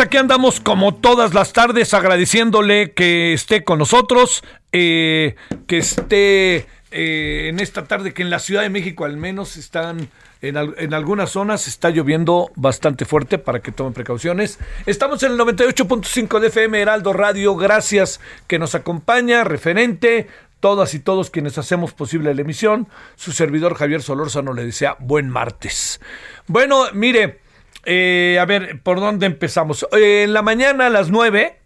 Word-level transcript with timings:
Aquí 0.00 0.16
andamos 0.16 0.60
como 0.60 0.94
todas 0.94 1.34
las 1.34 1.52
tardes 1.52 1.92
agradeciéndole 1.94 2.92
que 2.92 3.32
esté 3.32 3.64
con 3.64 3.78
nosotros, 3.78 4.44
eh, 4.72 5.34
que 5.66 5.78
esté 5.78 6.66
eh, 6.90 7.48
en 7.48 7.60
esta 7.60 7.84
tarde, 7.84 8.14
que 8.14 8.22
en 8.22 8.30
la 8.30 8.38
Ciudad 8.38 8.62
de 8.62 8.70
México 8.70 9.04
al 9.04 9.16
menos 9.16 9.56
están, 9.56 10.08
en, 10.40 10.56
en 10.56 10.94
algunas 10.94 11.30
zonas 11.30 11.68
está 11.68 11.90
lloviendo 11.90 12.50
bastante 12.54 13.04
fuerte 13.04 13.38
para 13.38 13.60
que 13.60 13.72
tomen 13.72 13.92
precauciones. 13.92 14.58
Estamos 14.86 15.22
en 15.22 15.32
el 15.32 15.38
98.5 15.38 16.40
de 16.40 16.46
FM 16.48 16.80
Heraldo 16.80 17.12
Radio, 17.12 17.56
gracias 17.56 18.20
que 18.46 18.58
nos 18.58 18.74
acompaña, 18.74 19.44
referente, 19.44 20.28
todas 20.60 20.94
y 20.94 21.00
todos 21.00 21.28
quienes 21.30 21.58
hacemos 21.58 21.92
posible 21.92 22.34
la 22.34 22.40
emisión. 22.40 22.88
Su 23.16 23.32
servidor 23.32 23.74
Javier 23.74 24.00
Solórzano 24.00 24.54
le 24.54 24.64
desea 24.64 24.96
buen 25.00 25.28
martes. 25.28 26.00
Bueno, 26.46 26.86
mire, 26.94 27.41
eh, 27.84 28.38
a 28.40 28.44
ver, 28.44 28.80
¿por 28.82 29.00
dónde 29.00 29.26
empezamos? 29.26 29.86
Eh, 29.92 30.24
en 30.24 30.32
la 30.32 30.42
mañana 30.42 30.86
a 30.86 30.90
las 30.90 31.10
9 31.10 31.58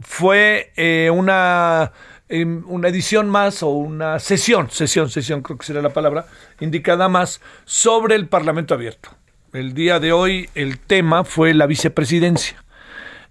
fue 0.00 0.72
eh, 0.76 1.10
una, 1.12 1.92
una 2.28 2.88
edición 2.88 3.28
más 3.28 3.62
o 3.62 3.70
una 3.70 4.18
sesión, 4.18 4.70
sesión, 4.70 5.10
sesión, 5.10 5.42
creo 5.42 5.58
que 5.58 5.66
será 5.66 5.82
la 5.82 5.92
palabra, 5.92 6.26
indicada 6.60 7.08
más 7.08 7.40
sobre 7.64 8.14
el 8.14 8.28
Parlamento 8.28 8.74
abierto. 8.74 9.10
El 9.52 9.74
día 9.74 9.98
de 9.98 10.12
hoy 10.12 10.48
el 10.54 10.78
tema 10.78 11.24
fue 11.24 11.54
la 11.54 11.66
vicepresidencia. 11.66 12.62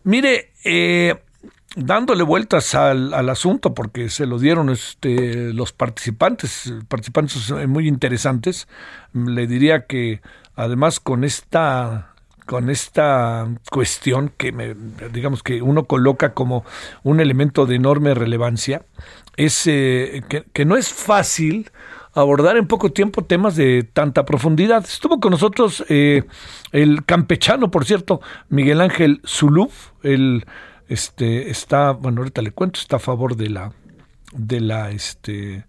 Mire, 0.04 0.52
dándole 1.76 2.24
vueltas 2.24 2.74
al, 2.74 3.30
asunto, 3.30 3.74
porque 3.74 4.10
se 4.10 4.26
lo 4.26 4.40
dieron 4.40 4.70
este, 4.70 5.54
los 5.54 5.72
participantes, 5.72 6.74
participantes 6.88 7.52
muy 7.68 7.88
interesantes, 7.88 8.68
le 9.14 9.46
diría 9.46 9.86
que 9.86 10.22
además 10.56 11.00
con 11.00 11.24
esta 11.24 12.15
con 12.46 12.70
esta 12.70 13.48
cuestión 13.72 14.32
que 14.38 14.52
me, 14.52 14.76
digamos 15.12 15.44
que 15.44 15.62
uno 15.62 15.86
coloca 15.86 16.34
como 16.34 16.64
un 17.04 17.20
elemento 17.20 17.66
de 17.66 17.76
enorme 17.76 18.14
relevancia 18.14 18.84
es 19.38 19.68
eh, 19.68 20.24
que, 20.54 20.66
no 20.66 20.78
es 20.78 20.90
fácil 20.90 21.72
abordar 22.14 22.58
en 22.58 22.68
poco 22.68 22.92
tiempo 22.92 23.26
temas 23.26 23.56
de 23.56 23.84
tanta 23.84 24.26
profundidad. 24.26 24.84
Estuvo 24.86 25.20
con 25.20 25.32
nosotros 25.32 25.84
eh, 25.90 26.24
el 26.72 27.04
campechano, 27.06 27.72
por 27.72 27.86
cierto, 27.86 28.22
Miguel 28.50 28.82
Ángel 28.82 29.22
Zuluf, 29.26 29.90
el 30.04 30.46
este 30.88 31.50
está, 31.50 31.92
bueno, 31.92 32.22
ahorita 32.22 32.42
le 32.42 32.52
cuento, 32.52 32.80
está 32.80 32.98
a 32.98 33.00
favor 33.00 33.36
de 33.36 33.50
la 33.50 33.74
de 34.32 34.60
la 34.60 34.92
este 34.92 35.66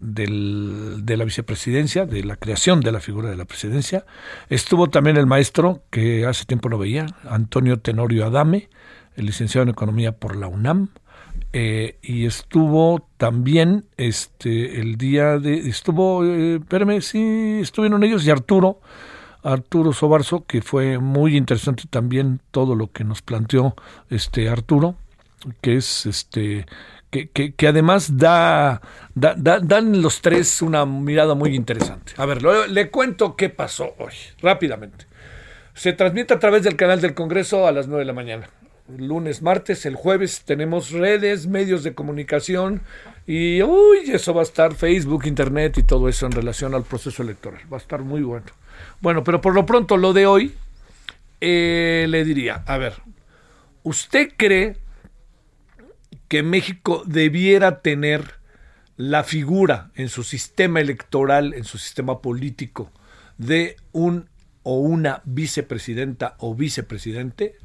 del, 0.00 1.04
de 1.04 1.16
la 1.16 1.24
vicepresidencia, 1.24 2.06
de 2.06 2.24
la 2.24 2.36
creación 2.36 2.80
de 2.80 2.92
la 2.92 3.00
figura 3.00 3.30
de 3.30 3.36
la 3.36 3.44
presidencia. 3.44 4.04
Estuvo 4.48 4.88
también 4.88 5.16
el 5.16 5.26
maestro, 5.26 5.82
que 5.90 6.26
hace 6.26 6.44
tiempo 6.44 6.68
no 6.68 6.78
veía, 6.78 7.06
Antonio 7.28 7.78
Tenorio 7.78 8.26
Adame, 8.26 8.68
el 9.16 9.26
licenciado 9.26 9.62
en 9.64 9.70
Economía 9.70 10.12
por 10.12 10.36
la 10.36 10.48
UNAM. 10.48 10.88
eh, 11.52 11.98
y 12.02 12.26
estuvo 12.26 13.08
también 13.16 13.84
este 13.96 14.80
el 14.80 14.96
día 14.96 15.38
de 15.38 15.68
estuvo 15.68 16.24
eh, 16.24 16.56
espérame 16.56 17.00
sí 17.00 17.60
estuvieron 17.60 18.02
ellos 18.04 18.26
y 18.26 18.30
Arturo 18.30 18.80
Arturo 19.42 19.92
Sobarzo 19.92 20.44
que 20.46 20.60
fue 20.62 20.98
muy 20.98 21.36
interesante 21.36 21.84
también 21.88 22.40
todo 22.50 22.74
lo 22.74 22.90
que 22.90 23.04
nos 23.04 23.22
planteó 23.22 23.74
este 24.10 24.48
Arturo 24.48 24.96
que 25.60 25.76
es 25.76 26.06
este 26.06 26.66
que, 27.10 27.66
además 27.68 28.16
da, 28.18 28.80
da, 29.14 29.34
da- 29.36 29.60
dan 29.60 30.02
los 30.02 30.20
tres 30.20 30.60
una 30.62 30.84
mirada 30.84 31.34
muy 31.34 31.54
interesante. 31.54 32.12
A 32.16 32.26
ver, 32.26 32.42
le 32.42 32.90
cuento 32.90 33.36
qué 33.36 33.48
pasó 33.48 33.94
hoy, 33.98 34.12
rápidamente. 34.42 35.06
Se 35.74 35.92
transmite 35.92 36.34
a 36.34 36.38
través 36.38 36.62
del 36.62 36.76
canal 36.76 37.00
del 37.00 37.14
Congreso 37.14 37.66
a 37.66 37.72
las 37.72 37.86
9 37.86 38.00
de 38.00 38.06
la 38.06 38.12
mañana. 38.12 38.48
Lunes, 38.96 39.42
martes, 39.42 39.84
el 39.84 39.94
jueves 39.96 40.42
tenemos 40.44 40.90
redes, 40.90 41.46
medios 41.48 41.82
de 41.82 41.92
comunicación 41.94 42.82
y 43.26 43.60
uy, 43.62 43.98
eso 44.12 44.32
va 44.32 44.40
a 44.42 44.44
estar 44.44 44.74
Facebook, 44.74 45.26
Internet 45.26 45.76
y 45.78 45.82
todo 45.82 46.08
eso 46.08 46.24
en 46.26 46.32
relación 46.32 46.72
al 46.74 46.84
proceso 46.84 47.22
electoral. 47.22 47.60
Va 47.72 47.78
a 47.78 47.80
estar 47.80 48.02
muy 48.02 48.22
bueno. 48.22 48.46
Bueno, 49.00 49.24
pero 49.24 49.40
por 49.40 49.54
lo 49.54 49.66
pronto 49.66 49.96
lo 49.96 50.12
de 50.12 50.26
hoy 50.26 50.54
eh, 51.40 52.06
le 52.08 52.24
diría, 52.24 52.62
a 52.66 52.78
ver, 52.78 52.94
¿usted 53.82 54.30
cree 54.36 54.76
que 56.28 56.42
México 56.42 57.02
debiera 57.06 57.80
tener 57.80 58.34
la 58.96 59.24
figura 59.24 59.90
en 59.94 60.08
su 60.08 60.22
sistema 60.22 60.80
electoral, 60.80 61.54
en 61.54 61.64
su 61.64 61.78
sistema 61.78 62.20
político, 62.22 62.90
de 63.38 63.76
un 63.92 64.28
o 64.62 64.80
una 64.80 65.22
vicepresidenta 65.24 66.34
o 66.38 66.54
vicepresidente? 66.54 67.56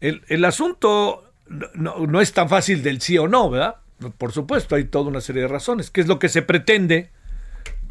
El, 0.00 0.22
el 0.28 0.44
asunto 0.44 1.32
no, 1.74 2.06
no- 2.06 2.20
es 2.20 2.32
tan 2.32 2.48
fácil 2.48 2.82
del 2.82 3.00
sí 3.00 3.18
o 3.18 3.28
no, 3.28 3.50
¿verdad? 3.50 3.76
Por 4.16 4.32
supuesto, 4.32 4.76
hay 4.76 4.84
toda 4.84 5.08
una 5.10 5.20
serie 5.20 5.42
de 5.42 5.48
razones. 5.48 5.90
¿Qué 5.90 6.00
es 6.00 6.06
lo 6.06 6.18
que 6.18 6.30
se 6.30 6.40
pretende 6.42 7.10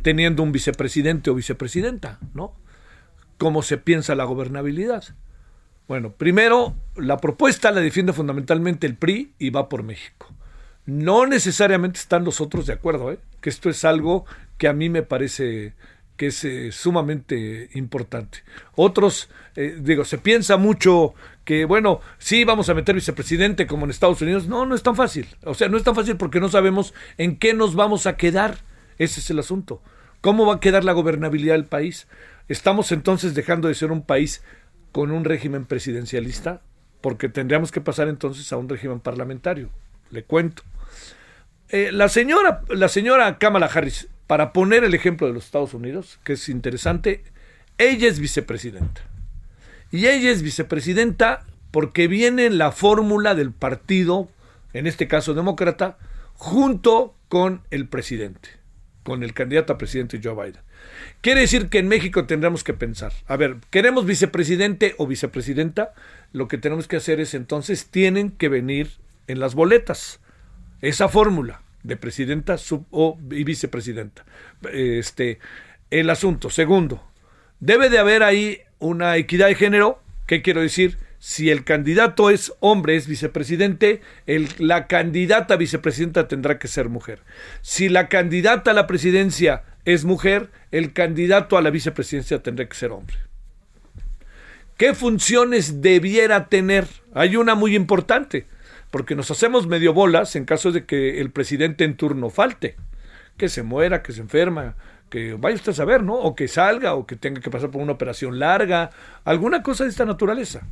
teniendo 0.01 0.41
un 0.41 0.51
vicepresidente 0.51 1.29
o 1.29 1.35
vicepresidenta, 1.35 2.19
¿no? 2.33 2.55
¿Cómo 3.37 3.61
se 3.61 3.77
piensa 3.77 4.15
la 4.15 4.23
gobernabilidad? 4.23 5.03
Bueno, 5.89 6.12
primero, 6.12 6.75
la 6.95 7.18
propuesta 7.18 7.71
la 7.71 7.81
defiende 7.81 8.13
fundamentalmente 8.13 8.86
el 8.86 8.94
PRI 8.95 9.33
y 9.39 9.50
va 9.50 9.69
por 9.69 9.81
México. 9.81 10.31
No 10.86 11.25
necesariamente 11.25 12.00
están 12.00 12.24
los 12.24 12.41
otros 12.41 12.68
de 12.68 12.74
acuerdo, 12.74 13.12
¿eh? 13.12 13.18
que 13.41 13.50
esto 13.50 13.71
es 13.71 13.83
algo 13.83 14.24
que 14.59 14.68
a 14.68 14.74
mí 14.74 14.88
me 14.88 15.01
parece 15.01 15.74
que 16.15 16.27
es 16.27 16.44
eh, 16.44 16.71
sumamente 16.71 17.71
importante. 17.74 18.44
Otros, 18.75 19.31
eh, 19.56 19.80
digo, 19.81 20.06
se 20.06 20.19
piensa 20.19 20.57
mucho 20.57 21.15
que, 21.44 21.65
bueno, 21.65 22.01
sí, 22.19 22.44
vamos 22.44 22.69
a 22.69 22.75
meter 22.75 22.94
vicepresidente 22.94 23.65
como 23.65 23.86
en 23.86 23.89
Estados 23.89 24.21
Unidos. 24.21 24.47
No, 24.47 24.68
no 24.68 24.75
es 24.75 24.83
tan 24.83 24.95
fácil. 24.95 25.25
O 25.44 25.56
sea, 25.56 25.69
no 25.69 25.77
es 25.77 25.83
tan 25.83 25.95
fácil 25.95 26.18
porque 26.18 26.39
no 26.39 26.50
sabemos 26.50 26.94
en 27.18 27.36
qué 27.36 27.56
nos 27.56 27.74
vamos 27.74 28.06
a 28.06 28.15
quedar. 28.15 28.59
Ese 29.00 29.21
es 29.21 29.30
el 29.31 29.39
asunto. 29.39 29.81
¿Cómo 30.21 30.45
va 30.45 30.56
a 30.56 30.59
quedar 30.59 30.83
la 30.83 30.94
gobernabilidad 30.94 31.56
del 31.56 31.65
país? 31.65 32.07
¿Estamos 32.47 32.91
entonces 32.91 33.33
dejando 33.33 33.68
de 33.68 33.74
ser 33.74 33.91
un 33.91 34.03
país 34.03 34.44
con 34.91 35.12
un 35.12 35.25
régimen 35.25 35.65
presidencialista? 35.65 36.62
Porque 37.01 37.30
tendríamos 37.30 37.71
que 37.71 37.81
pasar 37.81 38.07
entonces 38.07 38.51
a 38.51 38.57
un 38.57 38.69
régimen 38.69 39.00
parlamentario. 39.00 39.69
Le 40.12 40.24
cuento. 40.24 40.63
Eh, 41.69 41.91
la, 41.91 42.09
señora, 42.09 42.63
la 42.69 42.89
señora 42.89 43.38
Kamala 43.38 43.68
Harris 43.68 44.07
para 44.30 44.53
poner 44.53 44.83
el 44.83 44.94
ejemplo 44.94 45.25
de 45.25 45.33
los 45.33 45.45
Estados 45.45 45.74
Unidos, 45.74 46.19
que 46.24 46.33
es 46.33 46.50
interesante, 46.50 47.24
ella 47.80 48.07
es 48.07 48.19
vicepresidenta. 48.19 49.01
Y 49.91 50.06
ella 50.06 50.30
es 50.30 50.44
vicepresidenta 50.44 51.45
porque 51.71 52.07
viene 52.07 52.50
la 52.51 52.71
fórmula 52.71 53.33
del 53.33 53.51
partido, 53.51 54.30
en 54.74 54.86
este 54.86 55.07
caso 55.07 55.33
demócrata, 55.33 55.97
junto 56.36 57.15
con 57.27 57.63
el 57.71 57.88
presidente, 57.88 58.50
con 59.03 59.24
el 59.24 59.33
candidato 59.33 59.74
a 59.74 59.77
presidente 59.77 60.19
Joe 60.24 60.36
Biden. 60.36 60.62
Quiere 61.21 61.41
decir 61.41 61.69
que 61.69 61.80
en 61.80 61.88
México 61.88 62.25
tendremos 62.25 62.63
que 62.63 62.74
pensar, 62.74 63.13
a 63.27 63.38
ver, 63.38 63.57
¿queremos 63.69 64.06
vicepresidente 64.06 64.95
o 64.97 65.07
vicepresidenta? 65.07 65.94
Lo 66.31 66.47
que 66.47 66.57
tenemos 66.57 66.88
que 66.88 66.97
hacer 66.97 67.19
es 67.19 67.33
entonces, 67.33 67.88
tienen 67.88 68.31
que 68.31 68.50
venir 68.50 68.91
en 69.27 69.39
las 69.39 69.56
boletas 69.56 70.19
esa 70.81 71.09
fórmula 71.09 71.62
de 71.83 71.97
presidenta 71.97 72.57
o, 72.91 73.18
y 73.31 73.44
vicepresidenta. 73.44 74.25
Este, 74.71 75.39
el 75.89 76.09
asunto. 76.09 76.50
Segundo, 76.50 77.03
debe 77.59 77.89
de 77.89 78.00
haber 78.00 78.24
ahí 78.24 78.59
una 78.80 79.18
equidad 79.18 79.47
de 79.47 79.56
género. 79.56 80.01
¿Qué 80.25 80.41
quiero 80.41 80.62
decir? 80.62 80.97
Si 81.19 81.50
el 81.50 81.65
candidato 81.65 82.30
es 82.30 82.53
hombre, 82.62 82.95
es 82.95 83.07
vicepresidente, 83.07 84.01
la 84.57 84.88
candidata 84.88 85.56
a 85.56 85.57
vicepresidenta 85.57 86.30
tendrá 86.30 86.59
que 86.59 86.69
ser 86.69 86.88
mujer. 86.88 87.24
Si 87.62 87.89
la 87.89 88.07
candidata 88.07 88.71
a 88.71 88.74
la 88.74 88.88
presidencia 88.88 89.63
es 89.85 90.05
mujer, 90.05 90.51
el 90.71 90.93
candidato 90.93 91.57
a 91.57 91.61
la 91.61 91.69
vicepresidencia 91.69 92.41
tendrá 92.41 92.67
que 92.67 92.75
ser 92.75 92.91
hombre. 92.91 93.17
¿Qué 94.77 94.93
funciones 94.93 95.81
debiera 95.81 96.47
tener? 96.47 96.87
Hay 97.13 97.35
una 97.35 97.55
muy 97.55 97.75
importante 97.75 98.45
porque 98.91 99.15
nos 99.15 99.29
hacemos 99.29 99.67
medio 99.67 99.93
bolas 99.93 100.35
en 100.35 100.45
caso 100.45 100.71
de 100.71 100.85
que 100.85 101.19
el 101.19 101.31
presidente 101.31 101.83
en 101.83 101.95
turno 101.95 102.29
falte, 102.29 102.75
que 103.37 103.49
se 103.49 103.63
muera, 103.63 104.01
que 104.01 104.13
se 104.13 104.21
enferma, 104.21 104.75
que 105.09 105.33
vaya 105.33 105.55
usted 105.55 105.71
a 105.71 105.75
saber, 105.75 106.03
¿no? 106.03 106.15
O 106.15 106.35
que 106.35 106.47
salga, 106.47 106.93
o 106.93 107.05
que 107.05 107.15
tenga 107.15 107.41
que 107.41 107.49
pasar 107.49 107.71
por 107.71 107.81
una 107.81 107.93
operación 107.93 108.39
larga, 108.39 108.91
alguna 109.23 109.63
cosa 109.63 109.83
de 109.83 109.89
esta 109.89 110.05
naturaleza. 110.05 110.67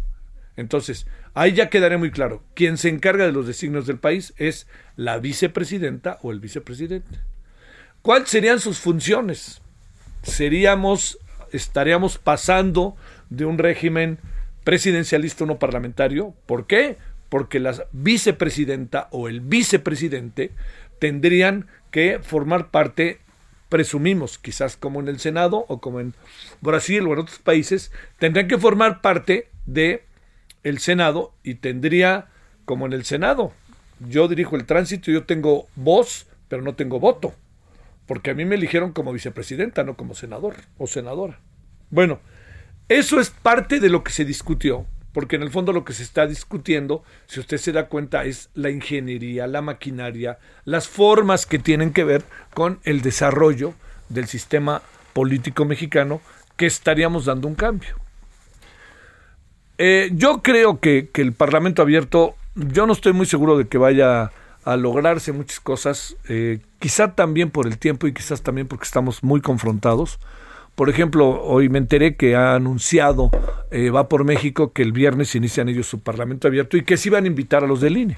Entonces, 0.55 1.05
ahí 1.33 1.53
ya 1.53 1.69
quedaré 1.69 1.97
muy 1.97 2.11
claro, 2.11 2.43
quien 2.55 2.77
se 2.77 2.89
encarga 2.89 3.25
de 3.25 3.31
los 3.31 3.45
designios 3.45 3.85
del 3.85 3.99
país 3.99 4.33
es 4.37 4.67
la 4.95 5.19
vicepresidenta 5.19 6.17
o 6.21 6.31
el 6.31 6.39
vicepresidente. 6.39 7.19
¿Cuáles 8.01 8.29
serían 8.29 8.59
sus 8.59 8.79
funciones? 8.79 9.61
Seríamos, 10.23 11.19
estaríamos 11.51 12.17
pasando 12.17 12.95
de 13.29 13.45
un 13.45 13.57
régimen 13.57 14.19
presidencialista 14.63 15.43
a 15.43 15.45
uno 15.45 15.59
parlamentario. 15.59 16.33
¿Por 16.45 16.67
qué? 16.67 16.97
porque 17.29 17.59
la 17.59 17.75
vicepresidenta 17.91 19.07
o 19.11 19.27
el 19.27 19.41
vicepresidente 19.41 20.51
tendrían 20.99 21.67
que 21.91 22.19
formar 22.21 22.69
parte, 22.69 23.19
presumimos, 23.69 24.37
quizás 24.37 24.77
como 24.77 24.99
en 24.99 25.07
el 25.07 25.19
Senado 25.19 25.65
o 25.67 25.79
como 25.79 25.99
en 25.99 26.13
Brasil 26.61 27.05
o 27.05 27.13
en 27.13 27.19
otros 27.19 27.39
países, 27.39 27.91
tendrían 28.17 28.47
que 28.47 28.57
formar 28.57 29.01
parte 29.01 29.49
de 29.65 30.03
el 30.63 30.79
Senado 30.79 31.33
y 31.43 31.55
tendría, 31.55 32.27
como 32.65 32.85
en 32.85 32.93
el 32.93 33.05
Senado, 33.05 33.51
yo 33.99 34.27
dirijo 34.27 34.55
el 34.55 34.65
tránsito, 34.65 35.11
yo 35.11 35.25
tengo 35.25 35.67
voz, 35.75 36.27
pero 36.47 36.61
no 36.61 36.75
tengo 36.75 36.99
voto, 36.99 37.33
porque 38.07 38.31
a 38.31 38.33
mí 38.33 38.45
me 38.45 38.55
eligieron 38.55 38.91
como 38.93 39.13
vicepresidenta, 39.13 39.83
no 39.83 39.95
como 39.95 40.15
senador 40.15 40.55
o 40.77 40.87
senadora. 40.87 41.39
Bueno, 41.91 42.19
eso 42.89 43.19
es 43.19 43.29
parte 43.29 43.79
de 43.79 43.89
lo 43.89 44.03
que 44.03 44.11
se 44.11 44.25
discutió 44.25 44.87
porque 45.17 45.35
en 45.35 45.41
el 45.41 45.49
fondo 45.49 45.73
lo 45.73 45.83
que 45.83 45.93
se 45.93 46.03
está 46.03 46.27
discutiendo, 46.27 47.03
si 47.25 47.39
usted 47.39 47.57
se 47.57 47.71
da 47.71 47.87
cuenta, 47.87 48.25
es 48.25 48.51
la 48.53 48.69
ingeniería, 48.69 49.47
la 49.47 49.63
maquinaria, 49.63 50.37
las 50.63 50.87
formas 50.87 51.47
que 51.47 51.57
tienen 51.57 51.91
que 51.91 52.03
ver 52.03 52.21
con 52.53 52.79
el 52.83 53.01
desarrollo 53.01 53.73
del 54.09 54.27
sistema 54.27 54.83
político 55.13 55.65
mexicano, 55.65 56.21
que 56.55 56.67
estaríamos 56.67 57.25
dando 57.25 57.47
un 57.47 57.55
cambio. 57.55 57.95
Eh, 59.79 60.11
yo 60.13 60.43
creo 60.43 60.79
que, 60.79 61.09
el 61.15 61.33
Parlamento 61.33 61.81
abierto, 61.81 62.35
yo 62.53 62.85
no 62.85 62.93
estoy 62.93 63.13
muy 63.13 63.25
seguro 63.25 63.57
de 63.57 63.67
que 63.67 63.79
vaya 63.79 64.31
a 64.67 64.75
lograrse 64.75 65.31
muchas 65.31 65.61
cosas, 65.61 66.17
eh, 66.27 66.59
quizá 66.79 67.15
también 67.15 67.51
por 67.51 67.67
el 67.67 67.77
tiempo 67.77 68.05
y 68.05 68.13
quizás 68.13 68.41
también 68.41 68.67
porque 68.67 68.83
estamos 68.83 69.23
muy 69.23 69.39
confrontados. 69.39 70.19
Por 70.75 70.89
ejemplo, 70.89 71.41
hoy 71.41 71.69
me 71.69 71.77
enteré 71.77 72.17
que 72.17 72.35
ha 72.35 72.53
anunciado 72.53 73.31
eh, 73.71 73.89
Va 73.89 74.09
por 74.09 74.25
México 74.25 74.73
que 74.73 74.81
el 74.81 74.91
viernes 74.91 75.35
inician 75.35 75.69
ellos 75.69 75.87
su 75.87 76.01
parlamento 76.01 76.49
abierto 76.49 76.75
y 76.75 76.83
que 76.83 76.97
sí 76.97 77.09
van 77.09 77.23
a 77.23 77.27
invitar 77.27 77.63
a 77.63 77.67
los 77.67 77.79
del 77.79 77.97
INE. 77.97 78.17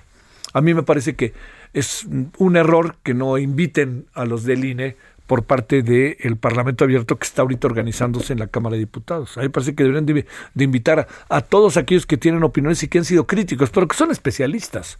A 0.53 0.61
mí 0.61 0.73
me 0.73 0.81
parece 0.81 1.15
que 1.15 1.33
es 1.73 2.07
un 2.37 2.57
error 2.57 2.95
que 3.03 3.13
no 3.13 3.37
inviten 3.37 4.07
a 4.15 4.25
los 4.25 4.43
del 4.43 4.65
INE 4.65 4.95
por 5.27 5.43
parte 5.43 5.83
del 5.83 6.37
Parlamento 6.37 6.83
Abierto 6.83 7.17
que 7.19 7.25
está 7.25 7.43
ahorita 7.43 7.67
organizándose 7.67 8.33
en 8.33 8.39
la 8.39 8.47
Cámara 8.47 8.73
de 8.73 8.79
Diputados. 8.79 9.37
A 9.37 9.41
mí 9.41 9.45
me 9.45 9.51
parece 9.51 9.75
que 9.75 9.83
deberían 9.83 10.07
de, 10.07 10.25
invitar 10.63 11.07
a, 11.29 11.41
todos 11.41 11.77
aquellos 11.77 12.07
que 12.07 12.17
tienen 12.17 12.41
opiniones 12.41 12.81
y 12.81 12.87
que 12.87 12.97
han 12.97 13.05
sido 13.05 13.27
críticos, 13.27 13.69
pero 13.69 13.87
que 13.87 13.95
son 13.95 14.09
especialistas. 14.09 14.97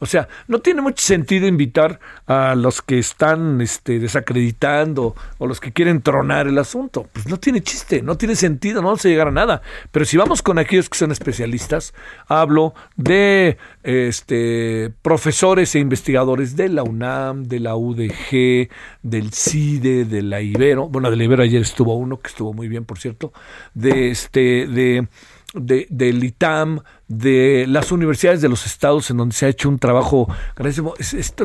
O 0.00 0.06
sea, 0.06 0.28
no 0.46 0.60
tiene 0.60 0.80
mucho 0.80 1.04
sentido 1.04 1.46
invitar 1.46 2.00
a 2.26 2.54
los 2.54 2.82
que 2.82 2.98
están 2.98 3.60
este, 3.60 3.98
desacreditando 3.98 5.14
o 5.38 5.46
los 5.46 5.60
que 5.60 5.72
quieren 5.72 6.02
tronar 6.02 6.46
el 6.46 6.58
asunto. 6.58 7.08
Pues 7.12 7.26
no 7.26 7.38
tiene 7.38 7.62
chiste, 7.62 8.02
no 8.02 8.16
tiene 8.16 8.36
sentido, 8.36 8.80
no 8.80 8.88
vamos 8.88 9.04
a 9.04 9.08
llegar 9.08 9.28
a 9.28 9.32
nada. 9.32 9.62
Pero 9.90 10.04
si 10.04 10.16
vamos 10.16 10.42
con 10.42 10.58
aquellos 10.58 10.88
que 10.88 10.98
son 10.98 11.12
especialistas, 11.12 11.94
hablo 12.26 12.74
de 12.96 13.58
este, 13.82 14.92
profesores 15.02 15.74
e 15.74 15.78
investigadores 15.78 16.56
de 16.56 16.68
la 16.68 16.82
UNAM, 16.82 17.44
de 17.44 17.60
la 17.60 17.76
UDG, 17.76 18.68
del 19.02 19.32
CIDE, 19.32 20.04
de 20.04 20.22
la 20.22 20.40
Ibero. 20.40 20.88
Bueno, 20.88 21.10
de 21.10 21.16
la 21.16 21.24
Ibero 21.24 21.42
ayer 21.42 21.62
estuvo 21.62 21.94
uno 21.94 22.18
que 22.18 22.28
estuvo 22.28 22.52
muy 22.52 22.68
bien, 22.68 22.84
por 22.84 22.98
cierto. 22.98 23.32
De 23.74 24.10
este, 24.10 24.66
de 24.66 25.08
de, 25.54 25.86
del 25.90 26.22
ITAM, 26.24 26.80
de 27.06 27.66
las 27.68 27.90
universidades 27.92 28.40
de 28.40 28.48
los 28.48 28.66
estados 28.66 29.10
en 29.10 29.16
donde 29.16 29.34
se 29.34 29.46
ha 29.46 29.48
hecho 29.48 29.68
un 29.68 29.78
trabajo 29.78 30.28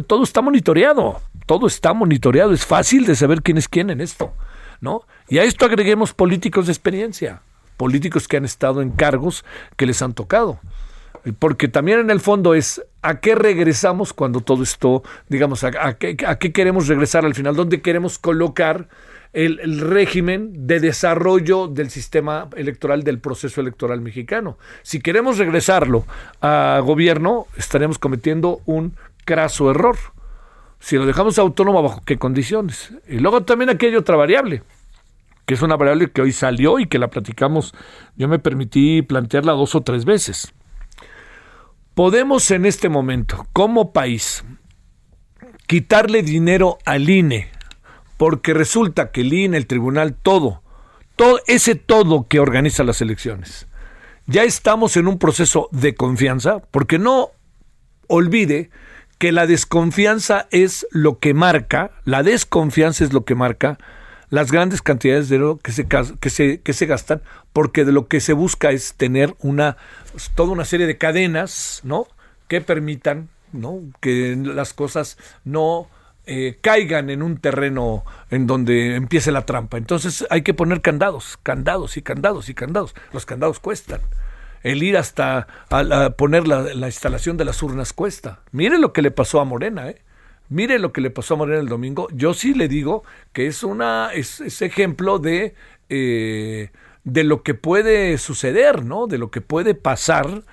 todo 0.08 0.24
está 0.24 0.42
monitoreado, 0.42 1.22
todo 1.46 1.68
está 1.68 1.94
monitoreado, 1.94 2.54
es 2.54 2.66
fácil 2.66 3.06
de 3.06 3.16
saber 3.16 3.42
quién 3.42 3.58
es 3.58 3.68
quién 3.68 3.90
en 3.90 4.02
esto, 4.02 4.34
¿no? 4.82 5.04
Y 5.30 5.38
a 5.38 5.44
esto 5.44 5.66
agreguemos 5.66 6.14
políticos 6.14 6.66
de 6.66 6.74
experiencia, 6.74 7.42
políticos 7.78 8.28
que 8.28 8.38
han 8.38 8.46
estado 8.46 8.82
en 8.82 8.92
cargos 8.92 9.46
que 9.78 9.86
les 9.86 10.02
han 10.02 10.14
tocado. 10.14 10.60
Porque 11.40 11.70
también 11.70 12.00
en 12.00 12.10
el 12.10 12.20
fondo 12.20 12.54
es 12.54 12.84
a 13.02 13.22
qué 13.22 13.34
regresamos 13.34 14.12
cuando 14.12 14.42
todo 14.42 14.62
esto, 14.62 15.04
digamos, 15.30 15.64
a 15.64 15.94
qué 15.94 16.52
queremos 16.52 16.88
regresar 16.88 17.26
al 17.26 17.34
final, 17.34 17.56
dónde 17.56 17.82
queremos 17.82 18.20
colocar 18.20 18.90
el, 19.34 19.80
régimen 19.82 20.68
de 20.68 20.80
desarrollo 20.80 21.68
del 21.68 21.90
sistema 21.90 22.48
electoral, 22.56 23.04
del 23.04 23.20
proceso 23.20 23.62
electoral 23.62 24.00
mexicano. 24.00 24.58
Si 24.84 25.02
queremos 25.02 25.40
regresarlo 25.40 26.06
a 26.42 26.80
gobierno, 26.84 27.48
estaremos 27.58 27.98
cometiendo 27.98 28.62
un 28.66 28.96
craso 29.26 29.72
error. 29.72 29.98
Si 30.80 30.98
lo 30.98 31.06
dejamos 31.06 31.40
autónomo, 31.40 31.82
¿bajo 31.82 32.02
qué 32.06 32.18
condiciones? 32.18 32.94
Y 33.08 33.18
luego 33.18 33.44
también 33.44 33.70
aquí 33.70 33.88
hay 33.88 33.96
otra 33.96 34.16
variable, 34.16 34.62
que 35.46 35.56
es 35.56 35.62
una 35.62 35.78
variable 35.78 36.12
que 36.12 36.22
hoy 36.22 36.32
salió 36.32 36.78
y 36.78 36.86
que 36.86 37.00
la 37.00 37.10
platicamos, 37.10 37.74
yo 38.16 38.28
me 38.28 38.38
permití 38.38 39.02
plantearla 39.02 39.54
dos 39.54 39.74
o 39.76 39.82
tres 39.82 40.06
veces. 40.06 40.54
Podemos 41.96 42.50
en 42.52 42.66
este 42.66 42.90
momento, 42.90 43.48
como 43.54 43.94
país, 43.94 44.44
quitarle 45.68 46.22
dinero 46.22 46.78
al 46.86 47.10
INE 47.10 47.53
porque 48.18 48.54
resulta 48.54 49.12
que 49.12 49.22
el 49.22 49.34
INE, 49.34 49.58
el 49.58 49.68
tribunal, 49.68 50.16
todo, 50.16 50.62
todo 51.16 51.40
ese 51.48 51.76
todo 51.76 52.28
que 52.28 52.40
organiza 52.40 52.84
las 52.84 53.02
elecciones, 53.02 53.68
ya 54.26 54.44
estamos 54.44 54.98
en 54.98 55.08
un 55.08 55.20
proceso 55.20 55.70
de 55.72 55.96
confianza, 55.96 56.60
porque 56.72 57.00
no 57.00 57.32
olvide 58.08 58.70
que 59.18 59.32
la 59.32 59.48
desconfianza 59.48 60.48
es 60.52 60.88
lo 60.92 61.20
que 61.20 61.34
marca, 61.34 61.92
la 62.06 62.24
desconfianza 62.24 63.04
es 63.04 63.14
lo 63.14 63.26
que 63.26 63.36
marca 63.36 63.78
las 64.30 64.52
grandes 64.52 64.82
cantidades 64.82 65.30
de 65.30 65.36
dinero 65.36 65.60
que 65.62 65.72
se, 65.72 65.88
que 65.88 66.30
se, 66.30 66.62
que 66.62 66.74
se 66.74 66.86
gastan, 66.86 67.22
porque 67.52 67.86
de 67.86 67.92
lo 67.92 68.08
que 68.08 68.20
se 68.20 68.34
busca 68.34 68.72
es 68.72 68.96
tener 68.96 69.36
una, 69.40 69.78
toda 70.36 70.52
una 70.52 70.66
serie 70.66 70.88
de 70.88 70.98
cadenas, 70.98 71.82
¿no? 71.84 72.08
Que 72.48 72.60
permitan 72.60 73.30
¿no? 73.54 73.82
Que 74.02 74.36
las 74.36 74.74
cosas 74.74 75.18
no 75.46 75.88
eh, 76.26 76.58
caigan 76.62 77.10
en 77.10 77.22
un 77.22 77.38
terreno 77.38 78.06
en 78.30 78.48
donde 78.48 78.96
empiece 78.96 79.32
la 79.32 79.46
trampa. 79.46 79.78
Entonces 79.78 80.26
hay 80.30 80.42
que 80.42 80.54
poner 80.54 80.82
candados, 80.82 81.38
candados 81.44 81.98
y 81.98 82.02
candados 82.02 82.48
y 82.48 82.54
candados. 82.54 82.96
Los 83.12 83.26
candados 83.26 83.60
cuestan. 83.60 84.00
El 84.64 84.82
ir 84.84 84.96
hasta 84.96 85.48
poner 86.16 86.48
la, 86.48 86.88
instalación 86.88 87.36
de 87.36 87.44
las 87.44 87.62
urnas 87.62 87.92
cuesta. 87.92 88.40
Mire 88.54 88.80
lo 88.80 88.94
que 88.94 89.02
le 89.02 89.12
pasó 89.12 89.42
a 89.42 89.46
Morena, 89.46 89.90
¿eh? 89.90 90.02
Mire 90.48 90.80
lo 90.80 90.94
que 90.94 91.02
le 91.02 91.10
pasó 91.10 91.34
a 91.34 91.38
Morena 91.38 91.60
el 91.60 91.68
domingo. 91.68 92.08
Yo 92.14 92.34
sí 92.34 92.54
le 92.54 92.70
digo 92.70 93.04
que 93.34 93.48
es 93.48 93.64
una 93.64 94.12
es, 94.14 94.62
ejemplo 94.62 95.20
de 95.20 95.56
eh, 95.90 96.70
de 97.04 97.24
lo 97.26 97.44
que 97.44 97.54
puede 97.54 98.18
suceder, 98.18 98.86
¿no? 98.86 99.08
De 99.08 99.18
lo 99.18 99.30
que 99.32 99.42
puede 99.42 99.76
pasar 99.76 100.44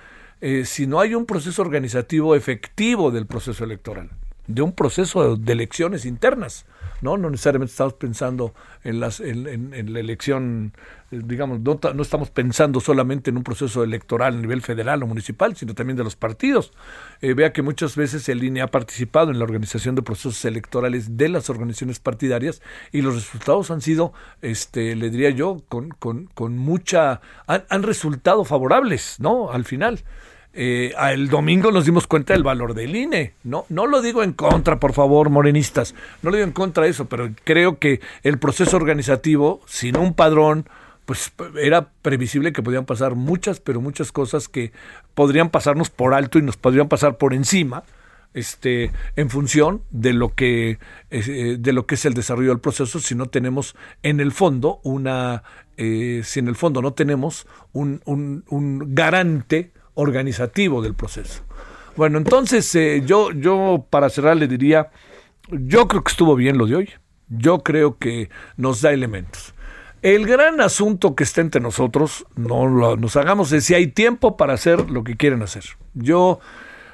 eh, 0.41 0.65
si 0.65 0.87
no 0.87 0.99
hay 0.99 1.15
un 1.15 1.25
proceso 1.25 1.61
organizativo 1.61 2.35
efectivo 2.35 3.11
del 3.11 3.27
proceso 3.27 3.63
electoral 3.63 4.09
de 4.47 4.61
un 4.61 4.73
proceso 4.73 5.35
de 5.35 5.53
elecciones 5.53 6.05
internas. 6.05 6.65
No, 7.01 7.17
no 7.17 7.31
necesariamente 7.31 7.71
estamos 7.71 7.93
pensando 7.93 8.53
en, 8.83 8.99
las, 8.99 9.19
en, 9.19 9.93
la 9.93 9.99
elección, 9.99 10.71
digamos, 11.09 11.59
no, 11.59 11.79
no, 11.95 12.01
estamos 12.03 12.29
pensando 12.29 12.79
solamente 12.79 13.31
en 13.31 13.37
un 13.37 13.43
proceso 13.43 13.83
electoral 13.83 14.35
a 14.35 14.37
nivel 14.37 14.61
federal 14.61 15.01
o 15.01 15.07
municipal, 15.07 15.55
sino 15.55 15.73
también 15.73 15.97
de 15.97 16.03
los 16.03 16.15
partidos. 16.15 16.73
Eh, 17.21 17.33
vea 17.33 17.53
que 17.53 17.63
muchas 17.63 17.95
veces 17.95 18.29
el 18.29 18.43
INE 18.43 18.61
ha 18.61 18.67
participado 18.67 19.31
en 19.31 19.39
la 19.39 19.45
organización 19.45 19.95
de 19.95 20.03
procesos 20.03 20.45
electorales 20.45 21.17
de 21.17 21.29
las 21.29 21.49
organizaciones 21.49 21.99
partidarias 21.99 22.61
y 22.91 23.01
los 23.01 23.15
resultados 23.15 23.71
han 23.71 23.81
sido, 23.81 24.13
este, 24.43 24.95
le 24.95 25.09
diría 25.09 25.31
yo, 25.31 25.63
con, 25.69 25.89
con, 25.89 26.27
con 26.27 26.55
mucha, 26.55 27.21
han, 27.47 27.63
han 27.69 27.81
resultado 27.81 28.45
favorables, 28.45 29.19
¿no? 29.19 29.51
Al 29.51 29.65
final 29.65 30.03
eh, 30.53 30.93
el 31.11 31.29
domingo 31.29 31.71
nos 31.71 31.85
dimos 31.85 32.07
cuenta 32.07 32.33
del 32.33 32.43
valor 32.43 32.73
del 32.73 32.95
INE. 32.95 33.33
No, 33.43 33.65
no 33.69 33.87
lo 33.87 34.01
digo 34.01 34.21
en 34.23 34.33
contra, 34.33 34.79
por 34.79 34.93
favor, 34.93 35.29
morenistas. 35.29 35.95
No 36.21 36.29
lo 36.29 36.37
digo 36.37 36.47
en 36.47 36.53
contra 36.53 36.83
de 36.83 36.89
eso, 36.89 37.05
pero 37.05 37.29
creo 37.43 37.79
que 37.79 38.01
el 38.23 38.37
proceso 38.37 38.75
organizativo, 38.75 39.61
sin 39.65 39.97
un 39.97 40.13
padrón, 40.13 40.65
pues 41.05 41.31
era 41.59 41.89
previsible 42.01 42.53
que 42.53 42.61
podían 42.61 42.85
pasar 42.85 43.15
muchas, 43.15 43.59
pero 43.59 43.81
muchas 43.81 44.11
cosas 44.11 44.49
que 44.49 44.71
podrían 45.13 45.49
pasarnos 45.49 45.89
por 45.89 46.13
alto 46.13 46.37
y 46.37 46.41
nos 46.41 46.57
podrían 46.57 46.89
pasar 46.89 47.17
por 47.17 47.33
encima. 47.33 47.83
Este, 48.33 48.93
en 49.17 49.29
función 49.29 49.81
de 49.91 50.13
lo 50.13 50.33
que 50.33 50.79
eh, 51.09 51.57
de 51.59 51.73
lo 51.73 51.85
que 51.85 51.95
es 51.95 52.05
el 52.05 52.13
desarrollo 52.13 52.51
del 52.51 52.61
proceso 52.61 53.01
si 53.01 53.13
no 53.13 53.25
tenemos 53.25 53.75
en 54.03 54.21
el 54.21 54.31
fondo 54.31 54.79
una 54.83 55.43
eh, 55.75 56.21
si 56.23 56.39
en 56.39 56.47
el 56.47 56.55
fondo 56.55 56.81
no 56.81 56.93
tenemos 56.93 57.45
un, 57.73 58.01
un, 58.05 58.45
un 58.47 58.95
garante 58.95 59.73
organizativo 59.93 60.81
del 60.81 60.95
proceso. 60.95 61.43
Bueno, 61.95 62.17
entonces 62.17 62.73
eh, 62.75 63.03
yo, 63.05 63.31
yo 63.31 63.85
para 63.89 64.09
cerrar 64.09 64.37
le 64.37 64.47
diría, 64.47 64.91
yo 65.49 65.87
creo 65.87 66.03
que 66.03 66.11
estuvo 66.11 66.35
bien 66.35 66.57
lo 66.57 66.65
de 66.65 66.75
hoy, 66.75 66.89
yo 67.27 67.59
creo 67.59 67.97
que 67.97 68.29
nos 68.57 68.81
da 68.81 68.91
elementos. 68.91 69.53
El 70.01 70.25
gran 70.25 70.61
asunto 70.61 71.15
que 71.15 71.23
está 71.23 71.41
entre 71.41 71.61
nosotros, 71.61 72.25
no 72.35 72.65
lo, 72.65 72.97
nos 72.97 73.15
hagamos 73.17 73.51
es 73.51 73.65
si 73.65 73.75
hay 73.75 73.87
tiempo 73.87 74.35
para 74.35 74.53
hacer 74.53 74.89
lo 74.89 75.03
que 75.03 75.15
quieren 75.15 75.43
hacer. 75.43 75.63
Yo 75.93 76.39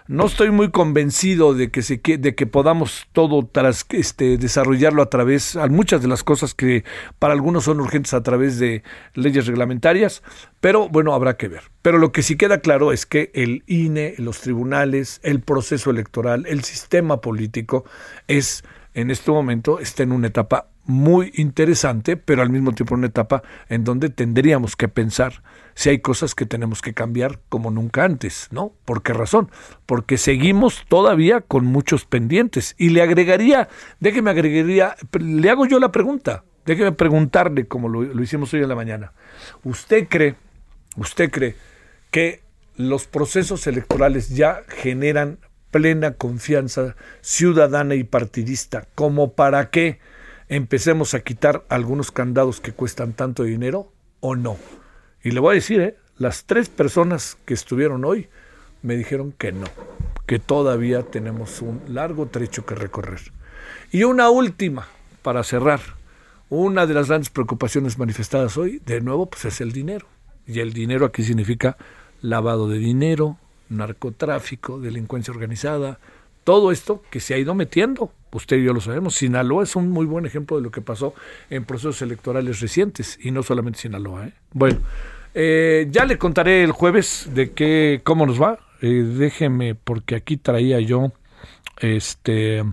no 0.08 0.26
estoy 0.26 0.52
muy 0.52 0.72
convencido 0.72 1.54
de 1.54 1.70
que 1.70 1.82
se 1.82 1.98
de 1.98 2.36
que 2.36 2.46
podamos 2.46 3.08
todo 3.12 3.46
tras 3.46 3.86
este 3.90 4.38
desarrollarlo 4.38 5.02
a 5.02 5.10
través 5.10 5.56
a 5.56 5.68
muchas 5.68 6.02
de 6.02 6.08
las 6.08 6.24
cosas 6.24 6.54
que 6.54 6.84
para 7.20 7.34
algunos 7.34 7.66
son 7.66 7.80
urgentes 7.80 8.14
a 8.14 8.24
través 8.24 8.60
de 8.60 8.84
leyes 9.14 9.48
reglamentarias, 9.48 10.24
pero 10.62 10.88
bueno, 10.90 11.14
habrá 11.14 11.38
que 11.38 11.48
ver. 11.48 11.64
Pero 11.82 11.98
lo 11.98 12.12
que 12.12 12.24
sí 12.24 12.38
queda 12.38 12.60
claro 12.60 12.92
es 12.92 13.06
que 13.06 13.32
el 13.34 13.64
INE, 13.68 14.16
los 14.18 14.40
tribunales, 14.40 15.20
el 15.24 15.42
proceso 15.42 15.90
electoral, 15.90 16.46
el 16.48 16.64
sistema 16.64 17.22
político 17.22 17.86
es 18.28 18.64
en 18.94 19.12
este 19.12 19.30
momento 19.30 19.80
está 19.80 20.04
en 20.04 20.12
una 20.12 20.28
etapa 20.28 20.70
muy 20.88 21.32
interesante, 21.36 22.18
pero 22.18 22.42
al 22.42 22.50
mismo 22.50 22.72
tiempo 22.72 22.96
una 22.96 23.08
etapa 23.08 23.44
en 23.70 23.84
donde 23.84 24.10
tendríamos 24.10 24.76
que 24.76 24.88
pensar 24.88 25.44
si 25.76 25.90
hay 25.90 26.00
cosas 26.00 26.34
que 26.34 26.46
tenemos 26.46 26.82
que 26.82 26.94
cambiar 26.94 27.40
como 27.50 27.70
nunca 27.70 28.04
antes, 28.04 28.48
¿no? 28.52 28.74
¿Por 28.86 29.04
qué 29.04 29.14
razón? 29.14 29.52
Porque 29.86 30.18
seguimos 30.18 30.86
todavía 30.88 31.42
con 31.42 31.66
muchos 31.66 32.06
pendientes. 32.06 32.74
Y 32.78 32.90
le 32.90 33.02
agregaría, 33.02 33.70
déjeme 34.00 34.32
agregaría, 34.32 34.96
le 35.20 35.50
hago 35.50 35.68
yo 35.68 35.80
la 35.80 35.92
pregunta, 35.92 36.46
déjeme 36.66 36.94
preguntarle 36.94 37.68
como 37.68 37.90
lo, 37.90 38.02
lo 38.02 38.24
hicimos 38.24 38.54
hoy 38.54 38.64
en 38.64 38.70
la 38.70 38.76
mañana. 38.76 39.12
¿Usted 39.64 40.08
cree, 40.08 40.36
usted 40.96 41.30
cree 41.30 41.56
que 42.12 42.42
los 42.78 43.08
procesos 43.08 43.68
electorales 43.68 44.30
ya 44.30 44.62
generan 44.70 45.40
plena 45.72 46.14
confianza 46.14 46.96
ciudadana 47.22 47.96
y 47.96 48.04
partidista 48.04 48.88
como 48.96 49.34
para 49.34 49.70
que 49.70 50.00
empecemos 50.50 51.14
a 51.14 51.22
quitar 51.22 51.66
algunos 51.70 52.12
candados 52.12 52.62
que 52.62 52.74
cuestan 52.74 53.14
tanto 53.14 53.44
dinero 53.44 53.92
o 54.20 54.36
no? 54.36 54.58
Y 55.24 55.32
le 55.32 55.40
voy 55.40 55.52
a 55.52 55.56
decir, 55.56 55.82
¿eh? 55.82 55.98
las 56.18 56.46
tres 56.46 56.70
personas 56.70 57.38
que 57.46 57.54
estuvieron 57.54 58.06
hoy 58.06 58.30
me 58.82 58.96
dijeron 58.96 59.34
que 59.38 59.52
no, 59.52 59.68
que 60.26 60.40
todavía 60.40 61.04
tenemos 61.04 61.62
un 61.62 61.82
largo 61.88 62.28
trecho 62.28 62.66
que 62.66 62.76
recorrer. 62.76 63.20
Y 63.92 64.04
una 64.04 64.30
última, 64.30 64.88
para 65.22 65.44
cerrar, 65.44 65.82
una 66.50 66.86
de 66.86 66.94
las 66.94 67.08
grandes 67.08 67.30
preocupaciones 67.30 67.98
manifestadas 67.98 68.58
hoy, 68.58 68.82
de 68.86 69.02
nuevo, 69.02 69.26
pues 69.26 69.46
es 69.46 69.62
el 69.62 69.72
dinero. 69.72 70.08
Y 70.46 70.60
el 70.60 70.72
dinero 70.72 71.06
aquí 71.06 71.24
significa 71.24 71.78
lavado 72.22 72.70
de 72.70 72.78
dinero, 72.80 73.38
narcotráfico, 73.70 74.80
delincuencia 74.80 75.34
organizada, 75.34 76.00
todo 76.48 76.72
esto 76.72 77.04
que 77.10 77.20
se 77.20 77.34
ha 77.34 77.38
ido 77.38 77.56
metiendo. 77.56 78.14
Usted 78.32 78.56
y 78.56 78.64
yo 78.64 78.72
lo 78.72 78.80
sabemos. 78.80 79.16
Sinaloa 79.16 79.64
es 79.64 79.76
un 79.76 79.90
muy 79.92 80.06
buen 80.06 80.26
ejemplo 80.26 80.56
de 80.56 80.64
lo 80.64 80.72
que 80.72 80.80
pasó 80.80 81.14
en 81.50 81.66
procesos 81.66 82.02
electorales 82.02 82.62
recientes 82.62 83.20
y 83.22 83.32
no 83.32 83.44
solamente 83.44 83.80
Sinaloa. 83.80 84.28
¿eh? 84.28 84.34
Bueno, 84.54 84.80
eh, 85.34 85.90
ya 85.92 86.06
le 86.06 86.18
contaré 86.18 86.64
el 86.64 86.72
jueves 86.72 87.30
de 87.34 87.52
qué, 87.52 88.00
cómo 88.02 88.26
nos 88.26 88.42
va. 88.42 88.60
Eh, 88.82 88.88
déjeme, 88.88 89.76
porque 89.76 90.16
aquí 90.16 90.38
traía 90.38 90.80
yo, 90.80 91.12
este, 91.82 92.64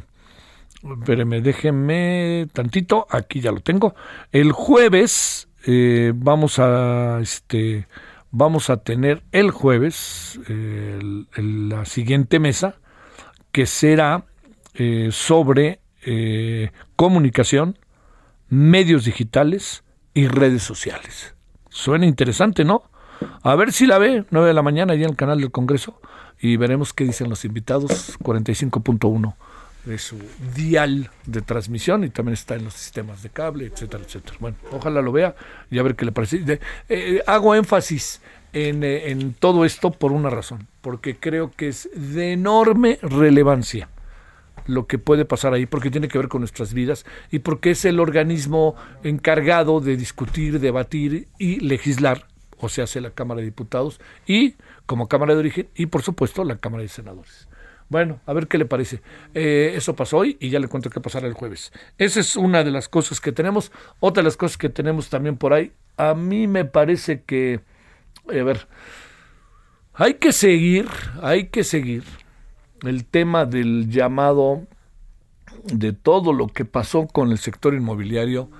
espéreme, 1.00 1.40
déjeme 1.40 2.46
tantito, 2.52 3.08
aquí 3.10 3.40
ya 3.40 3.50
lo 3.50 3.58
tengo. 3.58 3.96
El 4.30 4.52
jueves 4.52 5.48
eh, 5.66 6.12
vamos 6.14 6.60
a, 6.60 7.18
este, 7.20 7.88
vamos 8.30 8.70
a 8.70 8.76
tener 8.76 9.24
el 9.32 9.50
jueves 9.50 10.38
la 10.46 11.84
siguiente 11.86 12.38
mesa 12.38 12.76
que 13.54 13.66
será 13.66 14.24
sobre 15.12 15.78
comunicación, 16.96 17.78
medios 18.48 19.04
digitales 19.04 19.84
y 20.12 20.26
redes 20.26 20.64
sociales. 20.64 21.34
Suena 21.68 22.04
interesante, 22.04 22.64
¿no? 22.64 22.82
A 23.42 23.54
ver 23.54 23.72
si 23.72 23.86
la 23.86 23.98
ve, 23.98 24.24
9 24.30 24.48
de 24.48 24.54
la 24.54 24.62
mañana, 24.62 24.92
ahí 24.92 25.04
en 25.04 25.10
el 25.10 25.16
canal 25.16 25.40
del 25.40 25.52
Congreso, 25.52 26.00
y 26.40 26.56
veremos 26.56 26.92
qué 26.92 27.04
dicen 27.04 27.30
los 27.30 27.44
invitados, 27.44 28.18
45.1 28.18 29.34
de 29.84 29.98
su 29.98 30.18
dial 30.54 31.10
de 31.26 31.42
transmisión 31.42 32.04
y 32.04 32.10
también 32.10 32.34
está 32.34 32.54
en 32.54 32.64
los 32.64 32.74
sistemas 32.74 33.22
de 33.22 33.30
cable, 33.30 33.66
etcétera, 33.66 34.02
etcétera. 34.04 34.36
Bueno, 34.40 34.56
ojalá 34.72 35.02
lo 35.02 35.12
vea 35.12 35.36
y 35.70 35.78
a 35.78 35.82
ver 35.82 35.94
qué 35.94 36.06
le 36.06 36.12
parece. 36.12 36.60
Eh, 36.88 37.22
hago 37.26 37.54
énfasis 37.54 38.20
eh, 38.52 39.04
en 39.06 39.34
todo 39.34 39.64
esto 39.64 39.90
por 39.90 40.12
una 40.12 40.30
razón, 40.30 40.66
porque 40.84 41.16
creo 41.16 41.50
que 41.50 41.68
es 41.68 41.88
de 41.94 42.34
enorme 42.34 42.98
relevancia 43.00 43.88
lo 44.66 44.86
que 44.86 44.98
puede 44.98 45.24
pasar 45.24 45.54
ahí, 45.54 45.64
porque 45.64 45.90
tiene 45.90 46.08
que 46.08 46.18
ver 46.18 46.28
con 46.28 46.42
nuestras 46.42 46.74
vidas 46.74 47.06
y 47.30 47.38
porque 47.38 47.70
es 47.70 47.86
el 47.86 48.00
organismo 48.00 48.74
encargado 49.02 49.80
de 49.80 49.96
discutir, 49.96 50.60
debatir 50.60 51.28
y 51.38 51.60
legislar, 51.60 52.26
o 52.58 52.68
sea, 52.68 52.84
hace 52.84 53.00
la 53.00 53.12
Cámara 53.12 53.40
de 53.40 53.46
Diputados 53.46 53.98
y 54.26 54.56
como 54.84 55.08
Cámara 55.08 55.32
de 55.32 55.40
Origen 55.40 55.68
y 55.74 55.86
por 55.86 56.02
supuesto 56.02 56.44
la 56.44 56.58
Cámara 56.58 56.82
de 56.82 56.88
Senadores. 56.88 57.48
Bueno, 57.88 58.20
a 58.26 58.34
ver 58.34 58.46
qué 58.46 58.58
le 58.58 58.66
parece. 58.66 59.00
Eh, 59.32 59.72
eso 59.74 59.96
pasó 59.96 60.18
hoy 60.18 60.36
y 60.38 60.50
ya 60.50 60.58
le 60.58 60.68
cuento 60.68 60.90
qué 60.90 61.00
pasará 61.00 61.26
el 61.26 61.32
jueves. 61.32 61.72
Esa 61.96 62.20
es 62.20 62.36
una 62.36 62.62
de 62.62 62.70
las 62.70 62.90
cosas 62.90 63.22
que 63.22 63.32
tenemos. 63.32 63.72
Otra 64.00 64.22
de 64.22 64.26
las 64.26 64.36
cosas 64.36 64.58
que 64.58 64.68
tenemos 64.68 65.08
también 65.08 65.38
por 65.38 65.54
ahí, 65.54 65.72
a 65.96 66.12
mí 66.12 66.46
me 66.46 66.66
parece 66.66 67.22
que, 67.22 67.60
a 68.28 68.42
ver, 68.42 68.66
hay 69.94 70.14
que 70.14 70.32
seguir, 70.32 70.88
hay 71.22 71.48
que 71.48 71.62
seguir 71.62 72.02
el 72.82 73.04
tema 73.04 73.46
del 73.46 73.88
llamado 73.88 74.66
de 75.64 75.92
todo 75.92 76.32
lo 76.32 76.48
que 76.48 76.64
pasó 76.64 77.06
con 77.06 77.30
el 77.30 77.38
sector 77.38 77.74
inmobiliario 77.74 78.50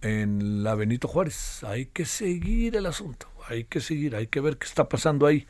en 0.00 0.62
la 0.62 0.74
Benito 0.74 1.06
Juárez. 1.06 1.62
Hay 1.64 1.86
que 1.86 2.06
seguir 2.06 2.74
el 2.74 2.86
asunto, 2.86 3.26
hay 3.48 3.64
que 3.64 3.80
seguir, 3.80 4.16
hay 4.16 4.28
que 4.28 4.40
ver 4.40 4.56
qué 4.56 4.66
está 4.66 4.88
pasando 4.88 5.26
ahí. 5.26 5.46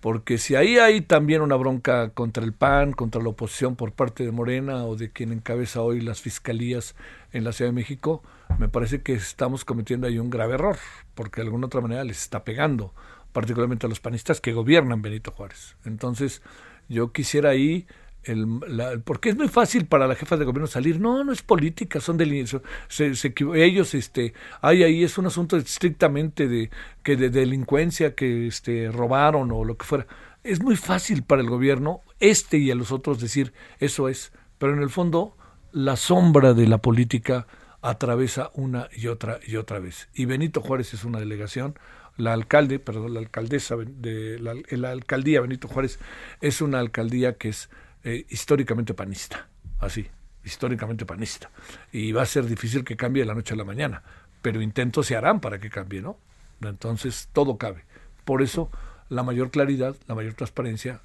Porque 0.00 0.38
si 0.38 0.54
ahí 0.54 0.78
hay 0.78 1.00
también 1.00 1.42
una 1.42 1.56
bronca 1.56 2.10
contra 2.10 2.44
el 2.44 2.52
PAN, 2.52 2.92
contra 2.92 3.20
la 3.20 3.30
oposición 3.30 3.74
por 3.74 3.90
parte 3.90 4.24
de 4.24 4.30
Morena 4.30 4.84
o 4.84 4.94
de 4.94 5.10
quien 5.10 5.32
encabeza 5.32 5.82
hoy 5.82 6.00
las 6.00 6.20
fiscalías 6.20 6.94
en 7.32 7.42
la 7.42 7.50
Ciudad 7.50 7.70
de 7.70 7.74
México, 7.74 8.22
me 8.58 8.68
parece 8.68 9.02
que 9.02 9.14
estamos 9.14 9.64
cometiendo 9.64 10.06
ahí 10.06 10.20
un 10.20 10.30
grave 10.30 10.54
error, 10.54 10.78
porque 11.16 11.40
de 11.40 11.48
alguna 11.48 11.66
otra 11.66 11.80
manera 11.80 12.04
les 12.04 12.22
está 12.22 12.44
pegando, 12.44 12.94
particularmente 13.38 13.86
a 13.86 13.88
los 13.88 14.00
panistas 14.00 14.40
que 14.40 14.52
gobiernan 14.52 15.00
Benito 15.00 15.30
Juárez. 15.30 15.76
Entonces, 15.84 16.42
yo 16.88 17.12
quisiera 17.12 17.50
ahí 17.50 17.86
el, 18.24 19.00
porque 19.04 19.28
es 19.28 19.36
muy 19.36 19.46
fácil 19.46 19.86
para 19.86 20.08
la 20.08 20.16
jefa 20.16 20.36
de 20.36 20.44
gobierno 20.44 20.66
salir, 20.66 20.98
no, 20.98 21.22
no 21.22 21.30
es 21.30 21.42
política, 21.42 22.00
son 22.00 22.16
delincuentes, 22.16 22.60
se, 22.88 23.32
ellos, 23.54 23.94
este, 23.94 24.34
hay 24.60 24.82
ahí 24.82 25.04
es 25.04 25.18
un 25.18 25.26
asunto 25.26 25.56
estrictamente 25.56 26.48
de, 26.48 26.68
que 27.04 27.16
de 27.16 27.30
delincuencia, 27.30 28.16
que 28.16 28.48
este, 28.48 28.90
robaron 28.90 29.52
o 29.52 29.62
lo 29.62 29.76
que 29.76 29.86
fuera. 29.86 30.08
Es 30.42 30.60
muy 30.60 30.74
fácil 30.74 31.22
para 31.22 31.40
el 31.40 31.48
gobierno, 31.48 32.00
este 32.18 32.58
y 32.58 32.72
a 32.72 32.74
los 32.74 32.90
otros 32.90 33.20
decir 33.20 33.52
eso 33.78 34.08
es, 34.08 34.32
pero 34.58 34.72
en 34.74 34.82
el 34.82 34.90
fondo 34.90 35.36
la 35.70 35.94
sombra 35.94 36.54
de 36.54 36.66
la 36.66 36.78
política 36.78 37.46
atraviesa 37.82 38.50
una 38.54 38.88
y 38.96 39.06
otra 39.06 39.38
y 39.46 39.54
otra 39.54 39.78
vez. 39.78 40.08
Y 40.12 40.24
Benito 40.24 40.60
Juárez 40.60 40.92
es 40.92 41.04
una 41.04 41.20
delegación, 41.20 41.78
la 42.18 42.32
alcalde, 42.32 42.78
perdón, 42.78 43.14
la 43.14 43.20
alcaldesa 43.20 43.76
de 43.76 44.38
la, 44.38 44.90
alcaldía 44.90 45.40
Benito 45.40 45.68
Juárez 45.68 45.98
es 46.40 46.60
una 46.60 46.80
alcaldía 46.80 47.38
que 47.38 47.48
es 47.48 47.70
eh, 48.04 48.26
históricamente 48.28 48.92
panista, 48.92 49.48
así, 49.78 50.06
históricamente 50.44 51.06
panista. 51.06 51.50
Y 51.92 52.12
va 52.12 52.22
a 52.22 52.26
ser 52.26 52.44
difícil 52.46 52.84
que 52.84 52.96
cambie 52.96 53.22
de 53.22 53.26
la 53.26 53.34
noche 53.34 53.54
a 53.54 53.56
la 53.56 53.64
mañana, 53.64 54.02
pero 54.42 54.60
intentos 54.60 55.06
se 55.06 55.16
harán 55.16 55.40
para 55.40 55.60
que 55.60 55.70
cambie, 55.70 56.02
¿no? 56.02 56.18
Entonces 56.60 57.28
todo 57.32 57.56
cabe. 57.56 57.84
Por 58.24 58.42
eso 58.42 58.68
la 59.08 59.22
mayor 59.22 59.50
claridad, 59.50 59.94
la 60.08 60.14
mayor 60.16 60.34
transparencia 60.34 61.00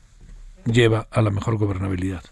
lleva 0.65 1.07
a 1.11 1.21
la 1.21 1.29
mejor 1.29 1.57
gobernabilidad. 1.57 2.23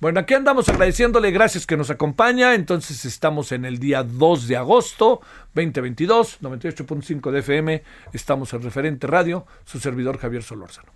Bueno, 0.00 0.20
aquí 0.20 0.34
andamos 0.34 0.68
agradeciéndole, 0.68 1.32
gracias 1.32 1.66
que 1.66 1.76
nos 1.76 1.90
acompaña. 1.90 2.54
Entonces 2.54 3.04
estamos 3.04 3.50
en 3.50 3.64
el 3.64 3.78
día 3.78 4.04
2 4.04 4.46
de 4.46 4.56
agosto 4.56 5.20
2022, 5.54 6.40
98.5 6.40 7.30
de 7.32 7.38
FM. 7.40 7.82
Estamos 8.12 8.52
en 8.52 8.62
Referente 8.62 9.08
Radio, 9.08 9.44
su 9.64 9.80
servidor 9.80 10.18
Javier 10.18 10.44
Solórzano. 10.44 10.92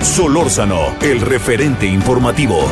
Solórzano, 0.00 0.96
el 1.00 1.20
referente 1.20 1.86
informativo. 1.86 2.70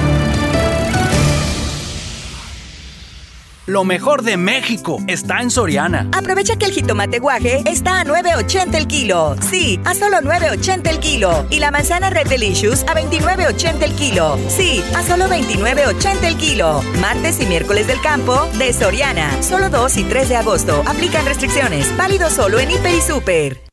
Lo 3.69 3.85
mejor 3.85 4.23
de 4.23 4.39
México 4.39 4.99
está 5.09 5.43
en 5.43 5.51
Soriana. 5.51 6.09
Aprovecha 6.13 6.57
que 6.57 6.65
el 6.65 6.73
jitomate 6.73 7.19
guaje 7.19 7.63
está 7.67 8.01
a 8.01 8.05
9.80 8.07 8.75
el 8.75 8.87
kilo. 8.87 9.37
Sí, 9.43 9.79
a 9.85 9.95
solo 9.95 10.21
9.80 10.23 10.89
el 10.89 10.99
kilo. 11.01 11.45
Y 11.51 11.59
la 11.59 11.71
manzana 11.71 12.09
Red 12.09 12.29
Delicious 12.29 12.85
a 12.85 12.95
29.80 12.95 13.83
el 13.83 13.93
kilo. 13.93 14.39
Sí, 14.49 14.83
a 14.97 15.03
solo 15.03 15.27
29.80 15.27 16.25
el 16.25 16.39
kilo. 16.39 16.81
Martes 16.99 17.43
y 17.43 17.45
miércoles 17.45 17.87
del 17.87 18.01
campo 18.01 18.49
de 18.57 18.73
Soriana. 18.73 19.31
Solo 19.43 19.69
2 19.69 19.99
y 19.99 20.05
3 20.05 20.31
de 20.31 20.37
agosto. 20.37 20.83
Aplican 20.87 21.27
restricciones. 21.27 21.95
Válido 21.99 22.31
solo 22.31 22.59
en 22.61 22.71
Hiper 22.71 22.95
y 22.95 23.03
Super. 23.03 23.68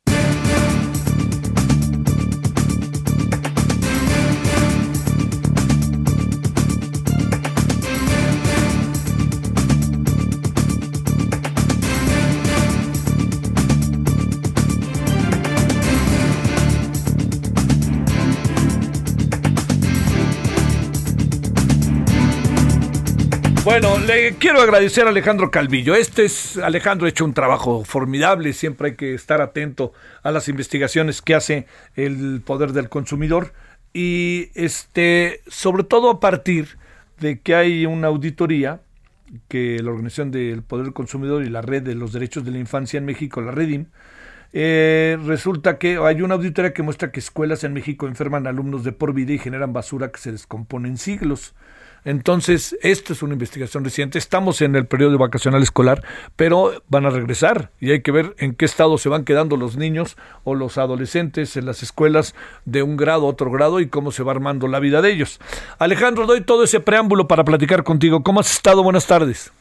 Bueno, 23.77 23.99
le 23.99 24.35
quiero 24.35 24.61
agradecer 24.61 25.05
a 25.05 25.09
Alejandro 25.09 25.51
Calvillo. 25.51 25.95
Este 25.95 26.23
es, 26.23 26.55
Alejandro 26.55 27.07
ha 27.07 27.09
hecho 27.09 27.25
un 27.25 27.33
trabajo 27.33 27.83
formidable, 27.83 28.53
siempre 28.53 28.91
hay 28.91 28.95
que 28.95 29.13
estar 29.13 29.41
atento 29.41 29.91
a 30.23 30.31
las 30.31 30.47
investigaciones 30.47 31.21
que 31.21 31.35
hace 31.35 31.67
el 31.97 32.41
Poder 32.45 32.71
del 32.71 32.87
Consumidor 32.87 33.51
y 33.91 34.49
este, 34.55 35.41
sobre 35.47 35.83
todo 35.83 36.09
a 36.09 36.21
partir 36.21 36.77
de 37.19 37.41
que 37.41 37.53
hay 37.53 37.85
una 37.85 38.07
auditoría 38.07 38.79
que 39.49 39.81
la 39.83 39.91
Organización 39.91 40.31
del 40.31 40.63
Poder 40.63 40.85
del 40.85 40.93
Consumidor 40.93 41.43
y 41.43 41.49
la 41.49 41.61
Red 41.61 41.83
de 41.83 41.95
los 41.95 42.13
Derechos 42.13 42.45
de 42.45 42.51
la 42.51 42.59
Infancia 42.59 42.97
en 42.97 43.03
México, 43.03 43.41
la 43.41 43.51
Redim, 43.51 43.87
eh, 44.53 45.17
resulta 45.25 45.77
que 45.79 45.97
hay 45.97 46.21
una 46.21 46.35
auditoría 46.35 46.73
que 46.73 46.81
muestra 46.81 47.11
que 47.11 47.19
escuelas 47.19 47.65
en 47.65 47.73
México 47.73 48.07
enferman 48.07 48.47
alumnos 48.47 48.85
de 48.85 48.93
por 48.93 49.13
vida 49.13 49.33
y 49.33 49.37
generan 49.37 49.73
basura 49.73 50.13
que 50.13 50.19
se 50.21 50.31
descompone 50.31 50.87
en 50.87 50.97
siglos. 50.97 51.53
Entonces, 52.05 52.77
esto 52.81 53.13
es 53.13 53.23
una 53.23 53.33
investigación 53.33 53.83
reciente. 53.83 54.19
Estamos 54.19 54.61
en 54.61 54.75
el 54.75 54.85
periodo 54.85 55.17
vacacional 55.17 55.63
escolar, 55.63 56.03
pero 56.35 56.71
van 56.87 57.05
a 57.05 57.09
regresar 57.09 57.71
y 57.81 57.91
hay 57.91 58.01
que 58.01 58.11
ver 58.11 58.35
en 58.37 58.53
qué 58.53 58.65
estado 58.65 58.97
se 58.99 59.09
van 59.09 59.25
quedando 59.25 59.57
los 59.57 59.75
niños 59.75 60.15
o 60.43 60.53
los 60.53 60.77
adolescentes 60.77 61.57
en 61.57 61.65
las 61.65 61.81
escuelas 61.83 62.35
de 62.65 62.83
un 62.83 62.95
grado 62.95 63.25
a 63.25 63.29
otro 63.29 63.49
grado 63.51 63.79
y 63.79 63.87
cómo 63.87 64.11
se 64.11 64.23
va 64.23 64.31
armando 64.31 64.67
la 64.67 64.79
vida 64.79 65.01
de 65.01 65.11
ellos. 65.11 65.39
Alejandro, 65.79 66.27
doy 66.27 66.41
todo 66.41 66.63
ese 66.63 66.79
preámbulo 66.79 67.27
para 67.27 67.43
platicar 67.43 67.83
contigo. 67.83 68.23
¿Cómo 68.23 68.39
has 68.39 68.51
estado? 68.51 68.83
Buenas 68.83 69.07
tardes. 69.07 69.51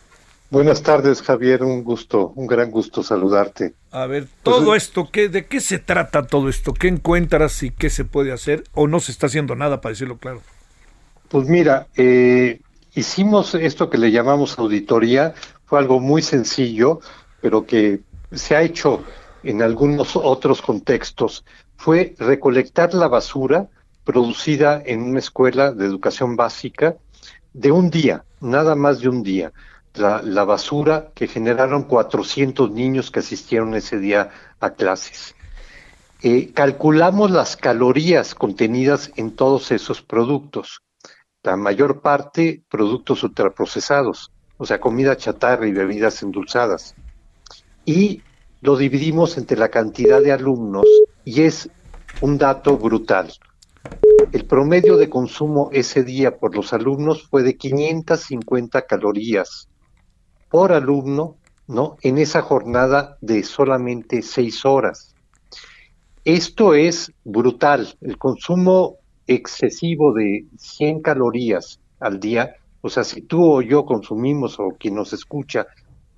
Buenas 0.50 0.82
tardes, 0.82 1.22
Javier. 1.22 1.62
Un 1.62 1.82
gusto, 1.82 2.32
un 2.36 2.46
gran 2.46 2.70
gusto 2.70 3.02
saludarte. 3.02 3.74
A 3.90 4.06
ver, 4.06 4.24
pues, 4.24 4.42
todo 4.42 4.74
esto, 4.74 5.08
¿qué, 5.10 5.28
¿de 5.28 5.46
qué 5.46 5.60
se 5.60 5.78
trata 5.78 6.26
todo 6.26 6.48
esto? 6.50 6.74
¿Qué 6.74 6.88
encuentras 6.88 7.62
y 7.62 7.70
qué 7.70 7.88
se 7.88 8.04
puede 8.04 8.32
hacer? 8.32 8.64
¿O 8.74 8.86
no 8.86 9.00
se 9.00 9.12
está 9.12 9.26
haciendo 9.26 9.56
nada, 9.56 9.80
para 9.80 9.94
decirlo 9.94 10.18
claro? 10.18 10.42
Pues 11.28 11.48
mira, 11.48 11.88
eh, 11.96 12.60
hicimos 12.94 13.54
esto 13.54 13.90
que 13.90 13.98
le 13.98 14.10
llamamos 14.10 14.58
auditoría, 14.58 15.34
fue 15.64 15.78
algo 15.78 15.98
muy 15.98 16.22
sencillo, 16.22 17.00
pero 17.40 17.66
que 17.66 18.00
se 18.32 18.56
ha 18.56 18.62
hecho 18.62 19.02
en 19.42 19.62
algunos 19.62 20.16
otros 20.16 20.62
contextos. 20.62 21.44
Fue 21.76 22.14
recolectar 22.18 22.94
la 22.94 23.08
basura 23.08 23.68
producida 24.04 24.82
en 24.84 25.02
una 25.02 25.18
escuela 25.18 25.72
de 25.72 25.86
educación 25.86 26.36
básica 26.36 26.96
de 27.52 27.72
un 27.72 27.90
día, 27.90 28.24
nada 28.40 28.74
más 28.74 29.00
de 29.00 29.08
un 29.08 29.22
día. 29.22 29.52
La, 29.94 30.44
basura 30.44 31.12
que 31.14 31.28
generaron 31.28 31.84
400 31.84 32.70
niños 32.70 33.10
que 33.12 33.20
asistieron 33.20 33.74
ese 33.74 33.98
día 33.98 34.30
a 34.60 34.70
clases. 34.70 35.36
Eh, 36.22 36.50
calculamos 36.52 37.30
las 37.30 37.56
calorías 37.56 38.34
contenidas 38.34 39.12
en 39.16 39.36
todos 39.36 39.70
esos 39.70 40.02
productos 40.02 40.83
la 41.44 41.56
mayor 41.56 42.00
parte 42.00 42.62
productos 42.70 43.22
ultraprocesados, 43.22 44.32
o 44.56 44.64
sea, 44.64 44.80
comida 44.80 45.16
chatarra 45.16 45.66
y 45.66 45.72
bebidas 45.72 46.22
endulzadas. 46.22 46.94
Y 47.84 48.22
lo 48.62 48.76
dividimos 48.76 49.36
entre 49.36 49.58
la 49.58 49.68
cantidad 49.68 50.22
de 50.22 50.32
alumnos 50.32 50.86
y 51.24 51.42
es 51.42 51.68
un 52.22 52.38
dato 52.38 52.78
brutal. 52.78 53.30
El 54.32 54.46
promedio 54.46 54.96
de 54.96 55.10
consumo 55.10 55.68
ese 55.72 56.02
día 56.02 56.38
por 56.38 56.56
los 56.56 56.72
alumnos 56.72 57.28
fue 57.28 57.42
de 57.42 57.56
550 57.56 58.86
calorías 58.86 59.68
por 60.48 60.72
alumno, 60.72 61.36
¿no? 61.66 61.98
En 62.00 62.16
esa 62.16 62.40
jornada 62.40 63.18
de 63.20 63.42
solamente 63.42 64.22
seis 64.22 64.64
horas. 64.64 65.14
Esto 66.24 66.72
es 66.72 67.12
brutal. 67.22 67.98
El 68.00 68.16
consumo 68.16 68.96
excesivo 69.26 70.12
de 70.12 70.46
100 70.56 71.02
calorías 71.02 71.80
al 72.00 72.20
día, 72.20 72.56
o 72.80 72.90
sea, 72.90 73.04
si 73.04 73.22
tú 73.22 73.44
o 73.44 73.62
yo 73.62 73.86
consumimos 73.86 74.60
o 74.60 74.76
quien 74.78 74.94
nos 74.94 75.12
escucha 75.12 75.66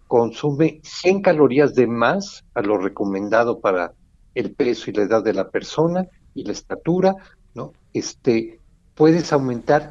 consume 0.09 0.81
100 0.83 1.23
calorías 1.23 1.75
de 1.75 1.87
más 1.87 2.45
a 2.55 2.63
lo 2.63 2.79
recomendado 2.79 3.61
para 3.61 3.93
el 4.35 4.53
peso 4.53 4.91
y 4.91 4.95
la 4.95 5.03
edad 5.03 5.25
de 5.25 5.33
la 5.33 5.49
persona 5.49 6.07
y 6.35 6.45
la 6.45 6.53
estatura, 6.53 7.15
¿no? 7.55 7.73
Este, 7.93 8.61
puedes 8.95 9.33
aumentar 9.33 9.91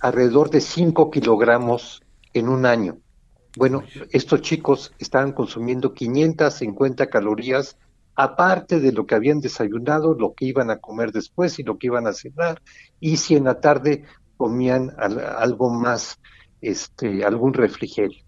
alrededor 0.00 0.50
de 0.50 0.60
5 0.60 1.10
kilogramos 1.10 2.02
en 2.32 2.48
un 2.48 2.66
año. 2.66 2.98
Bueno, 3.56 3.82
estos 4.10 4.40
chicos 4.40 4.92
estaban 4.98 5.32
consumiendo 5.32 5.92
550 5.92 7.08
calorías 7.08 7.76
aparte 8.14 8.80
de 8.80 8.92
lo 8.92 9.06
que 9.06 9.14
habían 9.14 9.40
desayunado, 9.40 10.14
lo 10.14 10.34
que 10.34 10.46
iban 10.46 10.70
a 10.70 10.78
comer 10.78 11.12
después 11.12 11.58
y 11.58 11.62
lo 11.62 11.78
que 11.78 11.88
iban 11.88 12.06
a 12.06 12.12
cenar, 12.12 12.60
y 13.00 13.16
si 13.16 13.36
en 13.36 13.44
la 13.44 13.60
tarde 13.60 14.04
comían 14.36 14.92
algo 14.98 15.70
más, 15.70 16.18
este, 16.60 17.24
algún 17.24 17.54
refrigerio. 17.54 18.24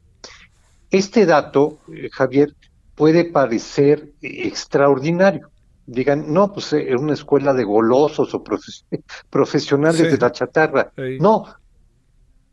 Este 0.90 1.26
dato, 1.26 1.78
eh, 1.92 2.08
Javier, 2.12 2.54
puede 2.94 3.24
parecer 3.24 4.12
extraordinario. 4.22 5.50
Digan, 5.86 6.32
no, 6.32 6.52
pues 6.52 6.72
es 6.72 6.88
eh, 6.88 6.96
una 6.96 7.14
escuela 7.14 7.52
de 7.52 7.64
golosos 7.64 8.32
o 8.34 8.42
profesionales 9.30 10.10
de 10.10 10.18
la 10.18 10.32
chatarra. 10.32 10.92
No, 11.18 11.46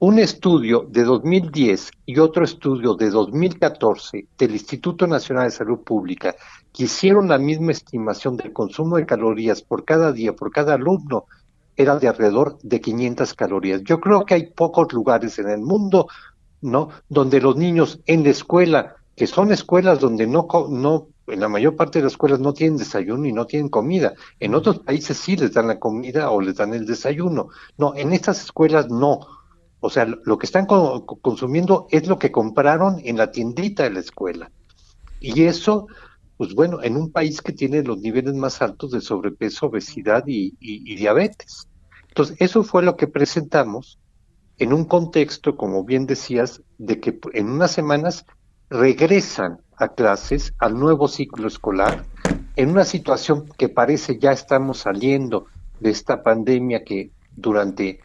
un 0.02 0.18
estudio 0.18 0.88
de 0.90 1.04
2010 1.04 1.92
y 2.08 2.18
otro 2.18 2.44
estudio 2.44 2.96
de 2.96 3.12
2014 3.12 4.30
del 4.36 4.52
Instituto 4.54 5.06
Nacional 5.06 5.44
de 5.44 5.52
Salud 5.52 5.78
Pública 5.82 6.36
que 6.74 6.86
hicieron 6.86 7.30
la 7.30 7.38
misma 7.38 7.72
estimación 7.72 8.36
del 8.36 8.52
consumo 8.52 8.98
de 8.98 9.06
calorías 9.06 9.62
por 9.62 9.86
cada 9.86 10.12
día, 10.12 10.34
por 10.34 10.52
cada 10.52 10.74
alumno, 10.74 11.26
era 11.78 12.00
de 12.00 12.08
alrededor 12.08 12.58
de 12.64 12.82
500 12.82 13.36
calorías. 13.36 13.84
Yo 13.84 14.00
creo 14.00 14.26
que 14.26 14.34
hay 14.34 14.48
pocos 14.48 14.92
lugares 14.92 15.38
en 15.38 15.50
el 15.50 15.60
mundo, 15.62 16.08
¿no? 16.62 16.90
Donde 17.08 17.40
los 17.40 17.56
niños 17.56 18.00
en 18.08 18.24
la 18.24 18.32
escuela 18.32 18.96
que 19.16 19.28
son 19.28 19.52
escuelas 19.52 20.00
donde 20.00 20.26
no, 20.26 20.48
no, 20.68 21.10
en 21.28 21.40
la 21.40 21.48
mayor 21.48 21.76
parte 21.76 22.00
de 22.00 22.06
las 22.06 22.14
escuelas 22.14 22.40
no 22.40 22.54
tienen 22.54 22.78
desayuno 22.78 23.28
y 23.28 23.34
no 23.34 23.46
tienen 23.46 23.70
comida. 23.70 24.14
En 24.40 24.56
otros 24.56 24.80
países 24.80 25.16
sí 25.16 25.36
les 25.36 25.54
dan 25.54 25.68
la 25.68 25.78
comida 25.78 26.32
o 26.32 26.42
les 26.42 26.56
dan 26.56 26.74
el 26.74 26.88
desayuno. 26.88 27.50
No, 27.78 27.94
en 27.96 28.14
estas 28.14 28.42
escuelas 28.42 28.90
no. 28.90 29.41
O 29.82 29.90
sea, 29.90 30.06
lo 30.06 30.38
que 30.38 30.46
están 30.46 30.66
consumiendo 30.66 31.88
es 31.90 32.08
lo 32.08 32.18
que 32.18 32.32
compraron 32.32 33.02
en 33.04 33.18
la 33.18 33.32
tiendita 33.32 33.84
de 33.84 33.90
la 33.90 34.00
escuela. 34.00 34.52
Y 35.20 35.44
eso, 35.44 35.88
pues 36.38 36.54
bueno, 36.54 36.82
en 36.82 36.96
un 36.96 37.12
país 37.12 37.42
que 37.42 37.52
tiene 37.52 37.84
los 37.84 37.98
niveles 37.98 38.36
más 38.36 38.62
altos 38.62 38.92
de 38.92 39.02
sobrepeso, 39.02 39.66
obesidad 39.66 40.24
y, 40.28 40.56
y 40.60 40.96
diabetes. 40.96 41.68
Entonces, 42.08 42.38
eso 42.40 42.64
fue 42.64 42.84
lo 42.84 42.96
que 42.96 43.08
presentamos 43.08 44.00
en 44.60 44.74
un 44.74 44.86
contexto, 44.86 45.58
como 45.58 45.84
bien 45.84 46.06
decías, 46.06 46.62
de 46.78 47.00
que 47.00 47.20
en 47.34 47.50
unas 47.50 47.72
semanas 47.72 48.26
regresan 48.70 49.60
a 49.78 49.90
clases, 49.90 50.54
al 50.60 50.80
nuevo 50.80 51.08
ciclo 51.08 51.48
escolar, 51.48 52.06
en 52.56 52.70
una 52.70 52.86
situación 52.86 53.48
que 53.58 53.70
parece 53.70 54.20
ya 54.20 54.32
estamos 54.32 54.80
saliendo 54.80 55.48
de 55.80 55.90
esta 55.90 56.22
pandemia 56.22 56.84
que 56.84 57.12
durante 57.36 58.00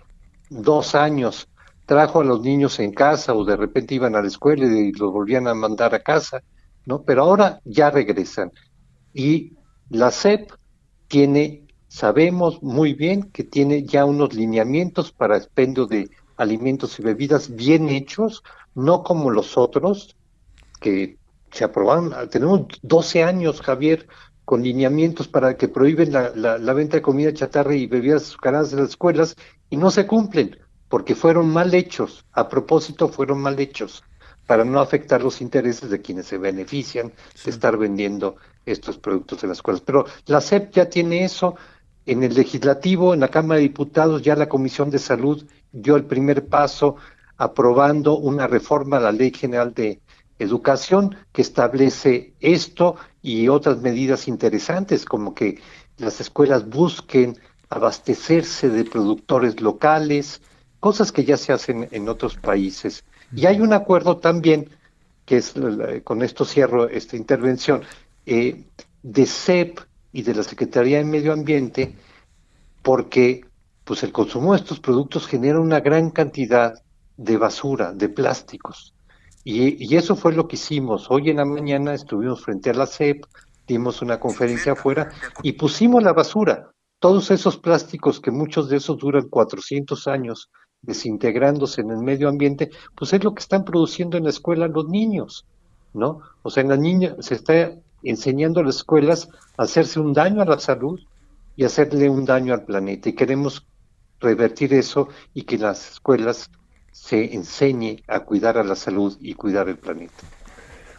dos 0.48 0.94
años 0.94 1.48
trajo 1.86 2.20
a 2.20 2.24
los 2.24 2.42
niños 2.42 2.78
en 2.80 2.92
casa 2.92 3.32
o 3.32 3.44
de 3.44 3.56
repente 3.56 3.94
iban 3.94 4.16
a 4.16 4.20
la 4.20 4.28
escuela 4.28 4.66
y 4.66 4.92
los 4.92 5.12
volvían 5.12 5.46
a 5.46 5.54
mandar 5.54 5.94
a 5.94 6.00
casa, 6.00 6.42
¿no? 6.84 7.02
Pero 7.02 7.22
ahora 7.22 7.60
ya 7.64 7.90
regresan. 7.90 8.52
Y 9.14 9.54
la 9.88 10.10
SEP 10.10 10.50
tiene, 11.06 11.64
sabemos 11.88 12.62
muy 12.62 12.92
bien 12.92 13.30
que 13.30 13.44
tiene 13.44 13.84
ya 13.84 14.04
unos 14.04 14.34
lineamientos 14.34 15.12
para 15.12 15.36
expendio 15.36 15.86
de 15.86 16.10
alimentos 16.36 16.98
y 16.98 17.02
bebidas 17.02 17.54
bien 17.54 17.88
hechos, 17.88 18.42
no 18.74 19.02
como 19.04 19.30
los 19.30 19.56
otros, 19.56 20.16
que 20.80 21.16
se 21.52 21.64
aprobaron, 21.64 22.12
tenemos 22.28 22.66
12 22.82 23.22
años, 23.22 23.62
Javier, 23.62 24.06
con 24.44 24.62
lineamientos 24.62 25.28
para 25.28 25.56
que 25.56 25.68
prohíben 25.68 26.12
la, 26.12 26.30
la, 26.34 26.72
venta 26.74 26.98
de 26.98 27.02
comida 27.02 27.32
chatarra 27.32 27.74
y 27.74 27.86
bebidas 27.86 28.24
azucaradas 28.24 28.72
en 28.72 28.80
las 28.80 28.90
escuelas 28.90 29.36
y 29.70 29.76
no 29.76 29.90
se 29.90 30.06
cumplen 30.06 30.56
porque 30.88 31.14
fueron 31.14 31.48
mal 31.52 31.74
hechos, 31.74 32.24
a 32.32 32.48
propósito 32.48 33.08
fueron 33.08 33.40
mal 33.40 33.58
hechos, 33.58 34.04
para 34.46 34.64
no 34.64 34.80
afectar 34.80 35.22
los 35.22 35.40
intereses 35.40 35.90
de 35.90 36.00
quienes 36.00 36.26
se 36.26 36.38
benefician 36.38 37.12
de 37.44 37.50
estar 37.50 37.76
vendiendo 37.76 38.36
estos 38.64 38.98
productos 38.98 39.42
en 39.42 39.48
las 39.48 39.58
escuelas. 39.58 39.82
Pero 39.82 40.06
la 40.26 40.40
SEP 40.40 40.72
ya 40.72 40.88
tiene 40.88 41.24
eso, 41.24 41.56
en 42.06 42.22
el 42.22 42.34
legislativo, 42.34 43.14
en 43.14 43.20
la 43.20 43.28
Cámara 43.28 43.56
de 43.56 43.62
Diputados, 43.62 44.22
ya 44.22 44.36
la 44.36 44.48
Comisión 44.48 44.90
de 44.90 45.00
Salud 45.00 45.44
dio 45.72 45.96
el 45.96 46.04
primer 46.04 46.46
paso 46.46 46.96
aprobando 47.36 48.16
una 48.16 48.46
reforma 48.46 48.96
a 48.96 49.00
la 49.00 49.12
Ley 49.12 49.32
General 49.32 49.74
de 49.74 50.00
educación 50.38 51.16
que 51.32 51.42
establece 51.42 52.34
esto 52.40 52.96
y 53.22 53.48
otras 53.48 53.80
medidas 53.80 54.28
interesantes 54.28 55.04
como 55.04 55.34
que 55.34 55.60
las 55.98 56.20
escuelas 56.20 56.68
busquen 56.68 57.38
abastecerse 57.68 58.68
de 58.68 58.84
productores 58.84 59.60
locales, 59.60 60.42
cosas 60.86 61.10
que 61.10 61.24
ya 61.24 61.36
se 61.36 61.52
hacen 61.52 61.88
en 61.90 62.08
otros 62.08 62.36
países. 62.36 63.02
Y 63.34 63.46
hay 63.46 63.60
un 63.60 63.72
acuerdo 63.72 64.18
también, 64.18 64.70
que 65.24 65.38
es, 65.38 65.52
con 66.04 66.22
esto 66.22 66.44
cierro 66.44 66.88
esta 66.88 67.16
intervención, 67.16 67.82
eh, 68.24 68.66
de 69.02 69.26
CEP 69.26 69.80
y 70.12 70.22
de 70.22 70.32
la 70.36 70.44
Secretaría 70.44 70.98
de 70.98 71.04
Medio 71.04 71.32
Ambiente, 71.32 71.96
porque 72.82 73.40
pues 73.82 74.04
el 74.04 74.12
consumo 74.12 74.52
de 74.52 74.60
estos 74.60 74.78
productos 74.78 75.26
genera 75.26 75.58
una 75.58 75.80
gran 75.80 76.10
cantidad 76.10 76.80
de 77.16 77.36
basura, 77.36 77.92
de 77.92 78.08
plásticos. 78.08 78.94
Y, 79.42 79.92
eso 79.96 80.14
fue 80.14 80.34
lo 80.34 80.46
que 80.46 80.54
hicimos. 80.54 81.10
Hoy 81.10 81.30
en 81.30 81.38
la 81.38 81.44
mañana 81.44 81.94
estuvimos 81.94 82.44
frente 82.44 82.70
a 82.70 82.74
la 82.74 82.86
CEP, 82.86 83.24
dimos 83.66 84.02
una 84.02 84.20
conferencia 84.20 84.74
afuera 84.74 85.10
y 85.42 85.54
pusimos 85.54 86.00
la 86.04 86.12
basura. 86.12 86.70
Todos 87.00 87.32
esos 87.32 87.56
plásticos, 87.56 88.20
que 88.20 88.30
muchos 88.30 88.68
de 88.68 88.76
esos 88.76 88.98
duran 88.98 89.28
400 89.28 90.06
años 90.06 90.48
desintegrándose 90.86 91.80
en 91.80 91.90
el 91.90 91.98
medio 91.98 92.28
ambiente, 92.28 92.70
pues 92.94 93.12
es 93.12 93.22
lo 93.22 93.34
que 93.34 93.40
están 93.40 93.64
produciendo 93.64 94.16
en 94.16 94.24
la 94.24 94.30
escuela 94.30 94.68
los 94.68 94.88
niños, 94.88 95.44
¿no? 95.92 96.20
O 96.42 96.50
sea, 96.50 96.62
en 96.62 96.68
la 96.68 96.76
niña 96.76 97.16
se 97.20 97.34
está 97.34 97.72
enseñando 98.02 98.60
a 98.60 98.64
las 98.64 98.76
escuelas 98.76 99.28
a 99.56 99.64
hacerse 99.64 100.00
un 100.00 100.12
daño 100.12 100.42
a 100.42 100.46
la 100.46 100.58
salud 100.58 101.00
y 101.56 101.64
hacerle 101.64 102.08
un 102.08 102.24
daño 102.24 102.54
al 102.54 102.64
planeta. 102.64 103.08
Y 103.08 103.14
queremos 103.14 103.66
revertir 104.20 104.72
eso 104.74 105.08
y 105.34 105.42
que 105.42 105.58
las 105.58 105.92
escuelas 105.92 106.50
se 106.92 107.34
enseñe 107.34 108.02
a 108.06 108.20
cuidar 108.20 108.56
a 108.58 108.64
la 108.64 108.76
salud 108.76 109.16
y 109.20 109.34
cuidar 109.34 109.68
el 109.68 109.76
planeta. 109.76 110.14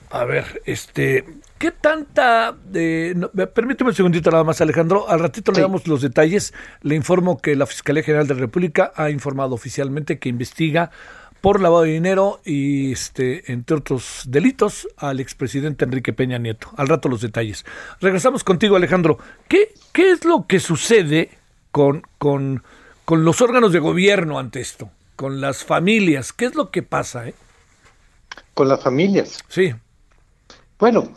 A 0.10 0.26
ver, 0.26 0.62
este, 0.66 1.26
¿qué 1.58 1.72
tanta... 1.72 2.52
de 2.52 3.16
permíteme 3.54 3.90
un 3.92 3.96
segundito 3.96 4.32
nada 4.32 4.44
más, 4.44 4.62
Alejandro. 4.62 5.10
Al 5.10 5.20
ratito 5.20 5.52
le 5.52 5.62
damos 5.62 5.88
los 5.88 6.02
detalles. 6.02 6.54
Le 6.82 6.96
informo 6.96 7.40
que 7.40 7.56
la 7.56 7.66
Fiscalía 7.66 8.04
General 8.04 8.28
de 8.28 8.36
la 8.36 8.40
República 8.42 8.92
ha 8.96 9.10
informado 9.10 9.56
oficialmente 9.56 10.20
que 10.20 10.30
investiga 10.30 10.92
por 11.42 11.62
lavado 11.62 11.84
de 11.84 11.92
dinero 11.92 12.42
y, 12.44 12.92
este, 12.92 13.52
entre 13.52 13.78
otros 13.78 14.24
delitos, 14.28 14.88
al 14.98 15.20
expresidente 15.20 15.86
Enrique 15.86 16.14
Peña 16.14 16.38
Nieto. 16.38 16.70
Al 16.78 16.88
rato 16.88 17.10
los 17.10 17.22
detalles. 17.22 17.66
Regresamos 18.02 18.44
contigo, 18.44 18.76
Alejandro. 18.76 19.18
¿Qué, 19.48 19.74
qué 19.94 20.12
es 20.12 20.26
lo 20.26 20.46
que 20.48 20.60
sucede 20.60 21.30
con, 21.72 22.04
con, 22.18 22.64
con 23.06 23.24
los 23.24 23.42
órganos 23.42 23.72
de 23.72 23.80
gobierno 23.80 24.40
ante 24.40 24.62
esto? 24.62 24.90
con 25.18 25.42
las 25.42 25.66
familias. 25.66 26.32
¿Qué 26.32 26.46
es 26.46 26.56
lo 26.56 26.72
que 26.72 26.84
pasa? 26.84 27.28
Eh? 27.28 27.34
Con 28.54 28.70
las 28.70 28.82
familias. 28.82 29.44
Sí. 29.50 29.74
Bueno, 30.80 31.12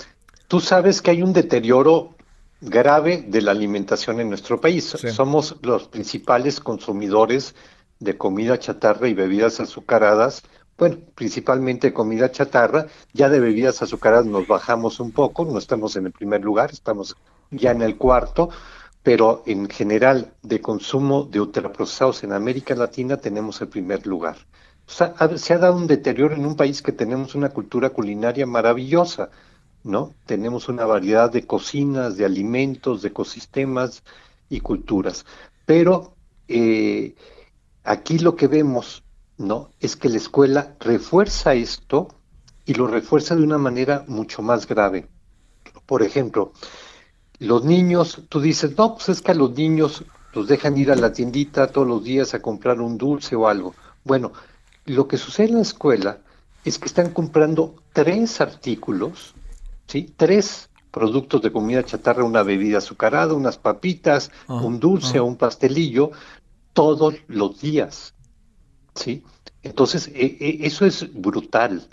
tú 0.50 0.58
sabes 0.58 1.00
que 1.00 1.12
hay 1.12 1.22
un 1.22 1.32
deterioro 1.32 2.16
grave 2.60 3.24
de 3.28 3.40
la 3.40 3.52
alimentación 3.52 4.18
en 4.18 4.28
nuestro 4.28 4.60
país. 4.60 4.84
Somos 4.84 5.54
los 5.62 5.86
principales 5.86 6.58
consumidores 6.58 7.54
de 8.00 8.18
comida 8.18 8.58
chatarra 8.58 9.06
y 9.06 9.14
bebidas 9.14 9.60
azucaradas. 9.60 10.42
Bueno, 10.76 10.96
principalmente 11.14 11.92
comida 11.92 12.32
chatarra. 12.32 12.86
Ya 13.12 13.28
de 13.28 13.38
bebidas 13.38 13.80
azucaradas 13.80 14.26
nos 14.26 14.48
bajamos 14.48 14.98
un 14.98 15.12
poco, 15.12 15.44
no 15.44 15.56
estamos 15.56 15.94
en 15.94 16.06
el 16.06 16.12
primer 16.12 16.40
lugar, 16.40 16.72
estamos 16.72 17.16
ya 17.52 17.70
en 17.70 17.82
el 17.82 17.96
cuarto 17.96 18.50
pero 19.02 19.42
en 19.46 19.66
general 19.70 20.34
de 20.42 20.60
consumo 20.60 21.24
de 21.24 21.40
ultraprocesados 21.40 22.22
en 22.22 22.34
América 22.34 22.74
Latina 22.74 23.16
tenemos 23.16 23.58
el 23.62 23.68
primer 23.68 24.06
lugar. 24.06 24.36
O 24.86 24.90
sea, 24.92 25.14
se 25.36 25.54
ha 25.54 25.58
dado 25.58 25.74
un 25.74 25.86
deterioro 25.86 26.34
en 26.34 26.44
un 26.44 26.54
país 26.54 26.82
que 26.82 26.92
tenemos 26.92 27.34
una 27.34 27.48
cultura 27.48 27.88
culinaria 27.88 28.46
maravillosa, 28.46 29.30
¿no? 29.84 30.14
Tenemos 30.26 30.68
una 30.68 30.84
variedad 30.84 31.30
de 31.30 31.46
cocinas, 31.46 32.16
de 32.16 32.24
alimentos, 32.24 33.02
de 33.02 33.08
ecosistemas 33.08 34.02
y 34.48 34.60
culturas. 34.60 35.24
Pero 35.66 36.14
eh, 36.48 37.14
aquí 37.84 38.18
lo 38.18 38.36
que 38.36 38.48
vemos, 38.48 39.04
¿no? 39.38 39.70
Es 39.80 39.96
que 39.96 40.08
la 40.08 40.16
escuela 40.16 40.74
refuerza 40.80 41.54
esto 41.54 42.08
y 42.66 42.74
lo 42.74 42.86
refuerza 42.86 43.34
de 43.34 43.42
una 43.42 43.58
manera 43.58 44.04
mucho 44.06 44.42
más 44.42 44.66
grave. 44.66 45.08
Por 45.86 46.02
ejemplo, 46.02 46.52
los 47.38 47.64
niños, 47.64 48.22
tú 48.28 48.40
dices, 48.40 48.76
no, 48.76 48.94
pues 48.94 49.08
es 49.08 49.22
que 49.22 49.32
a 49.32 49.34
los 49.34 49.52
niños 49.52 50.04
los 50.32 50.46
dejan 50.46 50.76
ir 50.76 50.92
a 50.92 50.96
la 50.96 51.12
tiendita 51.12 51.68
todos 51.68 51.88
los 51.88 52.04
días 52.04 52.34
a 52.34 52.42
comprar 52.42 52.80
un 52.80 52.98
dulce 52.98 53.34
o 53.34 53.48
algo. 53.48 53.74
Bueno, 54.04 54.32
lo 54.84 55.08
que 55.08 55.16
sucede 55.16 55.48
en 55.48 55.56
la 55.56 55.62
escuela 55.62 56.18
es 56.64 56.78
que 56.78 56.86
están 56.86 57.10
comprando 57.10 57.76
tres 57.92 58.40
artículos, 58.40 59.34
¿sí? 59.90 60.14
Tres 60.16 60.70
productos 60.92 61.42
de 61.42 61.50
comida 61.50 61.84
chatarra, 61.84 62.22
una 62.24 62.44
bebida 62.44 62.78
azucarada, 62.78 63.34
unas 63.34 63.58
papitas, 63.58 64.30
ah, 64.46 64.54
un 64.54 64.78
dulce 64.78 65.18
ah. 65.18 65.22
o 65.22 65.26
un 65.26 65.36
pastelillo, 65.36 66.12
todos 66.72 67.16
los 67.26 67.60
días, 67.60 68.14
¿sí? 68.94 69.24
Entonces, 69.62 70.08
e, 70.08 70.36
e, 70.40 70.66
eso 70.66 70.86
es 70.86 71.12
brutal. 71.12 71.86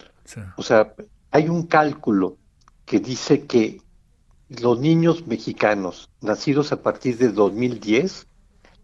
O 0.58 0.64
sea, 0.64 0.94
hay 1.32 1.50
un 1.50 1.66
cálculo 1.66 2.38
que 2.86 3.00
dice 3.00 3.46
que 3.46 3.82
los 4.50 4.80
niños 4.80 5.26
mexicanos 5.26 6.10
nacidos 6.22 6.72
a 6.72 6.82
partir 6.84 7.18
de 7.18 7.30
2010, 7.30 8.28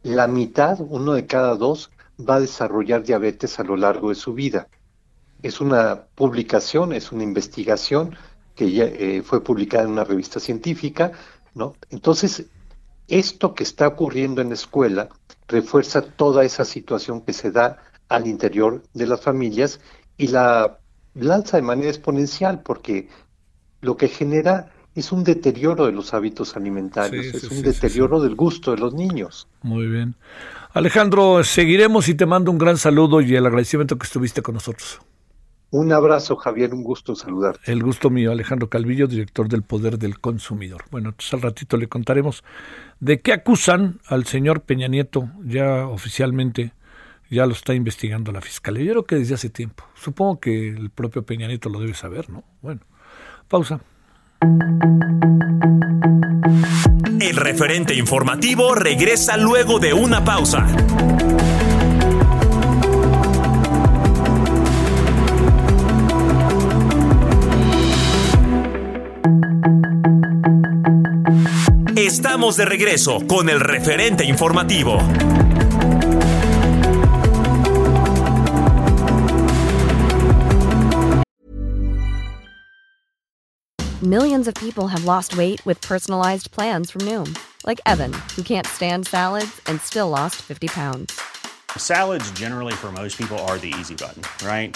la 0.04 0.28
mitad, 0.28 0.80
uno 0.80 1.14
de 1.14 1.28
cada 1.28 1.56
dos, 1.56 1.92
va 2.18 2.36
a 2.36 2.40
desarrollar 2.40 3.04
diabetes 3.04 3.60
a 3.60 3.64
lo 3.64 3.78
largo 3.78 4.10
de 4.10 4.16
su 4.16 4.34
vida. 4.34 4.68
Es 5.42 5.62
una 5.62 6.06
publicación, 6.16 6.94
es 6.94 7.12
una 7.12 7.24
investigación 7.24 8.16
que 8.56 8.72
ya, 8.72 8.86
eh, 8.86 9.22
fue 9.24 9.44
publicada 9.44 9.84
en 9.84 9.92
una 9.92 10.04
revista 10.04 10.40
científica, 10.40 11.12
¿no? 11.54 11.76
Entonces, 11.90 12.46
esto 13.08 13.54
que 13.54 13.64
está 13.64 13.88
ocurriendo 13.88 14.42
en 14.42 14.50
la 14.50 14.56
escuela 14.56 15.10
refuerza 15.48 16.02
toda 16.02 16.44
esa 16.44 16.66
situación 16.66 17.22
que 17.22 17.34
se 17.34 17.52
da 17.52 17.78
al 18.10 18.28
interior 18.28 18.84
de 18.94 19.08
las 19.08 19.22
familias 19.22 19.80
y 20.18 20.28
la 20.28 20.80
lanza 21.16 21.58
de 21.58 21.64
manera 21.64 21.90
exponencial 21.90 22.62
porque 22.62 23.10
lo 23.82 23.98
que 23.98 24.08
genera 24.08 24.72
es 24.96 25.12
un 25.12 25.24
deterioro 25.24 25.88
de 25.88 25.92
los 25.92 26.14
hábitos 26.14 26.56
alimentarios, 26.56 27.26
es 27.26 27.44
un 27.46 27.62
deterioro 27.64 28.22
del 28.22 28.36
gusto 28.36 28.72
de 28.72 28.78
los 28.78 28.94
niños. 28.94 29.48
Muy 29.64 29.88
bien. 29.88 30.16
Alejandro, 30.74 31.44
seguiremos 31.44 32.08
y 32.10 32.16
te 32.16 32.26
mando 32.26 32.52
un 32.52 32.58
gran 32.58 32.78
saludo 32.78 33.22
y 33.22 33.36
el 33.36 33.46
agradecimiento 33.46 33.98
que 33.98 34.06
estuviste 34.06 34.42
con 34.42 34.54
nosotros. 34.54 35.00
Un 35.74 35.92
abrazo, 35.92 36.36
Javier, 36.36 36.72
un 36.72 36.84
gusto 36.84 37.16
saludarte. 37.16 37.72
El 37.72 37.82
gusto 37.82 38.12
mío, 38.12 38.32
Alejandro 38.32 38.70
Calvillo, 38.70 39.08
director 39.08 39.48
del 39.50 39.64
Poder 39.64 39.98
del 39.98 40.20
Consumidor. 40.20 40.84
Bueno, 40.92 41.10
entonces 41.10 41.34
al 41.34 41.42
ratito 41.42 41.78
le 41.78 41.88
contaremos 41.88 42.44
de 43.00 43.22
qué 43.22 43.34
acusan 43.34 44.00
al 44.06 44.28
señor 44.28 44.62
Peña 44.62 44.88
Nieto, 44.88 45.32
ya 45.44 45.88
oficialmente, 45.88 46.74
ya 47.32 47.48
lo 47.48 47.54
está 47.54 47.74
investigando 47.74 48.32
la 48.32 48.42
Fiscalía. 48.42 48.84
Yo 48.84 48.92
creo 48.92 49.06
que 49.06 49.16
desde 49.16 49.34
hace 49.34 49.50
tiempo. 49.50 49.84
Supongo 49.96 50.40
que 50.40 50.70
el 50.70 50.92
propio 50.92 51.24
Peña 51.24 51.48
Nieto 51.48 51.70
lo 51.70 51.80
debe 51.80 51.96
saber, 51.96 52.30
¿no? 52.30 52.44
Bueno, 52.62 52.82
pausa. 53.48 53.80
El 57.20 57.36
referente 57.36 57.96
informativo 57.96 58.76
regresa 58.76 59.38
luego 59.38 59.80
de 59.80 59.96
una 59.96 60.24
pausa. 60.24 60.68
Estamos 71.96 72.58
de 72.58 72.66
regreso 72.66 73.20
con 73.28 73.50
el 73.50 73.60
referente 73.60 74.26
informativo. 74.26 74.98
Millions 84.02 84.50
of 84.50 84.54
people 84.56 84.90
have 84.90 85.06
lost 85.06 85.38
weight 85.38 85.66
with 85.66 85.80
personalized 85.80 86.52
plans 86.52 86.92
from 86.92 87.02
Noom, 87.02 87.38
like 87.66 87.80
Evan, 87.86 88.12
who 88.36 88.44
can't 88.44 88.68
stand 88.68 89.08
salads 89.08 89.62
and 89.68 89.80
still 89.80 90.10
lost 90.10 90.42
50 90.42 90.68
pounds. 90.68 91.18
Salads, 91.78 92.30
generally, 92.32 92.74
for 92.74 92.92
most 92.92 93.18
people, 93.18 93.40
are 93.48 93.58
the 93.58 93.74
easy 93.80 93.96
button, 93.96 94.24
right? 94.46 94.76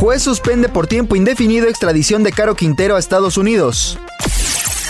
Juez 0.00 0.22
suspende 0.22 0.70
por 0.70 0.86
tiempo 0.86 1.14
indefinido 1.14 1.68
extradición 1.68 2.22
de 2.22 2.32
Caro 2.32 2.54
Quintero 2.54 2.96
a 2.96 2.98
Estados 2.98 3.36
Unidos. 3.36 3.98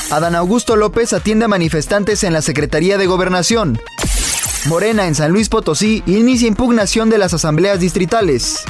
Adán 0.08 0.36
Augusto 0.36 0.76
López 0.76 1.12
atiende 1.12 1.46
a 1.46 1.48
manifestantes 1.48 2.22
en 2.22 2.32
la 2.32 2.42
Secretaría 2.42 2.96
de 2.96 3.08
Gobernación. 3.08 3.80
Morena 4.66 5.08
en 5.08 5.16
San 5.16 5.32
Luis 5.32 5.48
Potosí 5.48 6.04
inicia 6.06 6.46
impugnación 6.46 7.10
de 7.10 7.18
las 7.18 7.34
asambleas 7.34 7.80
distritales. 7.80 8.60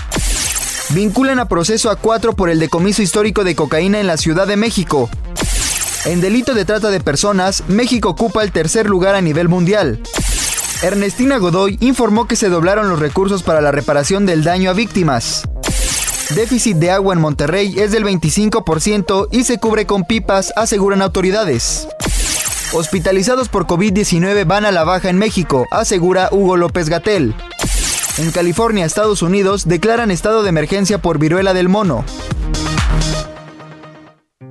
Vinculan 0.95 1.41
a 1.41 1.47
proceso 1.47 1.91
a 1.91 1.97
cuatro 1.97 2.33
por 2.33 2.49
el 2.49 2.59
decomiso 2.59 3.03
histórico 3.03 3.45
de 3.45 3.55
cocaína 3.55 4.01
en 4.01 4.07
la 4.07 4.17
Ciudad 4.17 4.47
de 4.47 4.57
México. 4.57 5.11
En 6.07 6.23
delito 6.23 6.55
de 6.55 6.65
trata 6.65 6.89
de 6.89 7.01
personas, 7.01 7.65
México 7.69 8.09
ocupa 8.09 8.43
el 8.43 8.51
tercer 8.51 8.89
lugar 8.89 9.15
a 9.15 9.21
nivel 9.21 9.51
mundial. 9.51 10.01
Ernestina 10.83 11.37
Godoy 11.37 11.77
informó 11.83 12.27
que 12.27 12.37
se 12.37 12.49
doblaron 12.49 12.89
los 12.89 12.99
recursos 12.99 13.43
para 13.43 13.61
la 13.61 13.73
reparación 13.73 14.25
del 14.25 14.43
daño 14.43 14.71
a 14.71 14.73
víctimas. 14.73 15.43
Déficit 16.35 16.77
de 16.77 16.93
agua 16.93 17.15
en 17.15 17.21
Monterrey 17.21 17.75
es 17.77 17.91
del 17.91 18.05
25% 18.05 19.29
y 19.33 19.43
se 19.43 19.59
cubre 19.59 19.87
con 19.87 20.05
pipas, 20.05 20.53
aseguran 20.55 21.03
autoridades. 21.03 21.89
Hospitalizados 22.73 23.49
por 23.49 23.67
COVID-19 23.67 24.47
van 24.47 24.65
a 24.65 24.71
la 24.71 24.85
baja 24.85 25.11
en 25.11 25.19
México, 25.19 25.67
asegura 25.73 26.29
Hugo 26.31 26.57
López 26.57 26.89
Gatel. 26.89 27.35
En 28.19 28.31
California, 28.31 28.85
Estados 28.85 29.23
Unidos, 29.23 29.67
declaran 29.67 30.13
estado 30.13 30.45
de 30.45 30.51
emergencia 30.51 30.99
por 30.99 31.19
viruela 31.19 31.53
del 31.53 31.69
mono. 31.69 32.05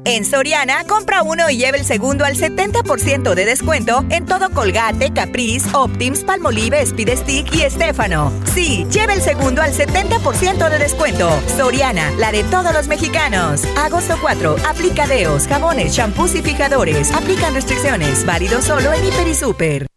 En 0.06 0.26
Soriana, 0.26 0.86
compra 0.86 1.22
uno 1.24 1.50
y 1.50 1.58
lleva 1.58 1.78
el 1.78 1.86
segundo 1.86 2.26
al 2.26 2.36
70% 2.36 3.34
de 3.34 3.46
descuento 3.46 4.06
en 4.10 4.26
todo 4.26 4.50
Colgate, 4.50 5.12
Caprice, 5.12 5.70
Optims, 5.74 6.24
Palmolive, 6.24 6.82
Speed 6.82 7.18
Stick 7.18 7.54
y 7.54 7.64
Estefano. 7.64 8.32
Sí, 8.54 8.88
lleva 8.90 9.14
el 9.14 9.22
segundo 9.22 9.62
al 9.62 9.74
70% 9.74 10.70
de 10.70 10.80
descuento. 10.80 11.30
Soriana, 11.58 12.12
la 12.18 12.32
de 12.32 12.44
todos 12.46 12.74
los 12.74 12.88
mexicanos. 12.88 13.64
Agosto 13.78 14.16
4, 14.22 14.56
aplica 14.68 15.06
deos, 15.06 15.48
jabones, 15.48 15.94
champús 15.96 16.34
y 16.36 16.42
fijadores. 16.42 17.12
Aplican 17.12 17.54
restricciones. 17.54 18.26
Válido 18.26 18.62
solo 18.62 18.94
en 18.94 19.06
Hiper 19.06 19.28
y 19.28 19.36
Super. 19.36 19.89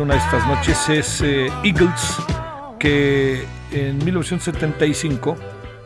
Una 0.00 0.14
de 0.14 0.20
estas 0.20 0.46
noches, 0.46 0.88
es 0.90 1.22
eh, 1.22 1.48
Eagles, 1.64 2.18
que 2.78 3.44
en 3.72 3.98
1975 4.04 5.36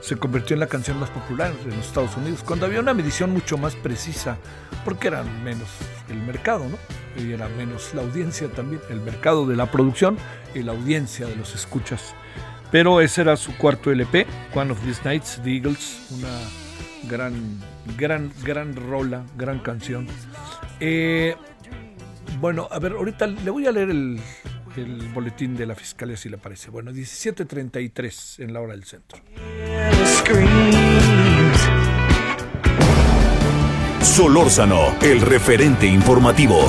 se 0.02 0.16
convirtió 0.16 0.52
en 0.52 0.60
la 0.60 0.66
canción 0.66 1.00
más 1.00 1.08
popular 1.08 1.50
en 1.64 1.70
los 1.70 1.86
Estados 1.86 2.14
Unidos, 2.18 2.42
cuando 2.44 2.66
había 2.66 2.80
una 2.80 2.92
medición 2.92 3.30
mucho 3.30 3.56
más 3.56 3.74
precisa, 3.74 4.36
porque 4.84 5.08
era 5.08 5.22
menos 5.22 5.68
el 6.10 6.18
mercado, 6.18 6.66
¿no? 6.68 6.76
Y 7.22 7.32
era 7.32 7.48
menos 7.48 7.94
la 7.94 8.02
audiencia 8.02 8.48
también, 8.48 8.82
el 8.90 9.00
mercado 9.00 9.46
de 9.46 9.56
la 9.56 9.70
producción 9.70 10.18
y 10.54 10.62
la 10.62 10.72
audiencia 10.72 11.26
de 11.26 11.34
los 11.34 11.54
escuchas. 11.54 12.14
Pero 12.70 13.00
ese 13.00 13.22
era 13.22 13.36
su 13.38 13.56
cuarto 13.56 13.90
LP, 13.90 14.26
One 14.54 14.72
of 14.72 14.80
These 14.84 15.04
Nights, 15.04 15.40
The 15.42 15.56
Eagles, 15.56 16.08
una 16.10 17.08
gran, 17.08 17.32
gran, 17.96 18.30
gran 18.44 18.76
rola, 18.76 19.24
gran 19.38 19.60
canción. 19.60 20.06
Eh, 20.80 21.34
bueno, 22.42 22.66
a 22.72 22.80
ver, 22.80 22.90
ahorita 22.90 23.28
le 23.28 23.50
voy 23.52 23.68
a 23.68 23.70
leer 23.70 23.90
el, 23.90 24.18
boletín 25.14 25.56
de 25.56 25.64
la 25.64 25.76
fiscalía 25.76 26.16
si 26.16 26.28
le 26.28 26.38
parece. 26.38 26.70
Bueno, 26.70 26.90
17.33 26.90 28.42
en 28.42 28.52
la 28.52 28.60
hora 28.60 28.72
del 28.72 28.82
centro. 28.82 29.20
Solórzano, 34.02 34.96
el 35.02 35.20
referente 35.20 35.86
informativo. 35.86 36.68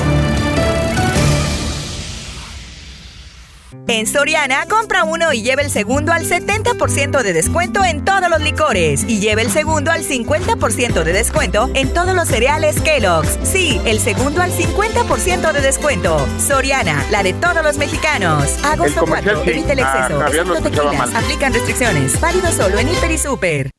En 3.87 4.07
Soriana, 4.07 4.65
compra 4.69 5.03
uno 5.03 5.33
y 5.33 5.41
lleva 5.43 5.61
el 5.61 5.69
segundo 5.69 6.13
al 6.13 6.25
70% 6.25 7.21
de 7.21 7.33
descuento 7.33 7.83
en 7.83 8.05
todos 8.05 8.29
los 8.29 8.39
licores 8.41 9.03
y 9.03 9.19
lleva 9.19 9.41
el 9.41 9.51
segundo 9.51 9.91
al 9.91 10.03
50% 10.05 11.03
de 11.03 11.11
descuento 11.13 11.69
en 11.73 11.93
todos 11.93 12.15
los 12.15 12.29
cereales 12.29 12.79
Kellogg's. 12.79 13.37
Sí, 13.43 13.81
el 13.85 13.99
segundo 13.99 14.41
al 14.41 14.51
50% 14.53 15.51
de 15.51 15.61
descuento. 15.61 16.25
Soriana, 16.39 17.05
la 17.11 17.23
de 17.23 17.33
todos 17.33 17.61
los 17.61 17.77
mexicanos. 17.77 18.43
Agosto 18.63 19.01
El 19.01 19.05
comercial 19.05 19.35
4, 19.35 19.43
sí. 19.43 19.49
evita 19.59 19.73
el 19.73 19.79
Ah, 19.79 20.07
exceso. 20.07 20.27
Excepto 20.27 20.61
tequilas. 20.69 21.13
Aplican 21.15 21.53
restricciones. 21.53 22.19
Válido 22.21 22.51
solo 22.53 22.79
en 22.79 22.87
Hiper 22.89 23.11
y 23.11 23.17
Super. 23.17 23.69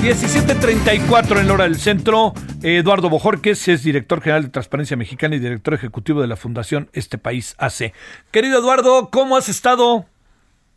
17.34 0.00 1.40
en 1.40 1.46
la 1.46 1.52
hora 1.52 1.64
del 1.64 1.76
centro. 1.76 2.32
Eduardo 2.62 3.10
Bojorques 3.10 3.68
es 3.68 3.82
director 3.82 4.22
general 4.22 4.44
de 4.44 4.48
Transparencia 4.48 4.96
Mexicana 4.96 5.36
y 5.36 5.40
director 5.40 5.74
ejecutivo 5.74 6.22
de 6.22 6.26
la 6.26 6.36
Fundación 6.36 6.88
Este 6.94 7.18
País 7.18 7.54
hace. 7.58 7.92
Querido 8.30 8.60
Eduardo, 8.60 9.10
¿cómo 9.10 9.36
has 9.36 9.50
estado? 9.50 10.06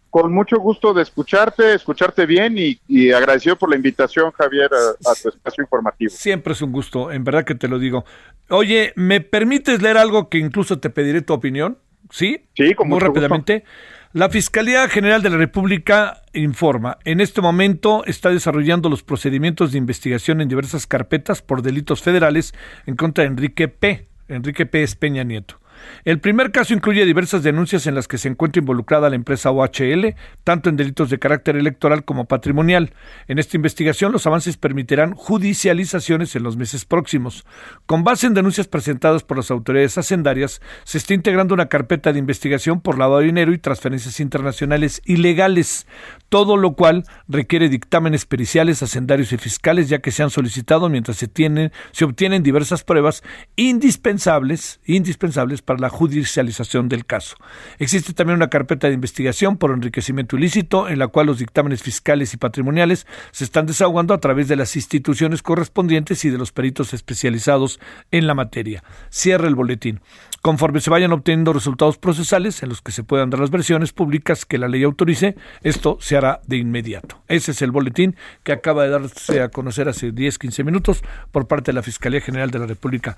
Con 0.09 0.33
mucho 0.33 0.57
gusto 0.59 0.93
de 0.93 1.03
escucharte, 1.03 1.73
escucharte 1.73 2.25
bien 2.25 2.57
y, 2.57 2.77
y 2.89 3.13
agradecido 3.13 3.55
por 3.55 3.69
la 3.69 3.77
invitación, 3.77 4.29
Javier, 4.31 4.69
a, 4.73 5.09
a, 5.09 5.15
tu 5.15 5.29
espacio 5.29 5.63
informativo. 5.63 6.12
Siempre 6.12 6.51
es 6.51 6.62
un 6.62 6.73
gusto, 6.73 7.09
en 7.09 7.23
verdad 7.23 7.45
que 7.45 7.55
te 7.55 7.69
lo 7.69 7.79
digo. 7.79 8.03
Oye, 8.49 8.91
¿me 8.97 9.21
permites 9.21 9.81
leer 9.81 9.97
algo 9.97 10.27
que 10.27 10.38
incluso 10.38 10.79
te 10.79 10.89
pediré 10.89 11.21
tu 11.21 11.31
opinión? 11.31 11.77
¿Sí? 12.12 12.45
Sí, 12.55 12.75
como 12.75 12.95
Muy 12.95 12.99
rápidamente. 12.99 13.59
Gusto. 13.59 14.02
La 14.13 14.30
Fiscalía 14.30 14.88
General 14.89 15.23
de 15.23 15.32
la 15.32 15.38
República 15.38 16.21
informa, 16.34 16.99
en 17.04 17.19
este 17.19 17.41
momento 17.41 18.06
está 18.06 18.30
desarrollando 18.30 18.88
los 18.88 19.02
procedimientos 19.02 19.71
de 19.71 19.80
investigación 19.80 20.39
en 20.39 20.49
diversas 20.49 20.86
carpetas 20.86 21.41
por 21.41 21.63
delitos 21.63 22.04
federales 22.04 22.54
en 22.86 22.95
contra 22.95 23.23
de 23.23 23.32
Enrique 23.32 23.67
P. 23.69 24.08
Enrique 24.28 24.67
P. 24.67 24.84
es 24.84 24.95
Peña 24.95 25.23
Nieto. 25.23 25.60
El 26.05 26.19
primer 26.19 26.51
caso 26.51 26.73
incluye 26.73 27.05
diversas 27.05 27.43
denuncias 27.43 27.87
en 27.87 27.95
las 27.95 28.07
que 28.07 28.17
se 28.17 28.27
encuentra 28.27 28.59
involucrada 28.59 29.09
la 29.09 29.15
empresa 29.15 29.51
OHL, 29.51 30.15
tanto 30.43 30.69
en 30.69 30.77
delitos 30.77 31.09
de 31.09 31.19
carácter 31.19 31.55
electoral 31.55 32.03
como 32.03 32.25
patrimonial. 32.25 32.93
En 33.27 33.39
esta 33.39 33.57
investigación, 33.57 34.11
los 34.11 34.27
avances 34.27 34.57
permitirán 34.57 35.13
judicializaciones 35.13 36.35
en 36.35 36.43
los 36.43 36.57
meses 36.57 36.85
próximos. 36.85 37.45
Con 37.85 38.03
base 38.03 38.27
en 38.27 38.33
denuncias 38.33 38.67
presentadas 38.67 39.23
por 39.23 39.37
las 39.37 39.51
autoridades 39.51 39.97
hacendarias, 39.97 40.61
se 40.83 40.97
está 40.97 41.13
integrando 41.13 41.53
una 41.53 41.67
carpeta 41.67 42.13
de 42.13 42.19
investigación 42.19 42.81
por 42.81 42.97
lavado 42.97 43.19
de 43.19 43.25
dinero 43.25 43.53
y 43.53 43.57
transferencias 43.57 44.19
internacionales 44.19 45.01
ilegales, 45.05 45.87
todo 46.29 46.57
lo 46.57 46.73
cual 46.73 47.03
requiere 47.27 47.69
dictámenes 47.69 48.25
periciales, 48.25 48.83
hacendarios 48.83 49.31
y 49.33 49.37
fiscales, 49.37 49.89
ya 49.89 49.99
que 49.99 50.11
se 50.11 50.23
han 50.23 50.29
solicitado 50.29 50.89
mientras 50.89 51.17
se, 51.17 51.27
tienen, 51.27 51.71
se 51.91 52.05
obtienen 52.05 52.43
diversas 52.43 52.83
pruebas 52.83 53.23
indispensables, 53.55 54.79
indispensables 54.85 55.61
para 55.61 55.72
la 55.79 55.89
judicialización 55.89 56.89
del 56.89 57.05
caso. 57.05 57.36
Existe 57.79 58.13
también 58.13 58.38
una 58.38 58.49
carpeta 58.49 58.88
de 58.88 58.93
investigación 58.93 59.57
por 59.57 59.71
enriquecimiento 59.71 60.38
ilícito 60.38 60.88
en 60.89 60.99
la 60.99 61.07
cual 61.07 61.27
los 61.27 61.39
dictámenes 61.39 61.83
fiscales 61.83 62.33
y 62.33 62.38
patrimoniales 62.38 63.07
se 63.31 63.43
están 63.43 63.65
desahogando 63.65 64.13
a 64.13 64.19
través 64.19 64.47
de 64.47 64.55
las 64.55 64.75
instituciones 64.75 65.41
correspondientes 65.41 66.25
y 66.25 66.29
de 66.29 66.38
los 66.38 66.51
peritos 66.51 66.93
especializados 66.93 67.79
en 68.12 68.27
la 68.27 68.33
materia. 68.33 68.83
Cierra 69.09 69.47
el 69.47 69.55
boletín. 69.55 70.01
Conforme 70.41 70.81
se 70.81 70.89
vayan 70.89 71.13
obteniendo 71.13 71.53
resultados 71.53 71.97
procesales 71.97 72.62
en 72.63 72.69
los 72.69 72.81
que 72.81 72.91
se 72.91 73.03
puedan 73.03 73.29
dar 73.29 73.39
las 73.39 73.49
versiones 73.49 73.93
públicas 73.93 74.45
que 74.45 74.57
la 74.57 74.67
ley 74.67 74.83
autorice, 74.83 75.38
esto 75.62 75.97
se 76.01 76.17
hará 76.17 76.41
de 76.47 76.57
inmediato. 76.57 77.21
Ese 77.29 77.51
es 77.51 77.62
el 77.62 77.71
boletín 77.71 78.17
que 78.43 78.51
acaba 78.51 78.83
de 78.83 78.89
darse 78.89 79.41
a 79.41 79.47
conocer 79.47 79.88
hace 79.88 80.12
10, 80.12 80.38
15 80.38 80.65
minutos 80.65 81.01
por 81.31 81.47
parte 81.47 81.71
de 81.71 81.75
la 81.75 81.81
Fiscalía 81.81 82.19
General 82.19 82.51
de 82.51 82.59
la 82.59 82.65
República. 82.65 83.15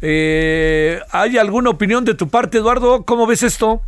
Eh, 0.00 1.00
¿Hay 1.10 1.36
alguna 1.36 1.70
opinión 1.70 1.97
de 2.04 2.14
tu 2.14 2.28
parte, 2.28 2.58
Eduardo? 2.58 3.04
¿Cómo 3.04 3.26
ves 3.26 3.42
esto? 3.42 3.82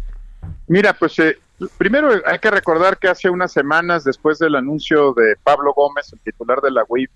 Mira, 0.67 0.95
pues 0.95 1.19
eh, 1.19 1.39
primero 1.79 2.11
hay 2.25 2.39
que 2.39 2.51
recordar 2.51 2.99
que 2.99 3.09
hace 3.09 3.29
unas 3.29 3.53
semanas, 3.53 4.05
después 4.05 4.39
del 4.39 4.57
anuncio 4.57 5.13
de 5.15 5.37
Pablo 5.43 5.73
Gómez, 5.75 6.13
el 6.13 6.21
titular 6.21 6.61
de 6.61 6.71
la 6.71 6.85
UIF, 6.89 7.11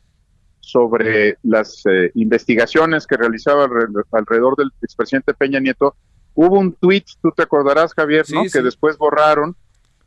sobre 0.60 1.36
las 1.42 1.82
eh, 1.86 2.10
investigaciones 2.14 3.06
que 3.06 3.16
realizaba 3.16 3.68
alrededor 4.12 4.56
del 4.56 4.70
expresidente 4.82 5.34
Peña 5.34 5.60
Nieto, 5.60 5.94
hubo 6.34 6.58
un 6.58 6.72
tuit, 6.72 7.04
tú 7.22 7.30
te 7.30 7.42
acordarás, 7.42 7.94
Javier, 7.94 8.24
¿no? 8.32 8.44
Sí, 8.44 8.50
que 8.50 8.62
después 8.62 8.96
borraron, 8.96 9.54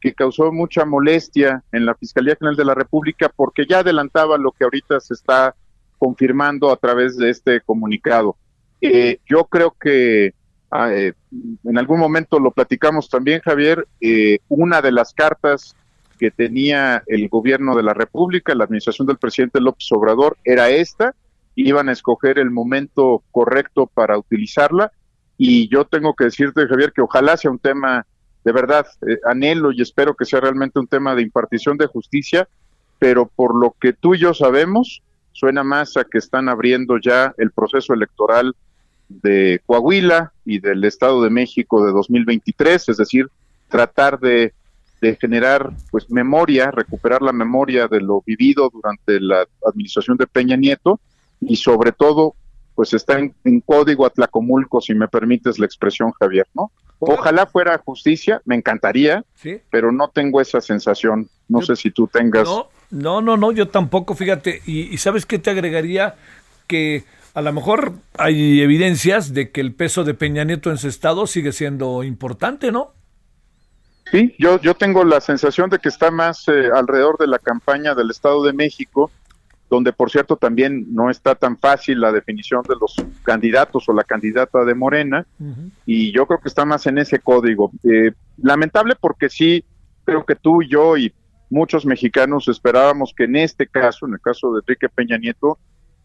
que 0.02 0.14
causó 0.14 0.52
mucha 0.52 0.86
molestia 0.86 1.64
en 1.72 1.86
la 1.86 1.96
Fiscalía 1.96 2.36
General 2.36 2.56
de 2.56 2.66
la 2.66 2.76
República 2.76 3.32
porque 3.36 3.66
ya 3.68 3.80
adelantaba 3.80 4.38
lo 4.38 4.52
que 4.52 4.64
ahorita 4.64 5.00
se 5.00 5.14
está 5.14 5.56
confirmando 5.98 6.72
a 6.72 6.78
través 6.78 7.18
de 7.18 7.30
este 7.30 7.62
comunicado. 7.62 8.36
Eh, 8.82 9.20
yo 9.28 9.46
creo 9.46 9.76
que 9.80 10.34
ah, 10.72 10.94
eh, 10.94 11.14
en 11.64 11.78
algún 11.78 12.00
momento 12.00 12.40
lo 12.40 12.52
platicamos 12.52 13.10
también, 13.10 13.42
Javier, 13.42 13.88
eh, 14.02 14.40
una 14.50 14.82
de 14.82 14.92
las 14.92 15.14
cartas 15.14 15.76
que 16.20 16.32
tenía 16.32 17.04
el 17.06 17.30
gobierno 17.30 17.76
de 17.76 17.84
la 17.84 17.94
República, 17.94 18.56
la 18.56 18.64
administración 18.64 19.08
del 19.08 19.18
presidente 19.18 19.62
López 19.62 19.88
Obrador, 19.92 20.38
era 20.44 20.70
esta, 20.70 21.14
iban 21.56 21.90
a 21.90 21.92
escoger 21.92 22.40
el 22.40 22.52
momento 22.52 23.24
correcto 23.32 23.88
para 23.88 24.18
utilizarla. 24.18 24.92
Y 25.38 25.70
yo 25.70 25.86
tengo 25.86 26.16
que 26.16 26.26
decirte, 26.26 26.68
Javier, 26.68 26.92
que 26.92 27.02
ojalá 27.02 27.38
sea 27.38 27.52
un 27.52 27.60
tema 27.60 28.06
de 28.48 28.54
verdad, 28.54 28.88
eh, 29.06 29.20
anhelo 29.26 29.74
y 29.74 29.82
espero 29.82 30.16
que 30.16 30.24
sea 30.24 30.40
realmente 30.40 30.80
un 30.80 30.88
tema 30.88 31.14
de 31.14 31.22
impartición 31.22 31.78
de 31.78 31.86
justicia, 31.86 32.48
pero 32.98 33.26
por 33.28 33.54
lo 33.54 33.76
que 33.78 33.92
tú 33.92 34.16
y 34.16 34.20
yo 34.20 34.34
sabemos, 34.34 35.04
suena 35.34 35.66
más 35.66 35.98
a 35.98 36.06
que 36.06 36.18
están 36.18 36.48
abriendo 36.48 36.98
ya 36.98 37.34
el 37.38 37.52
proceso 37.52 37.94
electoral 37.94 38.56
de 39.10 39.62
Coahuila 39.66 40.34
y 40.46 40.60
del 40.60 40.84
Estado 40.84 41.22
de 41.24 41.30
México 41.30 41.86
de 41.86 41.92
2023, 41.92 42.90
es 42.90 42.98
decir, 42.98 43.28
tratar 43.70 44.20
de 44.20 44.54
de 45.02 45.16
generar 45.16 45.72
pues 45.92 46.10
memoria, 46.10 46.72
recuperar 46.72 47.22
la 47.22 47.32
memoria 47.32 47.88
de 47.88 48.02
lo 48.02 48.22
vivido 48.26 48.70
durante 48.72 49.20
la 49.20 49.46
administración 49.66 50.18
de 50.18 50.28
Peña 50.28 50.56
Nieto 50.56 51.00
y 51.40 51.56
sobre 51.56 51.92
todo 51.92 52.36
pues 52.76 52.94
está 52.94 53.18
en, 53.18 53.34
en 53.44 53.62
código 53.62 54.06
Atlacomulco, 54.06 54.82
si 54.82 54.94
me 54.94 55.08
permites 55.08 55.58
la 55.58 55.66
expresión, 55.66 56.12
Javier, 56.20 56.48
¿no? 56.54 56.72
Ojalá 57.00 57.46
fuera 57.46 57.78
justicia, 57.78 58.42
me 58.46 58.56
encantaría, 58.56 59.24
¿Sí? 59.36 59.60
pero 59.70 59.92
no 59.92 60.10
tengo 60.10 60.42
esa 60.42 60.62
sensación. 60.62 61.30
No 61.48 61.60
yo, 61.60 61.68
sé 61.68 61.76
si 61.76 61.92
tú 61.92 62.08
tengas. 62.08 62.48
No, 62.48 62.70
no, 62.90 63.22
no, 63.22 63.38
no, 63.38 63.52
yo 63.52 63.68
tampoco, 63.68 64.16
fíjate. 64.16 64.62
Y, 64.66 64.94
y 64.94 64.98
sabes 64.98 65.26
qué 65.26 65.38
te 65.38 65.52
agregaría 65.52 66.16
que 66.66 67.04
a 67.38 67.42
lo 67.44 67.54
mejor 67.54 67.94
hay 68.18 68.62
evidencias 68.62 69.32
de 69.32 69.52
que 69.52 69.62
el 69.62 69.76
peso 69.76 70.04
de 70.04 70.16
Peña 70.16 70.44
Nieto 70.44 70.72
en 70.72 70.80
su 70.80 70.88
estado 70.88 71.28
sigue 71.28 71.52
siendo 71.52 72.04
importante, 72.04 72.72
¿no? 72.72 72.94
Sí, 74.12 74.34
yo, 74.40 74.60
yo 74.60 74.74
tengo 74.74 75.04
la 75.04 75.22
sensación 75.22 75.70
de 75.70 75.78
que 75.78 75.90
está 75.90 76.10
más 76.10 76.48
eh, 76.48 76.72
alrededor 76.74 77.20
de 77.20 77.28
la 77.28 77.38
campaña 77.38 77.94
del 77.94 78.10
Estado 78.10 78.44
de 78.44 78.54
México, 78.54 79.12
donde 79.70 79.94
por 79.94 80.10
cierto 80.10 80.36
también 80.38 80.88
no 80.96 81.12
está 81.12 81.36
tan 81.36 81.60
fácil 81.60 82.02
la 82.02 82.12
definición 82.12 82.64
de 82.68 82.74
los 82.82 82.96
candidatos 83.22 83.88
o 83.88 83.94
la 83.94 84.04
candidata 84.04 84.66
de 84.66 84.74
Morena, 84.74 85.24
uh 85.40 85.44
-huh. 85.44 85.72
y 85.86 86.12
yo 86.12 86.26
creo 86.26 86.40
que 86.40 86.50
está 86.50 86.66
más 86.66 86.88
en 86.88 86.98
ese 86.98 87.20
código. 87.20 87.70
Eh, 87.84 88.14
lamentable 88.42 88.96
porque 89.00 89.30
sí, 89.30 89.64
creo 90.06 90.26
que 90.26 90.34
tú 90.34 90.64
y 90.64 90.70
yo 90.70 90.98
y 90.98 91.14
muchos 91.52 91.86
mexicanos 91.86 92.48
esperábamos 92.48 93.14
que 93.16 93.26
en 93.26 93.36
este 93.36 93.68
caso, 93.68 94.08
en 94.08 94.14
el 94.14 94.22
caso 94.22 94.52
de 94.54 94.62
Enrique 94.62 94.90
Peña 94.90 95.20
Nieto, 95.20 95.60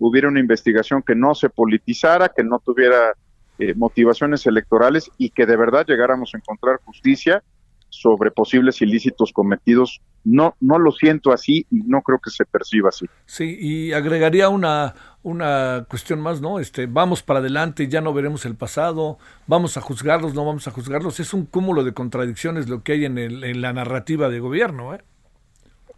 hubiera 0.08 0.28
una 0.28 0.40
investigación 0.40 1.02
que 1.02 1.14
no 1.14 1.34
se 1.34 1.48
politizara, 1.48 2.28
que 2.28 2.42
no 2.42 2.58
tuviera 2.58 3.14
eh, 3.58 3.74
motivaciones 3.74 4.46
electorales 4.46 5.10
y 5.18 5.30
que 5.30 5.46
de 5.46 5.56
verdad 5.56 5.86
llegáramos 5.86 6.34
a 6.34 6.38
encontrar 6.38 6.80
justicia 6.84 7.42
sobre 7.88 8.30
posibles 8.30 8.80
ilícitos 8.82 9.32
cometidos. 9.32 10.00
No, 10.24 10.56
no 10.60 10.78
lo 10.78 10.92
siento 10.92 11.32
así 11.32 11.66
y 11.70 11.82
no 11.86 12.00
creo 12.02 12.18
que 12.18 12.30
se 12.30 12.44
perciba 12.44 12.88
así. 12.88 13.06
Sí, 13.26 13.56
y 13.60 13.92
agregaría 13.92 14.48
una, 14.48 14.94
una 15.22 15.84
cuestión 15.88 16.20
más, 16.20 16.40
¿no? 16.40 16.58
Este, 16.58 16.86
vamos 16.86 17.22
para 17.22 17.40
adelante, 17.40 17.88
ya 17.88 18.00
no 18.00 18.14
veremos 18.14 18.44
el 18.46 18.56
pasado, 18.56 19.18
vamos 19.46 19.76
a 19.76 19.80
juzgarlos, 19.82 20.34
no 20.34 20.44
vamos 20.44 20.66
a 20.66 20.70
juzgarlos. 20.70 21.20
Es 21.20 21.34
un 21.34 21.44
cúmulo 21.44 21.84
de 21.84 21.92
contradicciones 21.92 22.68
lo 22.68 22.82
que 22.82 22.92
hay 22.92 23.04
en, 23.04 23.18
el, 23.18 23.44
en 23.44 23.60
la 23.60 23.72
narrativa 23.72 24.28
de 24.28 24.40
gobierno, 24.40 24.94
¿eh? 24.94 25.00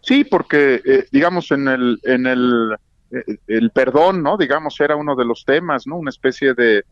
Sí, 0.01 0.23
porque, 0.23 0.81
eh, 0.85 1.05
digamos, 1.11 1.49
en 1.51 1.67
el, 1.67 1.99
en 2.03 2.27
el, 2.27 2.75
el 3.47 3.71
perdón, 3.71 4.23
¿no? 4.23 4.37
Digamos, 4.37 4.79
era 4.79 4.95
uno 4.95 5.15
de 5.15 5.25
los 5.25 5.45
temas, 5.45 5.87
¿no? 5.87 5.97
Una 5.97 6.09
especie 6.09 6.53
de, 6.53 6.83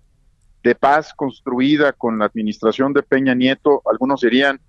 de 0.64 0.76
paz 0.76 1.14
construida 1.16 1.94
con 1.94 2.20
la 2.20 2.26
administración 2.26 2.94
de 2.94 3.04
Peña 3.04 3.34
Nieto. 3.34 3.82
Algunos 3.90 4.22
dirían, 4.22 4.60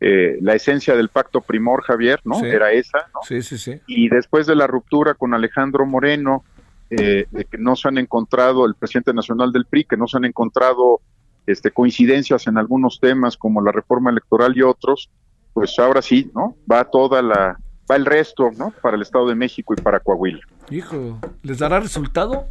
eh, 0.00 0.38
la 0.40 0.54
esencia 0.54 0.96
del 0.96 1.08
pacto 1.08 1.40
primor, 1.40 1.82
Javier, 1.82 2.20
¿no? 2.24 2.34
Sí. 2.34 2.46
Era 2.46 2.72
esa, 2.72 2.98
¿no? 3.14 3.20
Sí, 3.26 3.42
sí, 3.42 3.56
sí. 3.56 3.80
Y 3.86 4.08
después 4.08 4.46
de 4.46 4.56
la 4.56 4.66
ruptura 4.66 5.14
con 5.14 5.34
Alejandro 5.34 5.86
Moreno, 5.86 6.44
eh, 6.90 7.26
de 7.30 7.44
que 7.44 7.58
no 7.58 7.76
se 7.76 7.88
han 7.88 7.98
encontrado, 7.98 8.66
el 8.66 8.74
presidente 8.74 9.14
nacional 9.14 9.52
del 9.52 9.66
PRI, 9.66 9.84
que 9.84 9.96
no 9.96 10.06
se 10.06 10.18
han 10.18 10.24
encontrado 10.24 11.00
este, 11.46 11.70
coincidencias 11.70 12.46
en 12.46 12.58
algunos 12.58 13.00
temas 13.00 13.36
como 13.36 13.62
la 13.62 13.72
reforma 13.72 14.10
electoral 14.10 14.56
y 14.56 14.62
otros, 14.62 15.10
pues 15.52 15.78
ahora 15.78 16.02
sí, 16.02 16.30
¿no? 16.34 16.56
Va 16.70 16.84
toda 16.84 17.22
la, 17.22 17.58
va 17.90 17.96
el 17.96 18.06
resto, 18.06 18.50
¿no? 18.56 18.72
Para 18.82 18.96
el 18.96 19.02
Estado 19.02 19.28
de 19.28 19.34
México 19.34 19.74
y 19.76 19.80
para 19.80 20.00
Coahuila. 20.00 20.40
Hijo, 20.70 21.18
¿les 21.42 21.58
dará 21.58 21.80
resultado? 21.80 22.48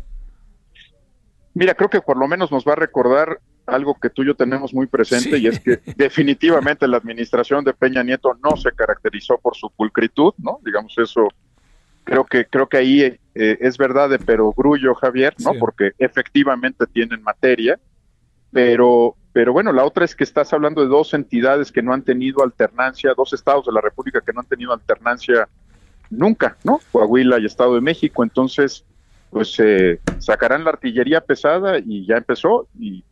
Mira, 1.53 1.75
creo 1.75 1.89
que 1.89 2.01
por 2.01 2.17
lo 2.17 2.27
menos 2.27 2.51
nos 2.51 2.65
va 2.65 2.73
a 2.73 2.77
recordar 2.77 3.39
algo 3.65 3.97
que 3.99 4.09
tú 4.09 4.23
y 4.23 4.27
yo 4.27 4.35
tenemos 4.35 4.73
muy 4.73 4.87
presente 4.87 5.37
sí. 5.37 5.43
y 5.43 5.47
es 5.47 5.59
que 5.59 5.79
definitivamente 5.95 6.87
la 6.87 6.97
administración 6.97 7.63
de 7.63 7.73
Peña 7.73 8.03
Nieto 8.03 8.37
no 8.43 8.57
se 8.57 8.71
caracterizó 8.71 9.37
por 9.37 9.55
su 9.55 9.69
pulcritud, 9.69 10.33
¿no? 10.37 10.59
Digamos 10.65 10.93
eso, 10.97 11.27
creo 12.03 12.25
que 12.25 12.45
creo 12.45 12.67
que 12.67 12.77
ahí 12.77 13.01
eh, 13.01 13.19
es 13.35 13.77
verdad 13.77 14.09
de 14.09 14.19
perogrullo, 14.19 14.95
Javier, 14.95 15.33
¿no? 15.39 15.53
Sí. 15.53 15.57
Porque 15.59 15.91
efectivamente 15.97 16.85
tienen 16.87 17.23
materia, 17.23 17.79
pero 18.51 19.15
pero 19.33 19.51
bueno, 19.51 19.73
la 19.73 19.83
otra 19.83 20.05
es 20.05 20.15
que 20.15 20.23
estás 20.23 20.53
hablando 20.53 20.81
de 20.81 20.87
dos 20.87 21.15
entidades 21.15 21.71
que 21.71 21.81
no 21.81 21.91
han 21.91 22.03
tenido 22.03 22.43
alternancia, 22.43 23.15
dos 23.17 23.33
estados 23.33 23.65
de 23.65 23.73
la 23.73 23.81
República 23.81 24.21
que 24.21 24.31
no 24.31 24.41
han 24.41 24.45
tenido 24.45 24.71
alternancia 24.71 25.49
nunca, 26.11 26.55
¿no? 26.63 26.79
Coahuila 26.91 27.39
y 27.39 27.45
Estado 27.45 27.73
de 27.73 27.81
México, 27.81 28.23
entonces 28.23 28.85
pues 29.31 29.59
eh, 29.59 29.99
sacarán 30.19 30.63
la 30.63 30.69
artillería 30.69 31.21
pesada 31.21 31.79
y 31.79 32.05
ya 32.05 32.17
empezó 32.17 32.67
y, 32.79 33.03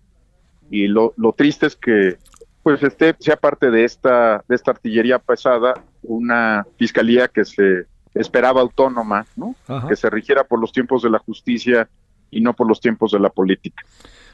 y 0.69 0.88
lo, 0.88 1.15
lo 1.17 1.34
triste 1.34 1.65
es 1.65 1.76
que 1.76 2.17
pues 2.61 2.84
este 2.84 3.15
sea 3.17 3.38
parte 3.38 3.72
de 3.72 3.84
esta 3.84 4.43
de 4.47 4.53
esta 4.53 4.69
artillería 4.69 5.17
pesada 5.17 5.74
una 6.03 6.67
fiscalía 6.78 7.28
que 7.28 7.43
se 7.43 7.88
esperaba 8.13 8.61
autónoma, 8.61 9.26
¿no? 9.36 9.55
Ajá. 9.67 9.88
Que 9.88 9.95
se 9.95 10.11
rigiera 10.11 10.43
por 10.43 10.59
los 10.59 10.72
tiempos 10.72 11.01
de 11.01 11.09
la 11.09 11.17
justicia 11.17 11.89
y 12.30 12.41
no 12.41 12.53
por 12.53 12.67
los 12.67 12.80
tiempos 12.80 13.11
de 13.11 13.19
la 13.19 13.30
política. 13.30 13.84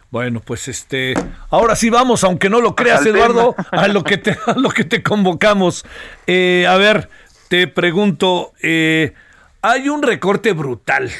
Bueno, 0.09 0.39
pues 0.39 0.67
este, 0.67 1.13
ahora 1.49 1.75
sí 1.75 1.89
vamos, 1.89 2.23
aunque 2.23 2.49
no 2.49 2.61
lo 2.61 2.75
creas, 2.75 3.01
Al 3.01 3.07
Eduardo, 3.07 3.55
a 3.71 3.87
lo 3.89 4.03
que 4.03 4.17
te, 4.17 4.37
a 4.45 4.53
lo 4.57 4.69
que 4.69 4.85
te 4.85 5.03
convocamos. 5.03 5.85
Eh, 6.27 6.65
a 6.67 6.77
ver, 6.77 7.09
te 7.49 7.67
pregunto, 7.67 8.53
eh, 8.61 9.13
hay 9.61 9.89
un 9.89 10.01
recorte 10.01 10.53
brutal 10.53 11.11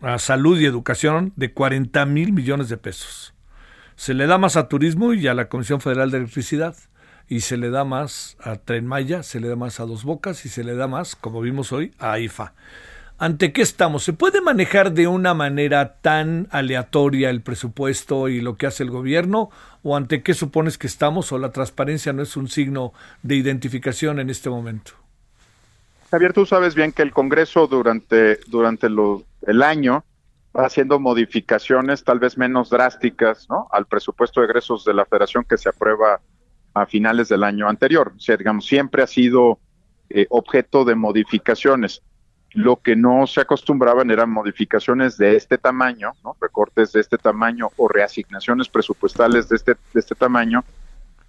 a 0.00 0.18
salud 0.18 0.58
y 0.58 0.66
educación 0.66 1.32
de 1.36 1.52
40 1.52 2.04
mil 2.06 2.32
millones 2.32 2.68
de 2.68 2.76
pesos. 2.76 3.34
Se 3.96 4.14
le 4.14 4.26
da 4.26 4.38
más 4.38 4.56
a 4.56 4.68
turismo 4.68 5.12
y 5.12 5.28
a 5.28 5.34
la 5.34 5.48
Comisión 5.48 5.80
Federal 5.80 6.10
de 6.10 6.18
Electricidad. 6.18 6.76
Y 7.26 7.40
se 7.40 7.56
le 7.56 7.70
da 7.70 7.84
más 7.84 8.36
a 8.40 8.56
Tren 8.56 8.86
Maya, 8.86 9.22
se 9.22 9.40
le 9.40 9.48
da 9.48 9.56
más 9.56 9.80
a 9.80 9.86
Dos 9.86 10.04
Bocas 10.04 10.44
y 10.44 10.50
se 10.50 10.62
le 10.62 10.74
da 10.74 10.88
más, 10.88 11.16
como 11.16 11.40
vimos 11.40 11.72
hoy, 11.72 11.94
a 11.98 12.18
IFA. 12.18 12.52
¿Ante 13.16 13.52
qué 13.52 13.62
estamos? 13.62 14.02
¿Se 14.02 14.12
puede 14.12 14.40
manejar 14.40 14.92
de 14.92 15.06
una 15.06 15.34
manera 15.34 15.98
tan 16.00 16.48
aleatoria 16.50 17.30
el 17.30 17.42
presupuesto 17.42 18.28
y 18.28 18.40
lo 18.40 18.56
que 18.56 18.66
hace 18.66 18.82
el 18.82 18.90
gobierno? 18.90 19.50
¿O 19.82 19.96
ante 19.96 20.22
qué 20.22 20.34
supones 20.34 20.78
que 20.78 20.88
estamos? 20.88 21.30
¿O 21.32 21.38
la 21.38 21.52
transparencia 21.52 22.12
no 22.12 22.22
es 22.22 22.36
un 22.36 22.48
signo 22.48 22.92
de 23.22 23.36
identificación 23.36 24.18
en 24.18 24.30
este 24.30 24.50
momento? 24.50 24.92
Javier, 26.10 26.32
tú 26.32 26.44
sabes 26.44 26.74
bien 26.74 26.92
que 26.92 27.02
el 27.02 27.12
Congreso 27.12 27.66
durante, 27.66 28.38
durante 28.48 28.88
lo- 28.88 29.24
el 29.42 29.62
año 29.62 30.04
va 30.56 30.66
haciendo 30.66 30.98
modificaciones 31.00 32.04
tal 32.04 32.18
vez 32.18 32.36
menos 32.36 32.70
drásticas 32.70 33.48
¿no? 33.48 33.68
al 33.72 33.86
presupuesto 33.86 34.40
de 34.40 34.46
egresos 34.46 34.84
de 34.84 34.94
la 34.94 35.04
Federación 35.06 35.44
que 35.48 35.56
se 35.56 35.68
aprueba 35.68 36.20
a 36.74 36.86
finales 36.86 37.28
del 37.28 37.44
año 37.44 37.68
anterior. 37.68 38.12
O 38.16 38.20
sea, 38.20 38.36
digamos, 38.36 38.66
siempre 38.66 39.02
ha 39.02 39.06
sido 39.06 39.58
eh, 40.10 40.26
objeto 40.30 40.84
de 40.84 40.94
modificaciones. 40.96 42.02
Lo 42.54 42.76
que 42.76 42.94
no 42.94 43.26
se 43.26 43.40
acostumbraban 43.40 44.10
eran 44.10 44.30
modificaciones 44.30 45.18
de 45.18 45.36
este 45.36 45.58
tamaño, 45.58 46.12
recortes 46.40 46.92
de 46.92 47.00
este 47.00 47.18
tamaño 47.18 47.70
o 47.76 47.88
reasignaciones 47.88 48.68
presupuestales 48.68 49.48
de 49.48 49.56
este, 49.56 49.72
de 49.72 50.00
este 50.00 50.14
tamaño, 50.14 50.64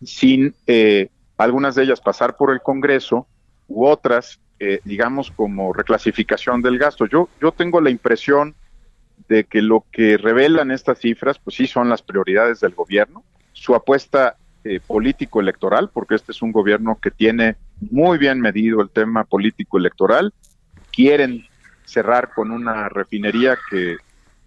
sin 0.04 0.54
eh, 0.68 1.10
algunas 1.38 1.76
de 1.76 1.84
ellas 1.84 2.00
pasar 2.00 2.38
por 2.38 2.52
el 2.52 2.62
Congreso 2.62 3.28
u 3.68 3.86
otras, 3.86 4.40
eh, 4.60 4.80
digamos, 4.84 5.32
como 5.32 5.74
reclasificación 5.74 6.62
del 6.62 6.78
gasto. 6.78 7.06
Yo, 7.08 7.30
yo 7.42 7.52
tengo 7.52 7.82
la 7.82 7.90
impresión 7.90 8.56
de 9.28 9.46
que 9.46 9.62
lo 9.62 9.86
que 9.92 10.18
revelan 10.18 10.72
estas 10.72 11.00
cifras, 11.00 11.40
pues 11.40 11.56
sí 11.56 11.68
son 11.68 11.90
las 11.90 12.02
prioridades 12.02 12.60
del 12.60 12.76
gobierno, 12.76 13.24
su 13.54 13.74
apuesta 13.74 14.36
eh, 14.64 14.80
político-electoral, 14.86 15.90
porque 15.92 16.16
este 16.16 16.32
es 16.32 16.42
un 16.42 16.52
gobierno 16.52 17.00
que 17.02 17.12
tiene 17.12 17.56
muy 17.92 18.18
bien 18.18 18.40
medido 18.40 18.82
el 18.82 18.90
tema 18.90 19.24
político-electoral, 19.24 20.34
quieren 20.96 21.46
cerrar 21.84 22.34
con 22.34 22.52
una 22.52 22.90
refinería 22.90 23.58
que 23.70 23.98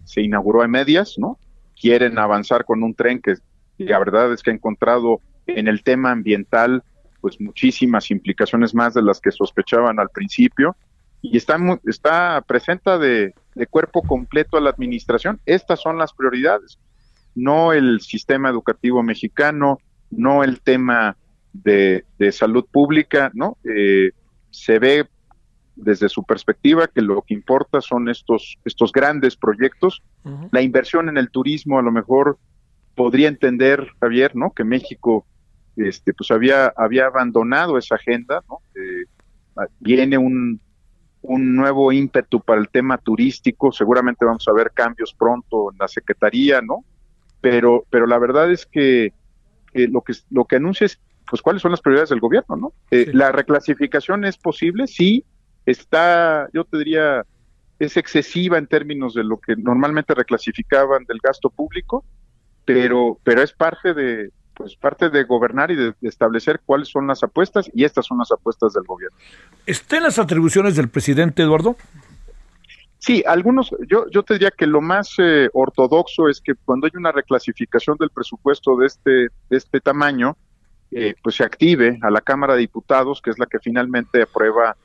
se 0.03 0.21
inauguró 0.21 0.63
a 0.63 0.67
medias, 0.67 1.15
¿no? 1.17 1.37
Quieren 1.79 2.17
avanzar 2.17 2.65
con 2.65 2.83
un 2.83 2.95
tren 2.95 3.21
que 3.21 3.35
la 3.77 3.99
verdad 3.99 4.33
es 4.33 4.41
que 4.41 4.51
ha 4.51 4.53
encontrado 4.53 5.21
en 5.45 5.67
el 5.67 5.83
tema 5.83 6.11
ambiental 6.11 6.83
pues 7.21 7.39
muchísimas 7.39 8.11
implicaciones 8.11 8.73
más 8.73 8.93
de 8.93 9.01
las 9.01 9.21
que 9.21 9.31
sospechaban 9.31 9.99
al 9.99 10.09
principio 10.09 10.75
y 11.21 11.37
está 11.37 11.57
está 11.85 12.41
presenta 12.41 12.97
de, 12.97 13.33
cuerpo 13.69 14.01
completo 14.01 14.57
a 14.57 14.61
la 14.61 14.69
administración. 14.69 15.39
Estas 15.45 15.81
son 15.81 15.97
las 15.97 16.13
prioridades, 16.13 16.79
no 17.35 17.73
el 17.73 17.99
sistema 18.01 18.49
educativo 18.49 19.03
mexicano, 19.03 19.79
no 20.09 20.43
el 20.43 20.61
tema 20.61 21.17
de, 21.53 22.05
de 22.17 22.31
salud 22.31 22.65
pública, 22.71 23.31
¿no? 23.33 23.57
Eh, 23.63 24.11
se 24.49 24.79
ve 24.79 25.07
desde 25.81 26.09
su 26.09 26.23
perspectiva 26.23 26.87
que 26.87 27.01
lo 27.01 27.21
que 27.21 27.33
importa 27.33 27.81
son 27.81 28.09
estos, 28.09 28.57
estos 28.65 28.91
grandes 28.91 29.35
proyectos. 29.35 30.03
La 30.51 30.61
inversión 30.61 31.09
en 31.09 31.17
el 31.17 31.29
turismo 31.29 31.79
a 31.79 31.81
lo 31.81 31.91
mejor 31.91 32.37
podría 32.95 33.27
entender, 33.27 33.87
Javier, 33.99 34.35
¿no? 34.35 34.51
Que 34.51 34.63
México 34.63 35.25
este, 35.77 36.13
pues 36.13 36.31
había, 36.31 36.73
había 36.75 37.05
abandonado 37.05 37.77
esa 37.77 37.95
agenda, 37.95 38.43
¿no? 38.49 38.59
Eh, 38.75 39.05
viene 39.79 40.17
un, 40.17 40.59
un 41.21 41.55
nuevo 41.55 41.91
ímpetu 41.91 42.41
para 42.41 42.59
el 42.59 42.69
tema 42.69 42.97
turístico, 42.97 43.71
seguramente 43.71 44.25
vamos 44.25 44.47
a 44.47 44.53
ver 44.53 44.71
cambios 44.73 45.13
pronto 45.13 45.71
en 45.71 45.77
la 45.77 45.87
Secretaría, 45.87 46.61
¿no? 46.61 46.83
Pero, 47.41 47.85
pero 47.89 48.05
la 48.05 48.17
verdad 48.19 48.51
es 48.51 48.65
que 48.65 49.13
eh, 49.73 49.87
lo 49.87 50.01
que 50.01 50.13
lo 50.29 50.45
que 50.45 50.57
anuncia 50.57 50.85
es 50.85 50.99
pues 51.29 51.41
cuáles 51.41 51.61
son 51.61 51.71
las 51.71 51.81
prioridades 51.81 52.09
del 52.09 52.19
gobierno, 52.19 52.55
¿no? 52.55 52.73
Eh, 52.89 53.11
La 53.13 53.31
reclasificación 53.31 54.25
es 54.25 54.37
posible, 54.37 54.87
sí, 54.87 55.23
está, 55.71 56.49
yo 56.53 56.63
te 56.63 56.77
diría, 56.77 57.23
es 57.79 57.97
excesiva 57.97 58.57
en 58.57 58.67
términos 58.67 59.13
de 59.13 59.23
lo 59.23 59.37
que 59.37 59.55
normalmente 59.55 60.13
reclasificaban 60.13 61.05
del 61.05 61.19
gasto 61.21 61.49
público, 61.49 62.03
pero, 62.65 63.17
pero 63.23 63.41
es 63.41 63.53
parte 63.53 63.93
de, 63.93 64.31
pues 64.53 64.75
parte 64.75 65.09
de 65.09 65.23
gobernar 65.23 65.71
y 65.71 65.75
de, 65.75 65.93
establecer 66.01 66.61
cuáles 66.65 66.89
son 66.89 67.07
las 67.07 67.23
apuestas, 67.23 67.69
y 67.73 67.83
estas 67.83 68.05
son 68.05 68.17
las 68.19 68.31
apuestas 68.31 68.73
del 68.73 68.83
gobierno. 68.83 69.17
¿Está 69.65 69.97
en 69.97 70.03
las 70.03 70.19
atribuciones 70.19 70.75
del 70.75 70.89
presidente, 70.89 71.43
Eduardo? 71.43 71.77
Sí, 72.99 73.23
algunos, 73.25 73.73
yo, 73.87 74.09
yo 74.11 74.23
te 74.23 74.33
diría 74.33 74.51
que 74.51 74.67
lo 74.67 74.81
más 74.81 75.15
eh, 75.19 75.49
ortodoxo 75.53 76.27
es 76.27 76.41
que 76.41 76.53
cuando 76.55 76.85
hay 76.85 76.91
una 76.95 77.13
reclasificación 77.13 77.95
del 77.97 78.09
presupuesto 78.09 78.75
de 78.75 78.87
este, 78.87 79.11
de 79.11 79.57
este 79.57 79.79
tamaño, 79.79 80.35
eh, 80.91 81.15
pues 81.23 81.35
se 81.35 81.45
active 81.45 81.97
a 82.01 82.09
la 82.09 82.19
Cámara 82.19 82.55
de 82.55 82.59
Diputados, 82.59 83.21
que 83.21 83.29
es 83.29 83.39
la 83.39 83.45
que 83.45 83.59
finalmente 83.59 84.21
aprueba 84.21 84.75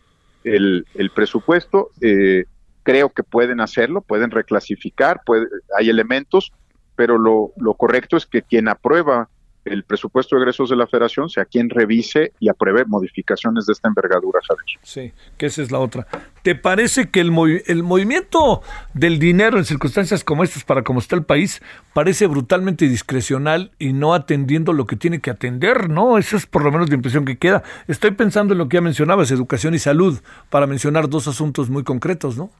el, 0.44 0.86
el 0.94 1.10
presupuesto. 1.10 1.90
Eh, 2.00 2.44
creo 2.82 3.08
que 3.10 3.22
pueden 3.22 3.60
hacerlo, 3.60 4.02
pueden 4.02 4.30
reclasificar, 4.30 5.20
puede- 5.24 5.46
hay 5.78 5.88
elementos, 5.90 6.52
pero 6.96 7.18
lo, 7.18 7.52
lo 7.56 7.74
correcto 7.74 8.16
es 8.16 8.26
que 8.26 8.42
quien 8.42 8.68
aprueba 8.68 9.28
el 9.64 9.84
presupuesto 9.84 10.36
de 10.36 10.42
egresos 10.42 10.70
de 10.70 10.76
la 10.76 10.86
federación 10.86 11.28
sea 11.28 11.44
quien 11.44 11.70
revise 11.70 12.32
y 12.40 12.48
apruebe 12.48 12.84
modificaciones 12.86 13.66
de 13.66 13.72
esta 13.72 13.88
envergadura, 13.88 14.40
Javier. 14.46 14.78
Sí, 14.82 15.12
que 15.36 15.46
esa 15.46 15.62
es 15.62 15.70
la 15.70 15.78
otra. 15.78 16.06
¿Te 16.42 16.54
parece 16.54 17.08
que 17.10 17.20
el, 17.20 17.32
movi- 17.32 17.62
el 17.66 17.82
movimiento 17.82 18.62
del 18.92 19.18
dinero 19.18 19.56
en 19.58 19.64
circunstancias 19.64 20.24
como 20.24 20.44
estas, 20.44 20.64
para 20.64 20.82
como 20.82 20.98
está 20.98 21.16
el 21.16 21.24
país, 21.24 21.62
parece 21.94 22.26
brutalmente 22.26 22.88
discrecional 22.88 23.72
y 23.78 23.92
no 23.92 24.14
atendiendo 24.14 24.72
lo 24.72 24.86
que 24.86 24.96
tiene 24.96 25.20
que 25.20 25.30
atender? 25.30 25.88
¿No? 25.88 26.18
Esa 26.18 26.36
es 26.36 26.46
por 26.46 26.62
lo 26.62 26.70
menos 26.70 26.88
la 26.88 26.96
impresión 26.96 27.24
que 27.24 27.38
queda. 27.38 27.62
Estoy 27.88 28.10
pensando 28.10 28.52
en 28.52 28.58
lo 28.58 28.68
que 28.68 28.76
ya 28.76 28.80
mencionabas, 28.82 29.30
educación 29.30 29.74
y 29.74 29.78
salud, 29.78 30.20
para 30.50 30.66
mencionar 30.66 31.08
dos 31.08 31.28
asuntos 31.28 31.70
muy 31.70 31.84
concretos, 31.84 32.36
¿no? 32.36 32.50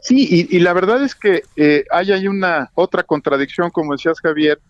Sí, 0.00 0.28
y, 0.30 0.56
y 0.56 0.60
la 0.60 0.72
verdad 0.72 1.02
es 1.02 1.16
que 1.16 1.42
eh, 1.56 1.84
hay 1.90 2.12
ahí 2.12 2.28
una 2.28 2.70
otra 2.74 3.02
contradicción, 3.02 3.70
como 3.70 3.92
decías 3.92 4.20
Javier, 4.20 4.60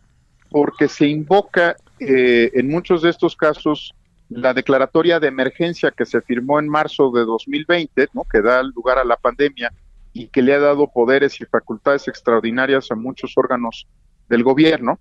porque 0.51 0.89
se 0.89 1.07
invoca 1.07 1.77
eh, 1.99 2.51
en 2.55 2.69
muchos 2.69 3.03
de 3.03 3.11
estos 3.11 3.37
casos 3.37 3.95
la 4.29 4.55
declaratoria 4.55 5.21
de 5.21 5.29
emergencia 5.29 5.93
que 5.93 6.05
se 6.05 6.21
firmó 6.21 6.59
en 6.59 6.69
marzo 6.69 7.11
de 7.13 7.25
2020, 7.25 8.09
¿no? 8.13 8.25
que 8.25 8.43
da 8.43 8.63
lugar 8.63 8.99
a 8.99 9.05
la 9.05 9.17
pandemia 9.17 9.73
y 10.13 10.29
que 10.29 10.43
le 10.43 10.55
ha 10.55 10.59
dado 10.59 10.89
poderes 10.89 11.41
y 11.41 11.45
facultades 11.45 12.09
extraordinarias 12.09 12.91
a 12.91 12.97
muchos 12.97 13.35
órganos 13.37 13.87
del 14.29 14.43
gobierno, 14.43 14.99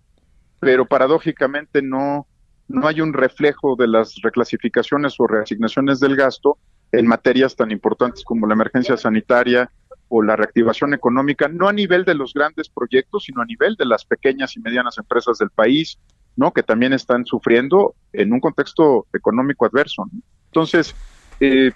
pero 0.59 0.85
paradójicamente 0.85 1.81
no, 1.81 2.27
no 2.67 2.87
hay 2.87 3.01
un 3.01 3.13
reflejo 3.13 3.75
de 3.75 3.87
las 3.87 4.15
reclasificaciones 4.21 5.15
o 5.19 5.27
reasignaciones 5.27 5.99
del 5.99 6.15
gasto 6.15 6.57
en 6.91 7.07
materias 7.07 7.55
tan 7.55 7.71
importantes 7.71 8.23
como 8.23 8.47
la 8.47 8.53
emergencia 8.53 8.97
sanitaria 8.97 9.71
o 10.09 10.21
la 10.21 10.35
reactivación 10.35 10.93
económica, 10.93 11.47
no 11.47 11.67
a 11.67 11.73
nivel 11.73 12.05
de 12.05 12.15
los 12.15 12.33
grandes 12.33 12.69
proyectos, 12.69 13.23
sino 13.23 13.41
a 13.41 13.45
nivel 13.45 13.75
de 13.75 13.85
las 13.85 14.05
pequeñas 14.05 14.55
y 14.55 14.59
medianas 14.59 14.97
empresas 14.97 15.37
del 15.37 15.49
país, 15.49 15.97
¿no? 16.35 16.51
Que 16.51 16.63
también 16.63 16.93
están 16.93 17.25
sufriendo 17.25 17.95
en 18.13 18.33
un 18.33 18.39
contexto 18.39 19.07
económico 19.13 19.65
adverso. 19.65 20.05
Entonces, 20.47 20.95
eh, 21.39 21.71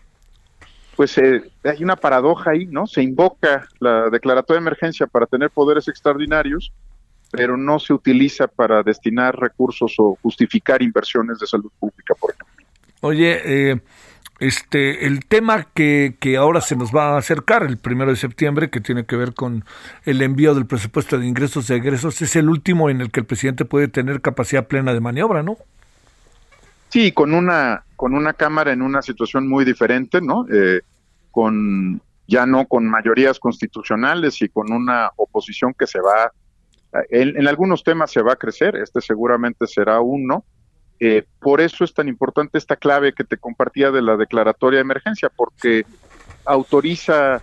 pues 0.95 1.17
eh, 1.17 1.41
hay 1.63 1.83
una 1.83 1.95
paradoja 1.95 2.51
ahí, 2.51 2.65
¿no? 2.65 2.85
Se 2.85 3.01
invoca 3.01 3.67
la 3.79 4.09
declaratoria 4.09 4.59
de 4.59 4.67
emergencia 4.67 5.07
para 5.07 5.25
tener 5.25 5.49
poderes 5.49 5.87
extraordinarios, 5.87 6.73
pero 7.31 7.55
no 7.55 7.79
se 7.79 7.93
utiliza 7.93 8.47
para 8.47 8.83
destinar 8.83 9.39
recursos 9.39 9.95
o 9.97 10.17
justificar 10.21 10.81
inversiones 10.81 11.39
de 11.39 11.47
salud 11.47 11.71
pública, 11.79 12.15
por 12.15 12.31
ejemplo. 12.31 12.65
Oye, 13.01 13.71
eh, 13.71 13.81
este, 14.39 15.05
el 15.05 15.25
tema 15.25 15.67
que, 15.73 16.15
que 16.19 16.37
ahora 16.37 16.61
se 16.61 16.75
nos 16.75 16.95
va 16.95 17.15
a 17.15 17.17
acercar 17.17 17.63
el 17.63 17.77
primero 17.77 18.11
de 18.11 18.17
septiembre, 18.17 18.69
que 18.69 18.79
tiene 18.79 19.05
que 19.05 19.15
ver 19.15 19.33
con 19.33 19.65
el 20.05 20.21
envío 20.21 20.55
del 20.55 20.65
presupuesto 20.65 21.17
de 21.17 21.27
ingresos 21.27 21.69
y 21.69 21.73
egresos, 21.73 22.21
es 22.21 22.35
el 22.35 22.49
último 22.49 22.89
en 22.89 23.01
el 23.01 23.11
que 23.11 23.19
el 23.19 23.25
presidente 23.25 23.65
puede 23.65 23.87
tener 23.87 24.21
capacidad 24.21 24.67
plena 24.67 24.93
de 24.93 25.01
maniobra, 25.01 25.43
¿no? 25.43 25.57
Sí, 26.89 27.11
con 27.11 27.33
una 27.33 27.83
con 27.95 28.15
una 28.15 28.33
cámara 28.33 28.71
en 28.71 28.81
una 28.81 29.01
situación 29.01 29.47
muy 29.47 29.65
diferente, 29.65 30.21
¿no? 30.21 30.45
Eh, 30.51 30.81
con 31.31 32.01
ya 32.27 32.45
no 32.45 32.65
con 32.65 32.87
mayorías 32.87 33.39
constitucionales 33.39 34.41
y 34.41 34.49
con 34.49 34.71
una 34.71 35.11
oposición 35.17 35.73
que 35.77 35.85
se 35.85 35.99
va, 35.99 36.31
en, 37.09 37.35
en 37.37 37.47
algunos 37.47 37.83
temas 37.83 38.11
se 38.11 38.21
va 38.21 38.33
a 38.33 38.35
crecer, 38.37 38.75
este 38.75 39.01
seguramente 39.01 39.67
será 39.67 39.99
uno. 39.99 40.45
Eh, 40.99 41.23
por 41.39 41.61
eso 41.61 41.83
es 41.83 41.93
tan 41.93 42.07
importante 42.07 42.57
esta 42.57 42.75
clave 42.75 43.13
que 43.13 43.23
te 43.23 43.37
compartía 43.37 43.89
de 43.91 44.01
la 44.01 44.17
declaratoria 44.17 44.77
de 44.77 44.81
emergencia, 44.81 45.29
porque 45.33 45.85
autoriza, 46.45 47.41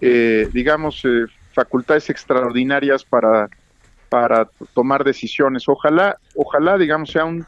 eh, 0.00 0.48
digamos, 0.52 1.04
eh, 1.04 1.26
facultades 1.52 2.10
extraordinarias 2.10 3.04
para, 3.04 3.48
para 4.08 4.48
tomar 4.74 5.04
decisiones. 5.04 5.68
Ojalá, 5.68 6.18
ojalá, 6.34 6.76
digamos, 6.78 7.10
sea 7.10 7.24
un, 7.24 7.46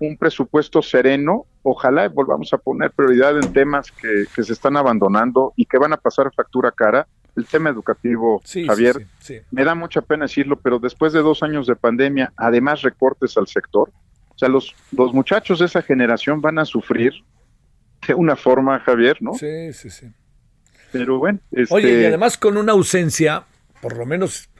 un 0.00 0.16
presupuesto 0.16 0.82
sereno, 0.82 1.46
ojalá 1.62 2.08
volvamos 2.08 2.52
a 2.52 2.58
poner 2.58 2.90
prioridad 2.90 3.36
en 3.36 3.52
temas 3.52 3.92
que, 3.92 4.24
que 4.34 4.42
se 4.42 4.52
están 4.52 4.76
abandonando 4.76 5.52
y 5.56 5.66
que 5.66 5.78
van 5.78 5.92
a 5.92 5.96
pasar 5.96 6.32
factura 6.34 6.72
cara. 6.72 7.06
El 7.36 7.44
tema 7.44 7.68
educativo, 7.68 8.40
Sí, 8.44 8.66
Javier, 8.66 8.94
sí, 8.96 9.04
sí, 9.18 9.34
sí. 9.34 9.40
me 9.50 9.62
da 9.62 9.74
mucha 9.74 10.00
pena 10.00 10.24
decirlo, 10.24 10.56
pero 10.56 10.78
después 10.78 11.12
de 11.12 11.20
dos 11.20 11.42
años 11.42 11.66
de 11.66 11.76
pandemia, 11.76 12.32
además 12.34 12.80
recortes 12.80 13.36
al 13.36 13.46
sector, 13.46 13.92
o 14.36 14.38
sea, 14.38 14.50
los, 14.50 14.74
los 14.92 15.14
muchachos 15.14 15.60
de 15.60 15.64
esa 15.64 15.80
generación 15.80 16.42
van 16.42 16.58
a 16.58 16.66
sufrir 16.66 17.14
de 18.06 18.12
una 18.14 18.36
forma, 18.36 18.78
Javier, 18.80 19.16
¿no? 19.20 19.32
Sí, 19.32 19.72
sí, 19.72 19.88
sí. 19.88 20.08
Pero 20.92 21.18
bueno, 21.18 21.38
este, 21.52 21.74
Oye, 21.74 22.02
y 22.02 22.04
además 22.04 22.36
con 22.36 22.58
una 22.58 22.72
ausencia, 22.72 23.44
por 23.80 23.96
lo 23.96 24.04
menos 24.04 24.50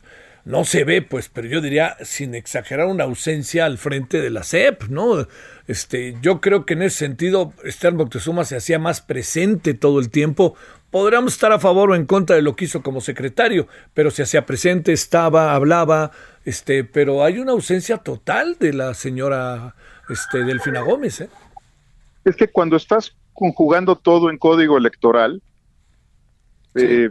no 0.46 0.64
se 0.64 0.84
ve, 0.84 1.02
pues, 1.02 1.28
pero 1.28 1.46
yo 1.46 1.60
diría, 1.60 1.96
sin 2.02 2.34
exagerar, 2.34 2.86
una 2.86 3.04
ausencia 3.04 3.66
al 3.66 3.76
frente 3.76 4.20
de 4.20 4.30
la 4.30 4.44
CEP, 4.44 4.84
¿no? 4.84 5.26
Este, 5.66 6.16
yo 6.22 6.40
creo 6.40 6.64
que 6.64 6.74
en 6.74 6.82
ese 6.82 6.98
sentido, 6.98 7.52
Esther 7.64 7.92
Moctezuma 7.92 8.44
se 8.44 8.56
hacía 8.56 8.78
más 8.78 9.02
presente 9.02 9.74
todo 9.74 9.98
el 9.98 10.08
tiempo. 10.08 10.54
Podríamos 10.90 11.34
estar 11.34 11.52
a 11.52 11.58
favor 11.58 11.90
o 11.90 11.96
en 11.96 12.06
contra 12.06 12.36
de 12.36 12.42
lo 12.42 12.56
que 12.56 12.64
hizo 12.64 12.82
como 12.82 13.00
secretario, 13.02 13.68
pero 13.92 14.10
se 14.10 14.22
hacía 14.22 14.46
presente, 14.46 14.92
estaba, 14.92 15.52
hablaba, 15.54 16.12
este, 16.46 16.84
pero 16.84 17.22
hay 17.22 17.38
una 17.38 17.52
ausencia 17.52 17.98
total 17.98 18.56
de 18.58 18.72
la 18.72 18.94
señora 18.94 19.74
este, 20.08 20.44
Delfina 20.44 20.80
Gómez, 20.80 21.20
¿eh? 21.20 21.28
es 22.24 22.34
que 22.36 22.48
cuando 22.48 22.76
estás 22.76 23.14
conjugando 23.34 23.96
todo 23.96 24.30
en 24.30 24.38
código 24.38 24.78
electoral, 24.78 25.42
eh, 26.74 27.10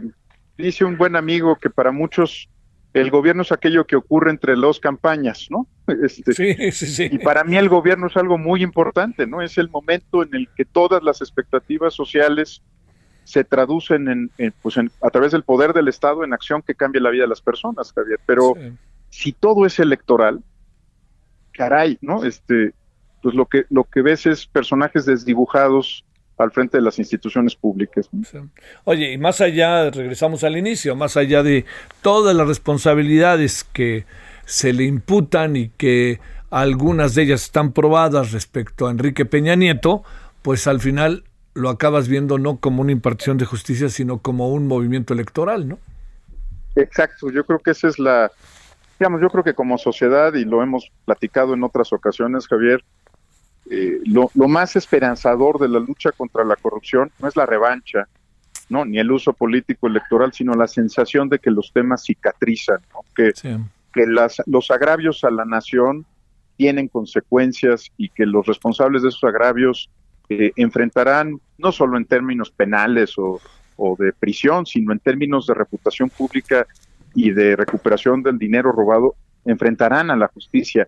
dice 0.56 0.84
un 0.84 0.96
buen 0.96 1.16
amigo 1.16 1.56
que 1.56 1.70
para 1.70 1.92
muchos 1.92 2.48
el 2.94 3.10
gobierno 3.10 3.42
es 3.42 3.52
aquello 3.52 3.86
que 3.86 3.96
ocurre 3.96 4.30
entre 4.30 4.54
dos 4.54 4.80
campañas, 4.80 5.46
¿no? 5.50 5.66
Este, 6.02 6.32
Sí, 6.32 6.72
sí, 6.72 6.86
sí. 6.86 7.08
Y 7.12 7.18
para 7.18 7.44
mí 7.44 7.56
el 7.56 7.68
gobierno 7.68 8.06
es 8.06 8.16
algo 8.16 8.38
muy 8.38 8.62
importante, 8.62 9.26
¿no? 9.26 9.42
Es 9.42 9.58
el 9.58 9.68
momento 9.68 10.22
en 10.22 10.34
el 10.34 10.48
que 10.56 10.64
todas 10.64 11.02
las 11.02 11.20
expectativas 11.20 11.94
sociales 11.94 12.62
se 13.24 13.44
traducen 13.44 14.08
en, 14.08 14.30
en, 14.38 14.54
pues 14.62 14.76
en- 14.78 14.90
a 15.02 15.10
través 15.10 15.32
del 15.32 15.42
poder 15.42 15.72
del 15.74 15.88
Estado 15.88 16.24
en 16.24 16.32
acción 16.32 16.62
que 16.62 16.74
cambie 16.74 17.00
la 17.00 17.10
vida 17.10 17.24
de 17.24 17.28
las 17.28 17.40
personas, 17.42 17.92
Javier. 17.92 18.18
Pero 18.24 18.54
si 19.10 19.32
todo 19.32 19.66
es 19.66 19.78
electoral, 19.78 20.42
caray, 21.52 21.98
¿no? 22.00 22.24
Este, 22.24 22.72
pues 23.22 23.34
lo 23.34 23.46
que 23.46 23.64
lo 23.70 23.84
que 23.84 24.02
ves 24.02 24.26
es 24.26 24.46
personajes 24.46 25.06
desdibujados 25.06 26.04
al 26.38 26.52
frente 26.52 26.76
de 26.76 26.82
las 26.82 26.98
instituciones 26.98 27.56
públicas. 27.56 28.08
¿no? 28.12 28.50
Oye, 28.84 29.12
y 29.12 29.18
más 29.18 29.40
allá, 29.40 29.90
regresamos 29.90 30.44
al 30.44 30.56
inicio, 30.56 30.94
más 30.94 31.16
allá 31.16 31.42
de 31.42 31.64
todas 32.02 32.36
las 32.36 32.46
responsabilidades 32.46 33.64
que 33.64 34.04
se 34.44 34.72
le 34.72 34.84
imputan 34.84 35.56
y 35.56 35.70
que 35.70 36.20
algunas 36.50 37.14
de 37.14 37.22
ellas 37.22 37.44
están 37.44 37.72
probadas 37.72 38.32
respecto 38.32 38.86
a 38.86 38.90
Enrique 38.90 39.24
Peña 39.24 39.56
Nieto, 39.56 40.04
pues 40.42 40.66
al 40.66 40.80
final 40.80 41.24
lo 41.54 41.70
acabas 41.70 42.06
viendo 42.06 42.38
no 42.38 42.58
como 42.58 42.82
una 42.82 42.92
impartición 42.92 43.38
de 43.38 43.46
justicia, 43.46 43.88
sino 43.88 44.18
como 44.18 44.50
un 44.50 44.68
movimiento 44.68 45.14
electoral, 45.14 45.66
¿no? 45.66 45.78
Exacto, 46.76 47.30
yo 47.30 47.44
creo 47.44 47.58
que 47.58 47.70
esa 47.70 47.88
es 47.88 47.98
la, 47.98 48.30
digamos, 48.98 49.20
yo 49.20 49.28
creo 49.28 49.44
que 49.44 49.54
como 49.54 49.78
sociedad, 49.78 50.34
y 50.34 50.44
lo 50.44 50.62
hemos 50.62 50.90
platicado 51.04 51.54
en 51.54 51.62
otras 51.64 51.92
ocasiones, 51.92 52.46
Javier, 52.46 52.82
eh, 53.70 54.00
lo, 54.04 54.30
lo 54.34 54.48
más 54.48 54.76
esperanzador 54.76 55.58
de 55.58 55.68
la 55.68 55.80
lucha 55.80 56.12
contra 56.12 56.44
la 56.44 56.56
corrupción 56.56 57.10
no 57.18 57.28
es 57.28 57.36
la 57.36 57.46
revancha, 57.46 58.06
no, 58.68 58.84
ni 58.84 58.98
el 58.98 59.10
uso 59.10 59.32
político 59.32 59.86
electoral, 59.86 60.32
sino 60.32 60.54
la 60.54 60.68
sensación 60.68 61.28
de 61.28 61.38
que 61.38 61.50
los 61.50 61.72
temas 61.72 62.04
cicatrizan, 62.04 62.78
¿no? 62.92 63.00
que, 63.14 63.32
que 63.92 64.06
las, 64.06 64.42
los 64.46 64.70
agravios 64.70 65.24
a 65.24 65.30
la 65.30 65.44
nación 65.44 66.04
tienen 66.56 66.88
consecuencias 66.88 67.90
y 67.96 68.08
que 68.08 68.24
los 68.24 68.46
responsables 68.46 69.02
de 69.02 69.08
esos 69.08 69.24
agravios 69.24 69.90
eh, 70.28 70.52
enfrentarán, 70.56 71.40
no 71.58 71.70
solo 71.70 71.96
en 71.96 72.06
términos 72.06 72.50
penales 72.50 73.18
o, 73.18 73.40
o 73.76 73.96
de 73.98 74.12
prisión, 74.12 74.66
sino 74.66 74.92
en 74.92 74.98
términos 74.98 75.46
de 75.46 75.54
reputación 75.54 76.08
pública 76.08 76.66
y 77.16 77.30
de 77.32 77.56
recuperación 77.56 78.22
del 78.22 78.38
dinero 78.38 78.70
robado, 78.70 79.16
enfrentarán 79.46 80.10
a 80.10 80.16
la 80.16 80.28
justicia. 80.28 80.86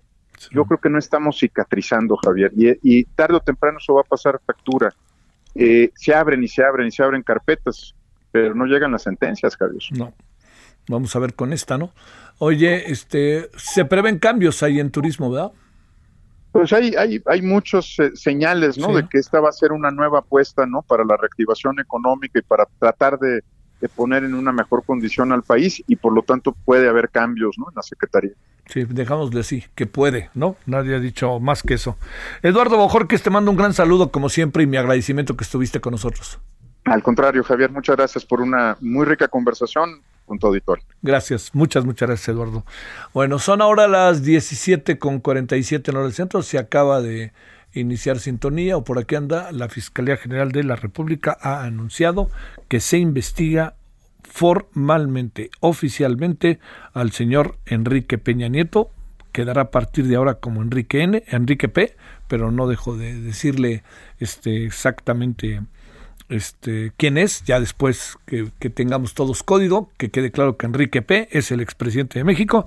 Yo 0.53 0.65
creo 0.67 0.79
que 0.79 0.91
no 0.91 0.99
estamos 0.99 1.39
cicatrizando, 1.39 2.17
Javier, 2.17 2.53
y, 2.55 3.01
y 3.01 3.05
tarde 3.05 3.37
o 3.37 3.41
temprano 3.41 3.79
eso 3.79 3.95
va 3.95 4.03
a 4.03 4.05
pasar 4.05 4.39
factura. 4.47 4.93
Eh, 5.55 5.91
se 5.97 6.15
abren 6.15 6.45
y 6.45 6.49
se 6.49 6.63
abren 6.63 6.87
y 6.87 6.91
se 6.91 7.03
abren 7.03 7.23
carpetas, 7.23 7.95
pero 8.31 8.55
no 8.55 8.67
llegan 8.67 8.93
las 8.93 9.03
sentencias, 9.03 9.57
Javier. 9.57 9.83
No. 9.93 10.13
Vamos 10.89 11.17
a 11.17 11.19
ver 11.19 11.35
con 11.35 11.53
esta, 11.53 11.79
¿no? 11.79 11.93
Oye, 12.39 12.91
este, 12.93 13.51
se 13.57 13.85
prevén 13.87 14.19
cambios 14.19 14.63
ahí 14.63 14.79
en 14.81 14.91
turismo, 14.91 15.31
¿verdad? 15.31 15.53
Pues 16.53 16.73
hay, 16.73 16.95
hay, 16.95 17.23
hay 17.27 17.43
muchos 17.43 17.99
eh, 17.99 18.11
señales, 18.15 18.79
¿no? 18.79 18.89
Sí. 18.89 18.95
De 18.97 19.09
que 19.09 19.19
esta 19.19 19.41
va 19.41 19.49
a 19.49 19.53
ser 19.53 19.73
una 19.73 19.91
nueva 19.91 20.21
apuesta, 20.21 20.67
¿no? 20.67 20.83
Para 20.83 21.05
la 21.05 21.17
reactivación 21.17 21.81
económica 21.81 22.39
y 22.39 22.43
para 22.43 22.67
tratar 22.79 23.19
de, 23.19 23.43
de 23.81 23.89
poner 23.89 24.25
en 24.25 24.35
una 24.35 24.53
mejor 24.53 24.85
condición 24.85 25.33
al 25.33 25.43
país 25.43 25.83
y 25.87 25.97
por 25.97 26.13
lo 26.13 26.23
tanto 26.23 26.53
puede 26.65 26.89
haber 26.89 27.11
cambios, 27.11 27.57
¿no? 27.59 27.67
En 27.69 27.77
la 27.77 27.83
Secretaría. 27.83 28.33
Sí, 28.67 28.85
dejámosle 28.85 29.41
así, 29.41 29.65
que 29.75 29.87
puede, 29.87 30.31
¿no? 30.35 30.57
Nadie 30.67 30.95
ha 30.95 31.01
dicho 31.01 31.41
más 31.41 31.63
que 31.63 31.75
eso. 31.75 31.97
Eduardo 32.43 32.77
Bojorques, 32.77 33.23
te 33.23 33.31
mando 33.31 33.51
un 33.51 33.57
gran 33.57 33.73
saludo 33.73 34.11
como 34.11 34.29
siempre 34.29 34.63
y 34.63 34.67
mi 34.67 34.77
agradecimiento 34.77 35.37
que 35.37 35.45
estuviste 35.45 35.81
con 35.81 35.93
nosotros. 35.93 36.39
Al 36.85 37.03
contrario, 37.03 37.43
Javier, 37.45 37.71
muchas 37.71 37.97
gracias 37.97 38.25
por 38.25 38.41
una 38.41 38.77
muy 38.81 39.07
rica 39.07 39.29
conversación 39.29 40.03
con 40.27 40.39
tu 40.39 40.47
auditorio. 40.47 40.85
Gracias, 41.03 41.55
muchas, 41.55 41.85
muchas 41.85 42.09
gracias, 42.09 42.29
Eduardo. 42.29 42.65
Bueno, 43.15 43.39
son 43.39 43.63
ahora 43.63 43.89
las 43.89 44.23
17 44.23 44.99
con 44.99 45.21
47 45.21 45.91
en 45.91 45.97
hora 45.97 46.05
del 46.05 46.15
centro. 46.15 46.43
Se 46.43 46.59
acaba 46.59 47.01
de 47.01 47.33
iniciar 47.73 48.19
sintonía 48.19 48.77
o 48.77 48.85
por 48.85 48.99
aquí 48.99 49.15
anda. 49.15 49.53
La 49.53 49.69
Fiscalía 49.69 50.17
General 50.17 50.53
de 50.53 50.65
la 50.65 50.77
República 50.77 51.37
ha 51.41 51.65
anunciado 51.65 52.31
que 52.69 52.81
se 52.81 52.99
investiga 52.99 53.75
formalmente, 54.23 55.51
oficialmente, 55.61 56.59
al 56.93 57.13
señor 57.13 57.57
Enrique 57.67 58.19
Peña 58.19 58.49
Nieto. 58.49 58.91
Quedará 59.33 59.63
a 59.63 59.71
partir 59.71 60.07
de 60.07 60.17
ahora 60.17 60.35
como 60.35 60.63
Enrique 60.63 61.03
N, 61.03 61.23
Enrique 61.29 61.69
P, 61.69 61.97
pero 62.29 62.51
no 62.51 62.67
dejo 62.67 62.97
de 62.97 63.21
decirle 63.21 63.83
este, 64.19 64.65
exactamente 64.65 65.61
este, 66.29 66.93
quién 66.97 67.19
es, 67.19 67.45
ya 67.45 67.61
después 67.61 68.17
que, 68.27 68.51
que 68.59 68.71
tengamos 68.71 69.15
todos 69.15 69.43
código, 69.43 69.91
que 69.97 70.11
quede 70.11 70.31
claro 70.31 70.57
que 70.57 70.67
Enrique 70.67 71.03
P. 71.03 71.29
es 71.31 71.51
el 71.51 71.61
expresidente 71.61 72.19
de 72.19 72.25
México. 72.25 72.67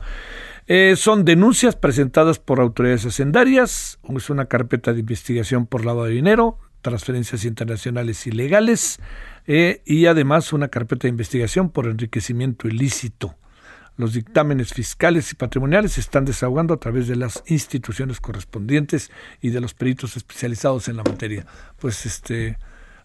Eh, 0.68 0.96
son 0.96 1.26
denuncias 1.26 1.76
presentadas 1.76 2.40
por 2.40 2.60
autoridades 2.60 3.06
hacendarias, 3.06 4.00
es 4.16 4.30
una 4.30 4.46
carpeta 4.46 4.94
de 4.94 5.00
investigación 5.00 5.66
por 5.66 5.86
lavado 5.86 6.06
de 6.06 6.14
dinero, 6.14 6.60
transferencias 6.82 7.46
internacionales 7.46 8.26
ilegales 8.28 9.00
eh, 9.48 9.82
y 9.86 10.06
además 10.06 10.54
una 10.54 10.68
carpeta 10.68 11.04
de 11.04 11.10
investigación 11.10 11.70
por 11.70 11.88
enriquecimiento 11.88 12.68
ilícito. 12.68 13.36
Los 13.98 14.14
dictámenes 14.14 14.74
fiscales 14.74 15.32
y 15.32 15.36
patrimoniales 15.36 15.94
se 15.94 16.02
están 16.02 16.26
desahogando 16.26 16.74
a 16.74 16.80
través 16.80 17.08
de 17.08 17.16
las 17.16 17.44
instituciones 17.48 18.20
correspondientes 18.20 19.12
y 19.42 19.50
de 19.50 19.62
los 19.62 19.74
peritos 19.74 20.16
especializados 20.16 20.88
en 20.88 20.98
la 20.98 21.04
materia. 21.04 21.46
Pues 21.78 22.06
este, 22.06 22.58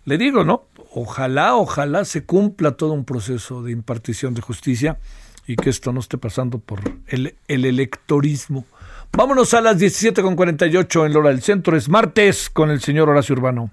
le 0.05 0.17
digo, 0.17 0.45
¿no? 0.45 0.69
Ojalá, 0.93 1.57
ojalá 1.57 2.05
se 2.05 2.25
cumpla 2.25 2.73
todo 2.73 2.93
un 2.93 3.05
proceso 3.05 3.63
de 3.63 3.73
impartición 3.73 4.35
de 4.35 4.43
justicia 4.43 4.99
y 5.47 5.57
que 5.57 5.71
esto 5.71 5.93
no 5.93 6.01
esté 6.01 6.19
pasando 6.19 6.59
por 6.59 6.81
el, 7.09 7.37
el 7.49 7.65
electorismo. 7.65 8.65
Vámonos 9.13 9.55
a 9.55 9.61
las 9.61 9.79
17.48 9.79 11.07
en 11.07 11.13
Lora 11.13 11.31
del 11.31 11.43
Centro. 11.43 11.77
Es 11.77 11.89
martes 11.89 12.51
con 12.51 12.71
el 12.71 12.81
señor 12.81 13.09
Horacio 13.09 13.35
Urbano. 13.35 13.71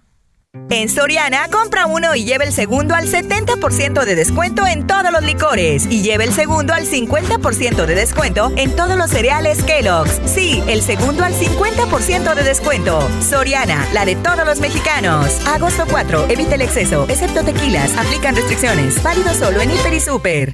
En 0.70 0.88
Soriana, 0.88 1.48
compra 1.52 1.88
uno 1.88 2.14
y 2.14 2.26
lleva 2.26 2.44
el 2.44 2.54
segundo 2.54 2.94
al 2.94 3.08
70% 3.08 4.06
de 4.06 4.16
descuento 4.16 4.68
en 4.68 4.86
todos 4.86 5.12
los 5.12 5.24
licores. 5.24 5.88
Y 5.90 6.04
lleva 6.04 6.24
el 6.24 6.32
segundo 6.32 6.74
al 6.74 6.86
50% 6.86 7.88
de 7.88 7.96
descuento 7.96 8.52
en 8.56 8.76
todos 8.76 8.96
los 8.96 9.10
cereales 9.10 9.64
Kellogg's. 9.64 10.22
Sí, 10.26 10.64
el 10.68 10.84
segundo 10.84 11.24
al 11.24 11.34
50% 11.34 12.36
de 12.36 12.44
descuento. 12.44 13.00
Soriana, 13.28 13.88
la 13.94 14.06
de 14.06 14.16
todos 14.16 14.46
los 14.46 14.60
mexicanos. 14.60 15.42
Agosto 15.48 15.86
4, 15.90 16.28
evita 16.30 16.54
el 16.54 16.62
exceso, 16.62 17.08
excepto 17.10 17.44
tequilas. 17.44 17.98
Aplican 17.98 18.36
restricciones. 18.36 19.02
Válido 19.02 19.34
solo 19.34 19.60
en 19.60 19.72
Hiper 19.72 19.94
y 19.96 20.00
Super. 20.00 20.54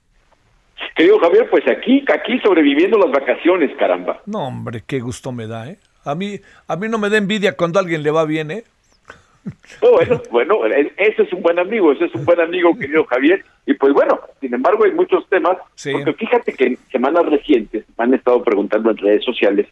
Querido 0.96 1.20
Javier, 1.20 1.48
pues 1.50 1.62
aquí, 1.68 2.04
aquí 2.12 2.40
sobreviviendo 2.40 2.98
las 2.98 3.12
vacaciones, 3.12 3.70
caramba. 3.78 4.20
No, 4.26 4.48
hombre, 4.48 4.82
qué 4.84 4.98
gusto 4.98 5.30
me 5.30 5.46
da, 5.46 5.68
¿eh? 5.68 5.78
A 6.04 6.16
mí, 6.16 6.40
a 6.66 6.74
mí 6.74 6.88
no 6.88 6.98
me 6.98 7.10
da 7.10 7.18
envidia 7.18 7.56
cuando 7.56 7.78
a 7.78 7.82
alguien 7.82 8.02
le 8.02 8.10
va 8.10 8.24
bien, 8.24 8.50
¿eh? 8.50 8.64
No, 9.82 9.90
bueno, 9.92 10.22
bueno, 10.30 10.66
e- 10.66 10.92
ese 10.96 11.22
es 11.22 11.32
un 11.32 11.42
buen 11.42 11.58
amigo, 11.58 11.92
ese 11.92 12.04
es 12.04 12.14
un 12.14 12.24
buen 12.24 12.40
amigo, 12.40 12.76
querido 12.78 13.04
Javier. 13.04 13.44
Y 13.66 13.74
pues 13.74 13.92
bueno, 13.92 14.18
sin 14.40 14.54
embargo, 14.54 14.84
hay 14.84 14.92
muchos 14.92 15.28
temas, 15.28 15.56
porque 15.92 16.12
fíjate 16.14 16.52
que 16.52 16.64
en 16.66 16.78
semanas 16.90 17.26
recientes 17.26 17.84
me 17.96 18.04
han 18.04 18.14
estado 18.14 18.42
preguntando 18.42 18.90
en 18.90 18.96
redes 18.96 19.24
sociales 19.24 19.66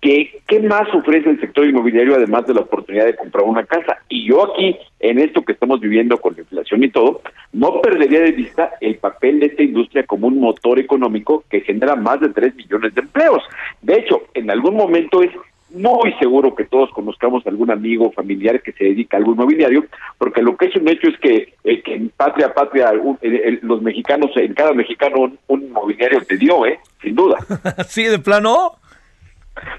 que 0.00 0.40
qué 0.46 0.60
más 0.60 0.92
ofrece 0.94 1.30
el 1.30 1.40
sector 1.40 1.66
inmobiliario 1.66 2.14
además 2.14 2.46
de 2.46 2.54
la 2.54 2.60
oportunidad 2.60 3.06
de 3.06 3.16
comprar 3.16 3.44
una 3.44 3.64
casa. 3.64 3.98
Y 4.08 4.26
yo 4.28 4.52
aquí, 4.52 4.76
en 5.00 5.18
esto 5.18 5.42
que 5.42 5.52
estamos 5.52 5.80
viviendo 5.80 6.18
con 6.18 6.34
la 6.34 6.40
inflación 6.40 6.82
y 6.84 6.90
todo, 6.90 7.20
no 7.52 7.80
perdería 7.80 8.20
de 8.20 8.32
vista 8.32 8.72
el 8.80 8.96
papel 8.96 9.40
de 9.40 9.46
esta 9.46 9.62
industria 9.62 10.04
como 10.04 10.28
un 10.28 10.40
motor 10.40 10.78
económico 10.78 11.44
que 11.50 11.60
genera 11.60 11.96
más 11.96 12.20
de 12.20 12.30
3 12.30 12.54
millones 12.54 12.94
de 12.94 13.00
empleos. 13.02 13.42
De 13.80 13.94
hecho, 13.94 14.22
en 14.34 14.50
algún 14.50 14.76
momento 14.76 15.22
es 15.22 15.30
muy 15.74 16.12
seguro 16.20 16.54
que 16.54 16.64
todos 16.64 16.90
conozcamos 16.90 17.46
algún 17.46 17.70
amigo 17.70 18.06
o 18.08 18.12
familiar 18.12 18.60
que 18.62 18.72
se 18.72 18.84
dedica 18.84 19.16
a 19.16 19.18
algo 19.18 19.32
inmobiliario, 19.32 19.84
porque 20.18 20.42
lo 20.42 20.56
que 20.56 20.66
es 20.66 20.76
un 20.76 20.88
hecho 20.88 21.08
es 21.08 21.18
que, 21.18 21.54
eh, 21.64 21.82
que 21.82 21.94
en 21.94 22.08
patria 22.10 22.52
patria 22.54 22.92
un- 22.92 23.18
eh, 23.22 23.42
eh, 23.44 23.58
los 23.62 23.80
mexicanos, 23.82 24.30
en 24.36 24.54
cada 24.54 24.72
mexicano 24.72 25.20
un, 25.20 25.38
un 25.48 25.62
inmobiliario 25.62 26.20
te 26.24 26.36
dio, 26.36 26.66
¿eh? 26.66 26.78
Sin 27.00 27.14
duda. 27.14 27.38
¿Sí, 27.88 28.04
de 28.04 28.18
plano? 28.18 28.72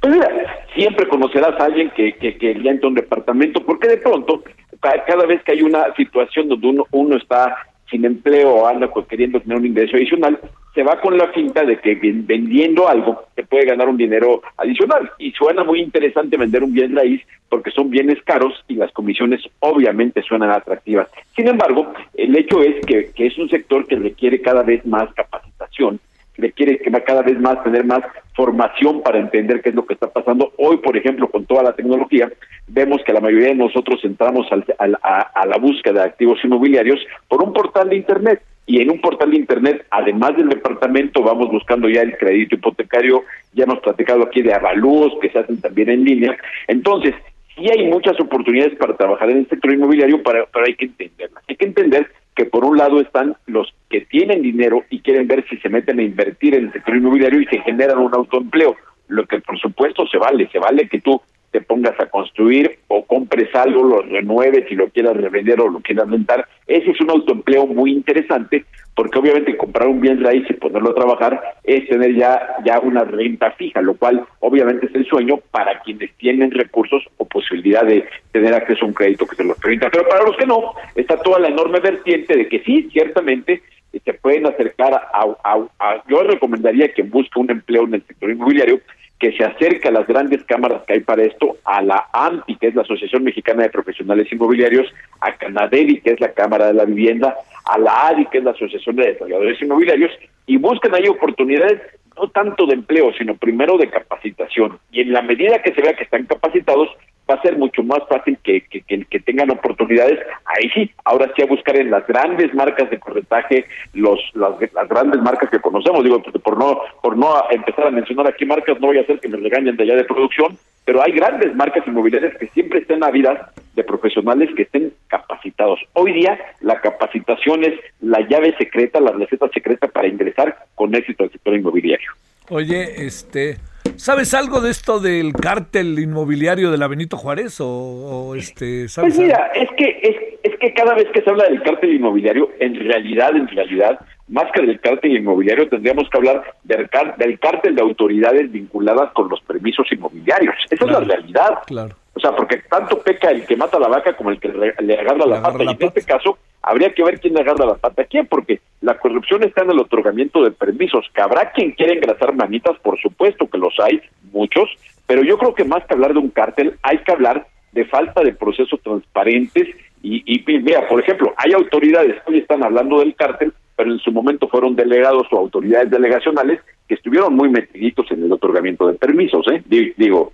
Pues 0.02 0.14
mira, 0.14 0.30
siempre 0.76 1.08
conocerás 1.08 1.60
a 1.60 1.66
alguien 1.66 1.90
que, 1.96 2.14
que, 2.18 2.38
que 2.38 2.54
ya 2.62 2.72
entra 2.72 2.86
a 2.88 2.90
un 2.90 2.96
departamento, 2.96 3.64
porque 3.66 3.88
de 3.88 3.98
pronto, 3.98 4.44
ca- 4.80 5.04
cada 5.06 5.26
vez 5.26 5.42
que 5.44 5.54
hay 5.54 5.62
una 5.64 5.94
situación 5.96 6.48
donde 6.50 6.68
uno, 6.68 6.86
uno 6.92 7.18
está 7.18 7.56
sin 7.90 8.06
empleo 8.06 8.50
o 8.54 8.68
anda 8.68 8.92
pues, 8.92 9.08
queriendo 9.08 9.40
tener 9.42 9.58
un 9.58 9.66
ingreso 9.66 9.96
adicional, 9.98 10.40
se 10.74 10.84
va 10.84 11.00
con 11.00 11.18
la 11.18 11.28
finta 11.28 11.64
de 11.64 11.78
que 11.80 11.96
ven- 11.96 12.26
vendiendo 12.26 12.88
algo 12.88 13.24
se 13.36 13.44
puede 13.44 13.66
ganar 13.66 13.88
un 13.90 13.98
dinero 13.98 14.42
adicional. 14.58 15.12
Y 15.20 15.32
suena 15.32 15.64
muy 15.64 15.80
interesante 15.82 16.38
vender 16.38 16.64
un 16.64 16.74
bien 16.74 16.96
raíz 16.96 17.22
porque 17.50 17.72
son 17.72 17.90
bienes 17.90 18.22
caros 18.24 18.54
y 18.68 18.76
las 18.76 18.92
comisiones 18.92 19.42
obviamente 19.60 20.22
suenan 20.24 20.50
atractivas. 20.50 21.08
Sin 21.36 21.48
embargo, 21.48 21.94
el 22.16 22.36
hecho 22.36 22.62
es 22.64 22.84
que, 22.86 23.12
que 23.16 23.28
es 23.28 23.38
un 23.38 23.50
sector 23.50 23.86
que 23.86 23.96
requiere 23.98 24.42
cada 24.42 24.64
vez 24.64 24.86
más 24.86 25.14
capacitación 25.14 26.00
requiere 26.36 26.80
que 26.80 26.90
cada 27.04 27.22
vez 27.22 27.40
más 27.40 27.64
tener 27.64 27.86
más 27.86 28.00
formación 28.36 29.04
para 29.04 29.20
entender 29.20 29.62
qué 29.62 29.70
es 29.70 29.76
lo 29.76 29.86
que 29.86 29.94
está 29.94 30.12
pasando. 30.12 30.52
Hoy, 30.58 30.78
por 30.78 30.98
ejemplo, 30.98 31.28
con 31.28 31.46
toda 31.46 31.62
la 31.62 31.74
tecnología, 31.76 32.28
vemos 32.68 33.04
que 33.06 33.14
la 33.14 33.20
mayoría 33.20 33.50
de 33.50 33.56
nosotros 33.56 34.00
entramos 34.04 34.52
al- 34.52 34.66
al- 34.80 34.98
a, 35.04 35.20
a 35.20 35.46
la 35.46 35.58
búsqueda 35.58 36.02
de 36.02 36.10
activos 36.10 36.40
inmobiliarios 36.44 37.00
por 37.28 37.44
un 37.44 37.54
portal 37.54 37.90
de 37.90 37.98
Internet. 37.98 38.42
Y 38.66 38.82
en 38.82 38.90
un 38.92 39.02
portal 39.02 39.32
de 39.32 39.38
Internet, 39.38 39.86
además 39.92 40.38
del 40.38 40.50
departamento, 40.50 41.22
vamos 41.22 41.50
buscando 41.50 41.90
ya 41.90 42.02
el 42.02 42.18
crédito 42.18 42.56
hipotecario, 42.56 43.24
ya 43.54 43.66
hemos 43.66 43.80
platicado 43.80 44.24
aquí 44.24 44.42
de 44.42 44.54
avalúos 44.54 45.14
que 45.22 45.30
se 45.30 45.40
hacen 45.40 45.60
también 45.60 45.90
en 45.90 46.06
línea. 46.06 46.38
Entonces, 46.68 47.14
sí 47.56 47.70
hay 47.70 47.88
muchas 47.88 48.20
oportunidades 48.20 48.76
para 48.78 48.96
trabajar 48.96 49.30
en 49.30 49.40
el 49.40 49.50
sector 49.50 49.74
inmobiliario, 49.74 50.24
para- 50.24 50.46
pero 50.46 50.66
hay 50.66 50.76
que 50.76 50.86
entenderlas. 50.86 51.44
Hay 51.48 51.56
que 51.58 51.66
entender 51.66 52.08
que 52.36 52.46
por 52.46 52.64
un 52.66 52.78
lado 52.78 53.00
están 53.02 53.36
los 53.48 53.74
que 53.90 54.02
tienen 54.02 54.42
dinero 54.42 54.84
y 54.90 55.02
quieren 55.02 55.28
ver 55.28 55.46
si 55.50 55.58
se 55.58 55.70
meten 55.70 56.00
a 56.00 56.04
invertir 56.04 56.56
en 56.56 56.66
el 56.66 56.72
sector 56.72 56.96
inmobiliario 56.96 57.42
y 57.42 57.46
se 57.46 57.60
generan 57.60 58.00
un 58.00 58.14
autoempleo, 58.16 58.76
lo 59.10 59.26
que 59.26 59.40
por 59.40 59.60
supuesto 59.60 60.08
se 60.08 60.18
vale, 60.18 60.50
se 60.52 60.58
vale 60.58 60.88
que 60.88 61.02
tú 61.02 61.22
te 61.54 61.62
pongas 61.62 61.98
a 62.00 62.08
construir 62.08 62.80
o 62.88 63.06
compres 63.06 63.54
algo, 63.54 63.84
lo 63.84 64.02
renueves 64.02 64.70
y 64.72 64.76
lo 64.76 64.90
quieras 64.90 65.16
revender 65.16 65.62
o 65.62 65.70
lo 65.70 65.80
quieras 65.82 66.10
rentar. 66.10 66.48
Ese 66.66 66.90
es 66.90 67.00
un 67.00 67.12
autoempleo 67.12 67.68
muy 67.68 67.92
interesante 67.92 68.66
porque 68.96 69.20
obviamente 69.20 69.56
comprar 69.56 69.88
un 69.88 70.02
bien 70.02 70.24
raíz 70.24 70.50
y 70.50 70.54
ponerlo 70.54 70.90
a 70.90 70.96
trabajar 70.96 71.40
es 71.64 71.88
tener 71.88 72.16
ya, 72.16 72.56
ya 72.66 72.80
una 72.80 73.04
renta 73.04 73.52
fija, 73.52 73.82
lo 73.82 73.94
cual 73.94 74.26
obviamente 74.40 74.88
es 74.88 74.96
el 74.96 75.06
sueño 75.06 75.38
para 75.52 75.80
quienes 75.82 76.12
tienen 76.16 76.50
recursos 76.50 77.04
o 77.18 77.26
posibilidad 77.26 77.84
de 77.84 78.04
tener 78.32 78.54
acceso 78.56 78.86
a 78.86 78.88
un 78.88 78.94
crédito 78.96 79.28
que 79.28 79.36
se 79.36 79.44
los 79.44 79.58
permita. 79.60 79.92
Pero 79.92 80.10
para 80.10 80.24
los 80.24 80.36
que 80.36 80.48
no, 80.48 80.74
está 80.96 81.18
toda 81.18 81.40
la 81.40 81.50
enorme 81.50 81.80
vertiente 81.82 82.36
de 82.36 82.48
que 82.48 82.64
sí, 82.64 82.90
ciertamente 82.92 83.62
eh, 83.94 84.00
se 84.04 84.14
pueden 84.16 84.48
acercar 84.48 84.94
a, 84.94 86.02
yo 86.10 86.24
recomendaría 86.24 86.92
que 86.94 87.04
busque 87.04 87.40
un 87.40 87.52
empleo 87.52 87.84
en 87.84 87.94
el 87.94 88.08
sector 88.08 88.32
inmobiliario 88.32 88.80
que 89.24 89.32
se 89.38 89.46
acerque 89.46 89.88
a 89.88 89.92
las 89.92 90.06
grandes 90.06 90.44
cámaras 90.44 90.84
que 90.84 90.96
hay 90.96 91.00
para 91.00 91.24
esto, 91.24 91.56
a 91.64 91.82
la 91.82 92.10
AMPI, 92.12 92.58
que 92.58 92.68
es 92.68 92.76
la 92.76 92.82
Asociación 92.82 93.24
Mexicana 93.24 93.64
de 93.64 93.70
Profesionales 93.70 94.30
Inmobiliarios, 94.30 94.86
a 95.22 95.34
Canaderi, 95.38 96.02
que 96.02 96.12
es 96.12 96.20
la 96.20 96.34
Cámara 96.34 96.68
de 96.68 96.74
la 96.74 96.84
Vivienda, 96.84 97.34
a 97.64 97.78
la 97.78 98.08
ADI, 98.08 98.26
que 98.26 98.40
es 98.40 98.44
la 98.44 98.52
Asociación 98.52 98.98
de 98.98 99.14
Desarrolladores 99.14 99.62
Inmobiliarios, 99.62 100.12
y 100.46 100.58
busquen 100.58 100.94
ahí 100.94 101.08
oportunidades 101.08 101.80
no 102.18 102.28
tanto 102.32 102.66
de 102.66 102.74
empleo, 102.74 103.14
sino 103.18 103.38
primero 103.38 103.78
de 103.78 103.90
capacitación. 103.90 104.78
Y 104.92 105.00
en 105.00 105.14
la 105.14 105.22
medida 105.22 105.62
que 105.62 105.74
se 105.74 105.82
vea 105.82 105.94
que 105.94 106.04
están 106.04 106.26
capacitados, 106.26 106.90
va 107.30 107.36
a 107.36 107.42
ser 107.42 107.58
mucho 107.58 107.84
más 107.84 108.00
fácil 108.10 108.38
que, 108.44 108.62
que, 108.62 108.82
que- 108.82 109.20
tengan 109.20 109.50
oportunidades. 109.52 110.20
Ahí 110.46 110.70
sí, 110.74 110.92
ahora 111.06 111.32
sí 111.36 111.42
a 111.42 111.46
buscar 111.46 111.78
en 111.78 111.90
las 111.90 112.06
grandes 112.08 112.54
marcas 112.54 112.90
de 112.90 113.00
corretaje, 113.00 113.66
los, 113.94 114.20
las, 114.34 114.52
las 114.74 114.90
grandes 114.90 115.22
marcas 115.22 115.50
que 115.50 115.60
conocemos. 115.60 116.04
Digo, 116.04 116.22
por 116.22 116.58
no, 116.58 116.82
por 117.02 117.18
no 117.18 117.50
empezar 117.50 117.88
a 117.88 117.92
mencionar 117.92 118.28
aquí 118.28 118.46
marcas, 118.46 118.80
no 118.82 118.88
voy 118.88 118.98
a 118.98 119.02
hacer 119.02 119.20
que 119.20 119.30
me 119.30 119.38
regañen 119.38 119.78
de 119.78 119.84
allá 119.84 119.96
de 119.96 120.04
producción, 120.04 120.58
pero 120.86 121.02
hay 121.02 121.14
grandes 121.14 121.56
marcas 121.56 121.88
inmobiliarias 121.88 122.38
que 122.38 122.48
siempre 122.48 122.80
estén 122.80 123.04
ávidas 123.04 123.40
de 123.76 123.84
profesionales 123.84 124.50
que 124.56 124.64
estén 124.64 124.94
capacitados. 125.08 125.80
Hoy 125.94 126.12
día 126.14 126.38
la 126.62 126.82
capacitación 126.82 127.64
es 127.64 127.74
la 128.02 128.20
llave 128.28 128.54
secreta, 128.58 129.00
la 129.00 129.12
receta 129.12 129.48
secreta 129.54 129.88
para 129.88 130.08
ingresar 130.08 130.58
con 130.76 130.94
éxito 130.94 131.24
al 131.24 131.32
sector 131.32 131.56
inmobiliario. 131.56 132.10
Oye, 132.50 133.06
este, 133.06 133.58
¿sabes 133.98 134.34
algo 134.34 134.62
de 134.62 134.72
esto 134.72 135.00
del 135.00 135.34
cártel 135.34 135.98
inmobiliario 136.00 136.72
de 136.72 136.78
la 136.78 136.88
Benito 136.88 137.18
Juárez 137.18 137.60
o, 137.62 137.68
o, 137.68 138.36
este, 138.36 138.88
sabes? 138.90 139.16
Pues 139.16 139.26
mira, 139.26 139.52
es 139.56 139.70
que 139.78 140.00
es, 140.02 140.16
es 140.52 140.60
que 140.60 140.74
cada 140.74 140.94
vez 140.96 141.08
que 141.14 141.22
se 141.22 141.30
habla 141.30 141.46
del 141.46 141.62
cártel 141.64 141.94
inmobiliario, 141.94 142.50
en 142.60 142.76
realidad, 142.76 143.36
en 143.36 143.48
realidad, 143.48 144.00
más 144.28 144.46
que 144.54 144.62
del 144.66 144.80
cártel 144.80 145.16
inmobiliario, 145.18 145.68
tendríamos 145.70 146.10
que 146.10 146.18
hablar 146.18 146.44
del, 146.64 146.90
car- 146.90 147.16
del 147.18 147.40
cártel 147.40 147.76
de 147.76 147.82
autoridades 147.82 148.52
vinculadas 148.52 149.12
con 149.14 149.30
los 149.30 149.42
permisos 149.42 149.86
inmobiliarios. 149.92 150.56
Esa 150.70 150.86
es 150.86 150.92
la 150.92 151.00
realidad. 151.02 151.60
Claro. 151.68 151.96
O 152.16 152.20
sea, 152.20 152.36
porque 152.36 152.58
tanto 152.70 153.00
peca 153.02 153.32
el 153.32 153.46
que 153.46 153.56
mata 153.58 153.80
la 153.80 153.88
vaca 153.88 154.16
como 154.16 154.30
el 154.30 154.40
que 154.40 154.50
le, 154.50 154.74
le 154.80 154.94
agarra 155.00 155.26
la 155.26 155.42
pata. 155.42 155.58
y 155.64 155.68
en 155.82 155.88
este 155.88 156.04
caso, 156.04 156.38
habría 156.62 156.94
que 156.94 157.04
ver 157.04 157.20
quién 157.20 157.34
le 157.34 157.42
agarra 157.42 157.66
la 157.66 157.76
pata 157.76 158.04
a 158.04 158.06
quién, 158.06 158.28
porque 158.28 158.60
la 158.82 159.00
corrupción 159.00 159.44
está 159.44 159.64
en 159.64 159.72
el 159.72 159.80
otorgamiento 159.80 160.44
de 160.44 160.52
permisos. 160.52 161.10
Que 161.14 161.22
habrá 161.22 161.52
quien 161.52 161.72
quiera 161.72 161.94
engrasar 161.94 162.36
manitas, 162.36 162.78
por 162.84 163.00
supuesto 163.02 163.48
que 163.50 163.58
los 163.58 163.74
hay, 163.80 164.00
muchos, 164.32 164.70
pero 165.08 165.24
yo 165.24 165.38
creo 165.38 165.56
que 165.56 165.64
más 165.66 165.84
que 165.86 165.94
hablar 165.96 166.14
de 166.14 166.20
un 166.20 166.30
cártel, 166.30 166.76
hay 166.84 167.00
que 167.00 167.12
hablar 167.12 167.48
de 167.72 167.86
falta 167.86 168.22
de 168.22 168.34
procesos 168.34 168.80
transparentes. 168.82 169.68
Y, 170.04 170.22
y 170.26 170.44
mira, 170.60 170.88
por 170.88 171.00
ejemplo, 171.00 171.34
hay 171.38 171.54
autoridades 171.54 172.22
que 172.24 172.34
hoy 172.34 172.38
están 172.40 172.64
hablando 172.64 173.00
del 173.00 173.16
cártel, 173.16 173.54
pero 173.76 173.92
en 173.92 174.00
su 174.00 174.12
momento 174.12 174.48
fueron 174.50 174.76
delegados 174.76 175.26
o 175.32 175.38
autoridades 175.40 175.90
delegacionales 175.90 176.60
que 176.88 176.94
estuvieron 176.94 177.34
muy 177.34 177.50
metiditos 177.50 178.12
en 178.12 178.24
el 178.24 178.32
otorgamiento 178.32 178.86
de 178.88 178.94
permisos, 178.94 179.46
¿eh? 179.52 179.64
Di- 179.66 179.94
Digo, 179.98 180.32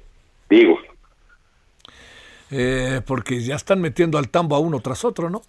digo. 0.50 0.78
Eh, 2.52 3.02
porque 3.06 3.42
ya 3.42 3.56
están 3.56 3.82
metiendo 3.82 4.18
al 4.18 4.30
tambo 4.30 4.56
a 4.56 4.60
uno 4.60 4.80
tras 4.80 5.06
otro, 5.06 5.30
¿no? 5.30 5.42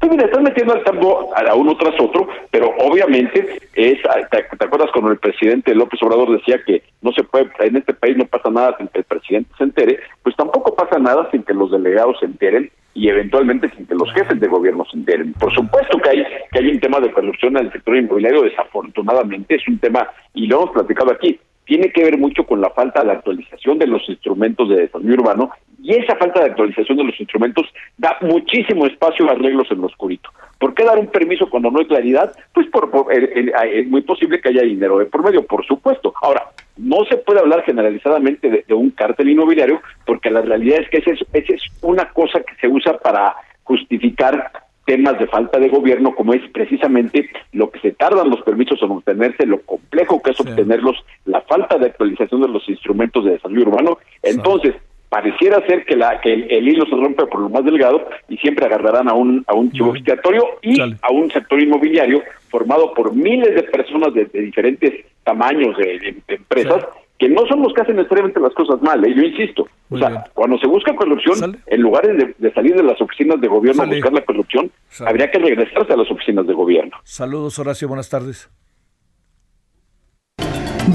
Pues 0.00 0.10
mira, 0.10 0.24
están 0.24 0.42
metiendo 0.42 0.72
al 0.72 0.82
tambo 0.82 1.34
a 1.34 1.54
uno 1.54 1.76
tras 1.76 1.94
otro, 2.00 2.26
pero 2.50 2.72
obviamente 2.78 3.58
es, 3.74 3.98
¿te, 4.30 4.42
te 4.56 4.64
acuerdas 4.64 4.90
cuando 4.92 5.10
el 5.10 5.18
presidente 5.18 5.74
López 5.74 6.02
Obrador 6.02 6.38
decía 6.38 6.62
que 6.64 6.82
no 7.02 7.12
se 7.12 7.22
puede, 7.22 7.50
en 7.60 7.76
este 7.76 7.92
país 7.92 8.16
no 8.16 8.24
pasa 8.24 8.50
nada 8.50 8.74
sin 8.78 8.88
que 8.88 9.00
el 9.00 9.04
presidente 9.04 9.50
se 9.58 9.64
entere? 9.64 10.00
Pues 10.22 10.34
tampoco 10.36 10.74
pasa 10.74 10.98
nada 10.98 11.28
sin 11.30 11.42
que 11.42 11.52
los 11.52 11.70
delegados 11.70 12.18
se 12.18 12.26
enteren 12.26 12.70
y 12.94 13.08
eventualmente 13.08 13.70
sin 13.76 13.86
que 13.86 13.94
los 13.94 14.10
jefes 14.14 14.40
de 14.40 14.48
gobierno 14.48 14.86
se 14.90 14.96
enteren. 14.96 15.34
Por 15.34 15.52
supuesto 15.52 15.98
que 15.98 16.10
hay, 16.10 16.24
que 16.50 16.60
hay 16.60 16.68
un 16.68 16.80
tema 16.80 17.00
de 17.00 17.12
corrupción 17.12 17.56
en 17.58 17.66
el 17.66 17.72
sector 17.72 17.96
inmobiliario, 17.96 18.42
desafortunadamente 18.42 19.56
es 19.56 19.68
un 19.68 19.78
tema, 19.78 20.08
y 20.32 20.46
lo 20.46 20.62
hemos 20.62 20.70
platicado 20.70 21.12
aquí, 21.12 21.38
tiene 21.66 21.90
que 21.90 22.04
ver 22.04 22.18
mucho 22.18 22.44
con 22.44 22.60
la 22.60 22.70
falta 22.70 23.04
de 23.04 23.12
actualización 23.12 23.78
de 23.78 23.86
los 23.86 24.08
instrumentos 24.08 24.68
de 24.68 24.82
desarrollo 24.82 25.14
urbano 25.14 25.50
Y 25.84 25.94
esa 25.94 26.16
falta 26.16 26.40
de 26.40 26.46
actualización 26.46 26.96
de 26.96 27.04
los 27.04 27.20
instrumentos 27.20 27.66
da 27.98 28.16
muchísimo 28.22 28.86
espacio 28.86 29.28
a 29.28 29.32
arreglos 29.32 29.70
en 29.70 29.82
lo 29.82 29.86
oscurito. 29.88 30.30
¿Por 30.58 30.72
qué 30.72 30.82
dar 30.82 30.98
un 30.98 31.08
permiso 31.08 31.50
cuando 31.50 31.70
no 31.70 31.78
hay 31.78 31.86
claridad? 31.86 32.32
Pues 32.54 32.66
por, 32.68 32.90
por- 32.90 33.12
el- 33.12 33.28
el- 33.34 33.52
es 33.70 33.86
muy 33.86 34.00
posible 34.00 34.40
que 34.40 34.48
haya 34.48 34.62
dinero 34.62 34.96
de 34.98 35.04
por 35.04 35.22
medio, 35.22 35.44
por 35.46 35.62
supuesto. 35.66 36.14
Ahora, 36.22 36.44
no 36.78 37.04
se 37.04 37.18
puede 37.18 37.40
hablar 37.40 37.64
generalizadamente 37.64 38.48
de, 38.48 38.64
de 38.66 38.72
un 38.74 38.90
cártel 38.92 39.28
inmobiliario 39.28 39.82
porque 40.06 40.30
la 40.30 40.40
realidad 40.40 40.80
es 40.80 40.88
que 40.88 40.98
esa 40.98 41.10
es, 41.10 41.20
esa 41.34 41.52
es 41.54 41.62
una 41.82 42.08
cosa 42.12 42.40
que 42.40 42.54
se 42.60 42.66
usa 42.66 42.96
para 42.98 43.34
justificar 43.64 44.50
temas 44.86 45.18
de 45.18 45.26
falta 45.26 45.58
de 45.58 45.68
gobierno, 45.70 46.14
como 46.14 46.34
es 46.34 46.42
precisamente 46.52 47.28
lo 47.52 47.70
que 47.70 47.80
se 47.80 47.92
tardan 47.92 48.28
los 48.28 48.42
permisos 48.42 48.82
en 48.82 48.90
obtenerse, 48.90 49.46
lo 49.46 49.60
complejo 49.62 50.20
que 50.22 50.32
es 50.32 50.40
obtenerlos, 50.40 50.96
la 51.24 51.40
falta 51.42 51.78
de 51.78 51.86
actualización 51.86 52.42
de 52.42 52.48
los 52.48 52.68
instrumentos 52.68 53.24
de 53.24 53.32
desarrollo 53.32 53.62
urbano. 53.62 53.98
Entonces, 54.22 54.74
pareciera 55.14 55.64
ser 55.66 55.84
que, 55.84 55.94
la, 55.94 56.20
que 56.20 56.32
el, 56.32 56.50
el 56.50 56.68
hilo 56.68 56.84
se 56.86 56.96
rompe 56.96 57.24
por 57.26 57.38
lo 57.40 57.48
más 57.48 57.64
delgado 57.64 58.04
y 58.28 58.36
siempre 58.38 58.66
agarrarán 58.66 59.08
a 59.08 59.14
un, 59.14 59.44
a 59.46 59.54
un 59.54 59.70
chivo 59.70 59.94
expiatorio 59.94 60.44
y 60.60 60.80
a 60.80 61.10
un 61.12 61.30
sector 61.30 61.60
inmobiliario 61.62 62.20
formado 62.48 62.92
por 62.94 63.14
miles 63.14 63.54
de 63.54 63.62
personas 63.62 64.12
de, 64.12 64.24
de 64.24 64.40
diferentes 64.40 64.92
tamaños 65.22 65.76
de, 65.76 65.84
de- 66.00 66.16
de 66.26 66.34
empresas 66.34 66.84
que 67.16 67.28
no 67.28 67.46
son 67.46 67.62
los 67.62 67.72
que 67.72 67.82
hacen 67.82 67.94
necesariamente 67.94 68.40
las 68.40 68.52
cosas 68.54 68.82
mal, 68.82 69.04
¿eh? 69.04 69.14
yo 69.16 69.22
insisto. 69.22 69.68
o 69.88 69.98
sea, 69.98 70.24
cuando 70.34 70.58
se 70.58 70.66
busca 70.66 70.96
corrupción, 70.96 71.58
en 71.68 71.80
lugar 71.80 72.04
de, 72.08 72.34
de 72.36 72.52
salir 72.52 72.74
de 72.74 72.82
las 72.82 73.00
oficinas 73.00 73.40
de 73.40 73.46
gobierno 73.46 73.84
a 73.84 73.86
buscar 73.86 74.12
la 74.12 74.24
corrupción, 74.24 74.72
Sale. 74.88 75.10
habría 75.10 75.30
que 75.30 75.38
regresarse 75.38 75.92
a 75.92 75.96
las 75.96 76.10
oficinas 76.10 76.44
de 76.44 76.54
gobierno. 76.54 76.96
Saludos, 77.04 77.56
Horacio, 77.60 77.86
buenas 77.86 78.10
tardes. 78.10 78.50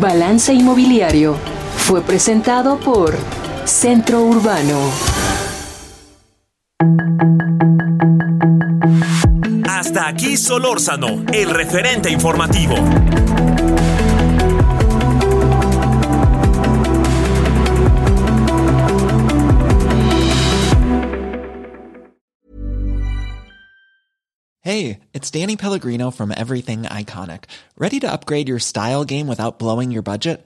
Balance 0.02 0.54
Inmobiliario 0.54 1.36
fue 1.78 2.02
presentado 2.02 2.78
por 2.80 3.12
Centro 3.66 4.24
Urbano. 4.24 4.92
Hasta 9.68 10.08
aquí 10.08 10.38
Solórzano, 10.38 11.24
el 11.34 11.50
referente 11.50 12.10
informativo. 12.10 12.76
Hey, 24.62 25.00
it's 25.14 25.32
Danny 25.32 25.56
Pellegrino 25.56 26.12
from 26.12 26.32
Everything 26.32 26.84
Iconic. 26.84 27.46
Ready 27.76 28.00
to 28.02 28.12
upgrade 28.12 28.48
your 28.48 28.60
style 28.60 29.04
game 29.04 29.28
without 29.28 29.58
blowing 29.58 29.90
your 29.90 30.04
budget? 30.04 30.46